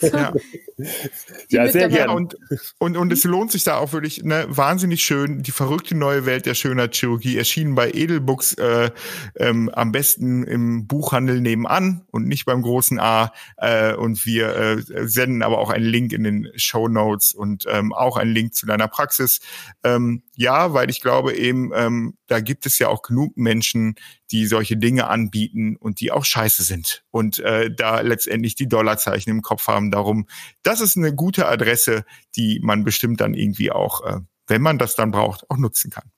Ja. 0.02 0.34
ja, 1.50 1.68
sehr 1.72 1.90
gerne. 1.90 2.14
Und, 2.14 2.38
und, 2.78 2.98
und 2.98 3.12
es 3.12 3.24
lohnt 3.24 3.52
sich 3.52 3.64
da 3.64 3.78
auch 3.78 3.94
wirklich 3.94 4.24
ne, 4.24 4.46
wahnsinnig 4.48 5.04
schön. 5.04 5.42
Die 5.42 5.52
verrückte 5.52 5.96
neue 5.96 6.26
Welt 6.26 6.46
der 6.46 6.54
Schönheitschirurgie 6.54 7.38
erschienen 7.38 7.76
bei 7.76 7.92
Edelbooks 7.92 8.54
äh, 8.56 8.92
ähm, 9.38 9.70
am 9.70 9.92
besten 9.92 10.44
im 10.44 10.88
Buchhandel 10.88 11.42
nebenan 11.42 12.06
und 12.12 12.28
nicht 12.28 12.46
beim 12.46 12.62
großen 12.62 13.00
A. 13.00 13.34
Äh, 13.58 13.94
und 13.96 14.26
wir 14.26 14.56
äh, 14.56 15.08
senden 15.08 15.42
aber 15.42 15.58
auch 15.58 15.70
einen 15.70 15.86
Link 15.86 16.14
in 16.14 16.24
den 16.24 16.52
Show 16.56 16.88
Notes 16.88 17.34
und 17.34 17.66
ähm, 17.68 17.94
auch 17.94 18.18
einen 18.18 18.32
Link 18.32 18.54
zu 18.54 18.66
deiner 18.66 18.88
Praxis. 18.88 19.40
Ähm, 19.84 20.24
ja, 20.36 20.74
weil 20.74 20.90
ich 20.90 21.02
glaube 21.02 21.34
eben, 21.34 21.72
ähm, 21.74 22.18
da 22.28 22.40
gibt 22.40 22.66
es 22.68 22.78
ja 22.78 22.90
auch 22.90 23.02
genug 23.02 23.36
Menschen, 23.38 23.96
die 24.32 24.46
solche 24.46 24.78
Dinge 24.78 25.08
anbieten 25.08 25.76
und 25.78 26.00
die 26.00 26.12
auch 26.12 26.26
scheiße 26.26 26.64
sind 26.64 27.04
und 27.12 27.40
äh, 27.40 27.72
da 27.74 28.02
letztendlich 28.02 28.56
die 28.56 28.68
Dollarzeichen 28.68 29.32
im 29.32 29.42
Kopf 29.42 29.68
haben. 29.68 29.92
Darum, 29.92 30.28
das 30.64 30.82
ist 30.82 30.98
eine 30.98 31.14
gute 31.14 31.48
Adresse, 31.48 32.06
die 32.36 32.60
man 32.62 32.84
bestimmt 32.84 33.22
dann 33.22 33.34
irgendwie 33.34 33.72
auch, 33.72 34.06
äh, 34.06 34.20
wenn 34.48 34.62
man 34.62 34.78
das 34.78 34.96
dann 34.96 35.12
braucht, 35.12 35.50
auch 35.50 35.58
nutzen 35.58 35.92
kann. 35.92 36.12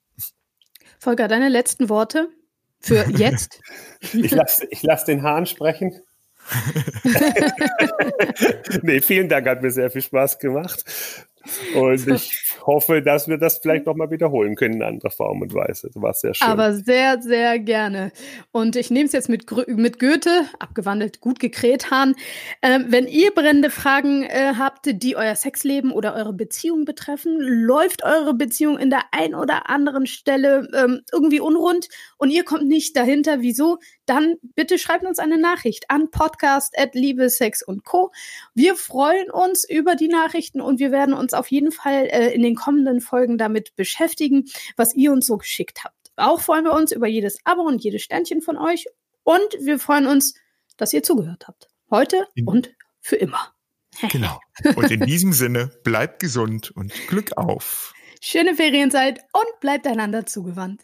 Volker, 1.00 1.28
deine 1.28 1.50
letzten 1.50 1.89
Worte 1.89 2.30
für 2.80 3.08
jetzt? 3.17 3.62
ich 4.13 4.32
lasse 4.32 4.67
ich 4.69 4.84
lass 4.84 5.06
den 5.06 5.24
Hahn 5.24 5.45
sprechen. 5.45 6.00
nee, 8.82 9.02
vielen 9.02 9.30
Dank, 9.30 9.48
hat 9.48 9.62
mir 9.62 9.72
sehr 9.72 9.91
viel 9.91 10.02
Spaß 10.02 10.39
gemacht. 10.39 10.84
Und 11.76 12.08
ich 12.08 12.48
hoffe, 12.69 13.01
dass 13.01 13.27
wir 13.27 13.38
das 13.38 13.58
vielleicht 13.58 13.86
noch 13.88 13.95
mal 13.95 14.12
wiederholen 14.12 14.55
können 14.55 14.75
in 14.75 14.84
anderer 14.84 15.10
Form 15.10 15.41
und 15.41 15.53
Weise. 15.53 15.89
Das 15.91 16.01
war 16.01 16.13
sehr 16.13 16.34
schön. 16.34 16.47
Aber 16.47 16.73
sehr, 16.73 17.21
sehr 17.21 17.60
gerne. 17.60 18.12
Und 18.51 18.75
ich 18.75 18.91
nehme 18.91 19.05
es 19.05 19.12
jetzt 19.12 19.27
mit, 19.27 19.45
mit 19.67 19.99
Goethe, 19.99 20.45
abgewandelt, 20.60 21.19
gut 21.19 21.39
gekräht, 21.39 21.89
Hahn. 21.89 22.15
Ähm, 22.62 22.86
wenn 22.89 23.08
ihr 23.08 23.32
brennende 23.34 23.69
Fragen 23.69 24.23
äh, 24.23 24.53
habt, 24.58 24.86
die 25.01 25.15
euer 25.15 25.36
Sexleben 25.36 25.91
oder 25.91 26.15
eure 26.15 26.34
Beziehung 26.34 26.86
betreffen, 26.86 27.38
läuft 27.39 28.03
eure 28.03 28.34
Beziehung 28.36 28.77
in 28.77 28.89
der 28.89 29.01
ein 29.12 29.34
oder 29.34 29.69
anderen 29.69 30.05
Stelle 30.05 30.67
ähm, 30.73 31.01
irgendwie 31.12 31.39
unrund 31.39 31.88
und 32.17 32.29
ihr 32.29 32.43
kommt 32.43 32.67
nicht 32.67 32.95
dahinter, 32.95 33.41
wieso, 33.41 33.79
dann 34.10 34.36
bitte 34.56 34.80
schreibt 34.80 35.06
uns 35.06 35.19
eine 35.19 35.38
Nachricht 35.38 35.89
an 35.89 36.10
podcast 36.10 36.78
at 36.78 36.95
Liebe, 36.95 37.30
Sex 37.30 37.62
und 37.62 37.84
Co. 37.84 38.12
Wir 38.56 38.76
freuen 38.76 39.30
uns 39.30 39.69
über 39.69 39.95
die 39.95 40.08
Nachrichten 40.08 40.62
und 40.62 40.80
wir 40.80 40.91
werden 40.91 41.13
uns 41.13 41.34
auf 41.34 41.52
jeden 41.52 41.71
Fall 41.71 42.08
äh, 42.12 42.33
in 42.33 42.42
den 42.42 42.56
kommenden 42.56 43.02
Folgen 43.02 43.38
damit 43.38 43.75
beschäftigen, 43.75 44.46
was 44.75 44.96
ihr 44.96 45.12
uns 45.12 45.27
so 45.27 45.38
geschickt 45.38 45.83
habt. 45.83 46.12
Auch 46.15 46.42
freuen 46.42 46.65
wir 46.65 46.73
uns 46.73 46.92
über 46.92 47.08
jedes 47.08 47.38
Abo 47.46 47.62
und 47.62 47.83
jedes 47.83 48.02
Sternchen 48.02 48.42
von 48.42 48.58
euch 48.58 48.88
und 49.23 49.48
wir 49.62 49.77
freuen 49.77 50.08
uns, 50.08 50.33
dass 50.77 50.92
ihr 50.92 51.04
zugehört 51.04 51.48
habt. 51.48 51.67
Heute 51.92 52.27
und 52.46 52.73
für 53.00 53.15
immer. 53.15 53.54
Genau. 54.12 54.40
Und 54.75 54.92
in 54.92 55.02
diesem 55.02 55.33
Sinne, 55.33 55.71
bleibt 55.83 56.21
gesund 56.21 56.71
und 56.71 56.94
Glück 57.08 57.36
auf. 57.36 57.94
Schöne 58.21 58.56
Ferienzeit 58.56 59.19
und 59.33 59.60
bleibt 59.60 59.88
einander 59.88 60.25
zugewandt. 60.25 60.83